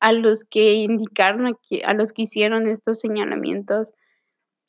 a 0.00 0.12
los 0.12 0.44
que 0.44 0.74
indicaron, 0.74 1.54
a 1.84 1.94
los 1.94 2.12
que 2.12 2.22
hicieron 2.22 2.66
estos 2.66 3.00
señalamientos 3.00 3.92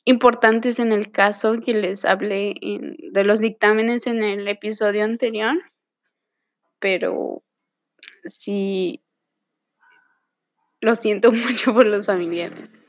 importantes 0.04 0.78
en 0.78 0.92
el 0.92 1.10
caso 1.10 1.60
que 1.64 1.72
les 1.74 2.04
hablé 2.04 2.54
de 2.60 3.24
los 3.24 3.40
dictámenes 3.40 4.06
en 4.06 4.22
el 4.22 4.46
episodio 4.46 5.04
anterior. 5.04 5.56
Pero 6.78 7.42
sí 8.24 9.02
lo 10.80 10.94
siento 10.94 11.32
mucho 11.32 11.72
por 11.72 11.86
los 11.86 12.06
familiares. 12.06 12.81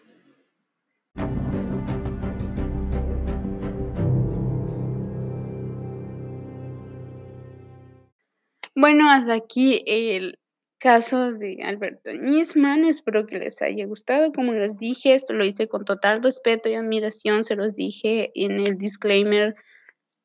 Bueno, 8.76 9.08
hasta 9.10 9.36
aquí 9.36 9.84
el 9.86 10.40
caso 10.80 11.34
de 11.34 11.60
Alberto 11.64 12.12
Nisman. 12.12 12.84
Espero 12.86 13.28
que 13.28 13.38
les 13.38 13.62
haya 13.62 13.86
gustado. 13.86 14.32
Como 14.34 14.54
les 14.54 14.78
dije, 14.78 15.14
esto 15.14 15.34
lo 15.34 15.46
hice 15.46 15.68
con 15.68 15.86
total 15.86 16.24
respeto 16.24 16.70
y 16.70 16.76
admiración. 16.76 17.44
Se 17.44 17.56
los 17.56 17.74
dije 17.76 18.32
en 18.34 18.60
el 18.60 18.78
disclaimer 18.78 19.56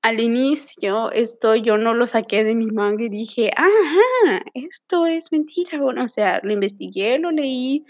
al 0.02 0.20
inicio. 0.20 1.12
Esto 1.12 1.56
yo 1.56 1.78
no 1.78 1.94
lo 1.94 2.06
saqué 2.06 2.44
de 2.44 2.54
mi 2.54 2.66
manga 2.68 3.04
y 3.04 3.10
dije: 3.10 3.50
"Ajá, 3.56 4.42
esto 4.54 5.06
es 5.06 5.32
mentira". 5.32 5.80
Bueno, 5.82 6.04
o 6.04 6.08
sea, 6.08 6.40
lo 6.42 6.52
investigué, 6.52 7.18
lo 7.18 7.30
leí. 7.32 7.84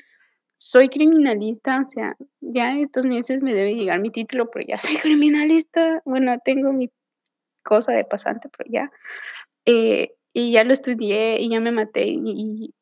Soy 0.58 0.88
criminalista, 0.88 1.82
o 1.86 1.88
sea, 1.90 2.16
ya 2.40 2.78
estos 2.78 3.06
meses 3.06 3.42
me 3.42 3.54
debe 3.54 3.74
llegar 3.76 4.00
mi 4.00 4.10
título, 4.10 4.50
pero 4.50 4.66
ya 4.68 4.78
soy 4.78 4.96
criminalista. 4.98 6.02
Bueno, 6.04 6.36
tengo 6.44 6.72
mi 6.72 6.90
cosa 7.64 7.92
de 7.92 8.04
pasante, 8.04 8.48
pero 8.56 8.70
ya. 8.72 8.90
Eh, 9.66 10.14
y 10.38 10.52
ya 10.52 10.64
lo 10.64 10.72
estudié 10.72 11.40
y 11.40 11.50
ya 11.50 11.60
me 11.60 11.72
maté, 11.72 12.06
y 12.08 12.72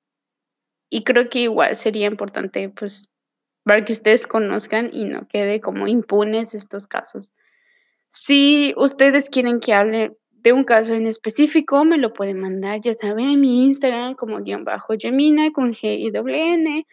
y 0.88 1.02
creo 1.02 1.28
que 1.28 1.40
igual 1.40 1.74
sería 1.74 2.06
importante, 2.06 2.68
pues, 2.68 3.10
para 3.64 3.84
que 3.84 3.92
ustedes 3.92 4.26
conozcan 4.26 4.90
y 4.92 5.06
no 5.06 5.26
quede 5.26 5.60
como 5.60 5.88
impunes 5.88 6.54
estos 6.54 6.86
casos. 6.86 7.32
Si 8.08 8.72
ustedes 8.76 9.28
quieren 9.28 9.58
que 9.58 9.74
hable 9.74 10.16
de 10.30 10.52
un 10.52 10.62
caso 10.64 10.94
en 10.94 11.06
específico, 11.06 11.84
me 11.84 11.98
lo 11.98 12.12
pueden 12.12 12.38
mandar, 12.40 12.80
ya 12.80 12.94
saben, 12.94 13.30
en 13.30 13.40
mi 13.40 13.64
Instagram 13.64 14.14
como 14.14 14.40
guion 14.42 14.64
bajo 14.64 14.94
Gemina 14.96 15.50
con 15.52 15.72
G 15.72 15.98
y 15.98 16.10
doble 16.10 16.52
N, 16.52 16.86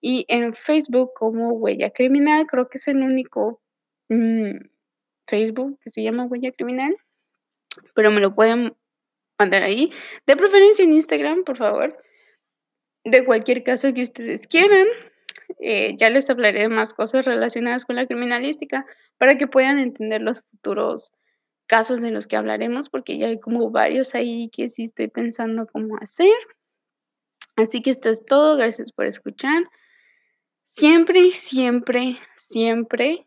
y 0.00 0.24
en 0.28 0.54
Facebook 0.54 1.12
como 1.14 1.50
Huella 1.52 1.90
Criminal, 1.90 2.46
creo 2.46 2.68
que 2.68 2.78
es 2.78 2.88
el 2.88 3.02
único, 3.02 3.60
mm, 4.08 4.56
Facebook 5.28 5.78
que 5.82 5.90
se 5.90 6.02
llama 6.02 6.26
Huella 6.26 6.52
Criminal, 6.52 6.96
pero 7.94 8.10
me 8.10 8.20
lo 8.20 8.34
pueden 8.34 8.74
mandar 9.38 9.62
ahí, 9.62 9.92
de 10.26 10.36
preferencia 10.36 10.84
en 10.84 10.92
Instagram, 10.92 11.44
por 11.44 11.56
favor. 11.56 11.96
De 13.04 13.24
cualquier 13.24 13.62
caso 13.62 13.92
que 13.94 14.02
ustedes 14.02 14.46
quieran. 14.46 14.86
eh, 15.60 15.92
ya 15.96 16.10
les 16.10 16.28
hablaré 16.28 16.62
de 16.62 16.68
más 16.68 16.92
cosas 16.92 17.24
relacionadas 17.24 17.84
con 17.84 17.96
la 17.96 18.06
criminalística, 18.06 18.84
para 19.18 19.36
que 19.36 19.46
puedan 19.46 19.78
entender 19.78 20.20
los 20.20 20.42
futuros 20.42 21.12
casos 21.66 22.00
de 22.00 22.10
los 22.10 22.26
que 22.26 22.36
hablaremos, 22.36 22.88
porque 22.88 23.18
ya 23.18 23.28
hay 23.28 23.40
como 23.40 23.70
varios 23.70 24.14
ahí 24.14 24.48
que 24.50 24.68
sí 24.68 24.84
estoy 24.84 25.08
pensando 25.08 25.66
cómo 25.66 25.96
hacer. 26.00 26.36
Así 27.56 27.80
que 27.80 27.90
esto 27.90 28.10
es 28.10 28.24
todo, 28.24 28.56
gracias 28.56 28.92
por 28.92 29.06
escuchar. 29.06 29.64
Siempre, 30.64 31.30
siempre, 31.30 32.18
siempre, 32.36 33.26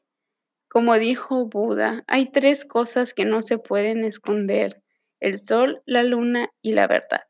como 0.69 0.97
dijo 0.99 1.45
Buda, 1.45 2.03
hay 2.07 2.31
tres 2.31 2.65
cosas 2.65 3.13
que 3.13 3.25
no 3.25 3.41
se 3.41 3.57
pueden 3.57 4.03
esconder: 4.03 4.83
el 5.21 5.37
sol, 5.37 5.81
la 5.85 6.03
luna 6.03 6.49
y 6.61 6.73
la 6.73 6.87
verdad. 6.87 7.28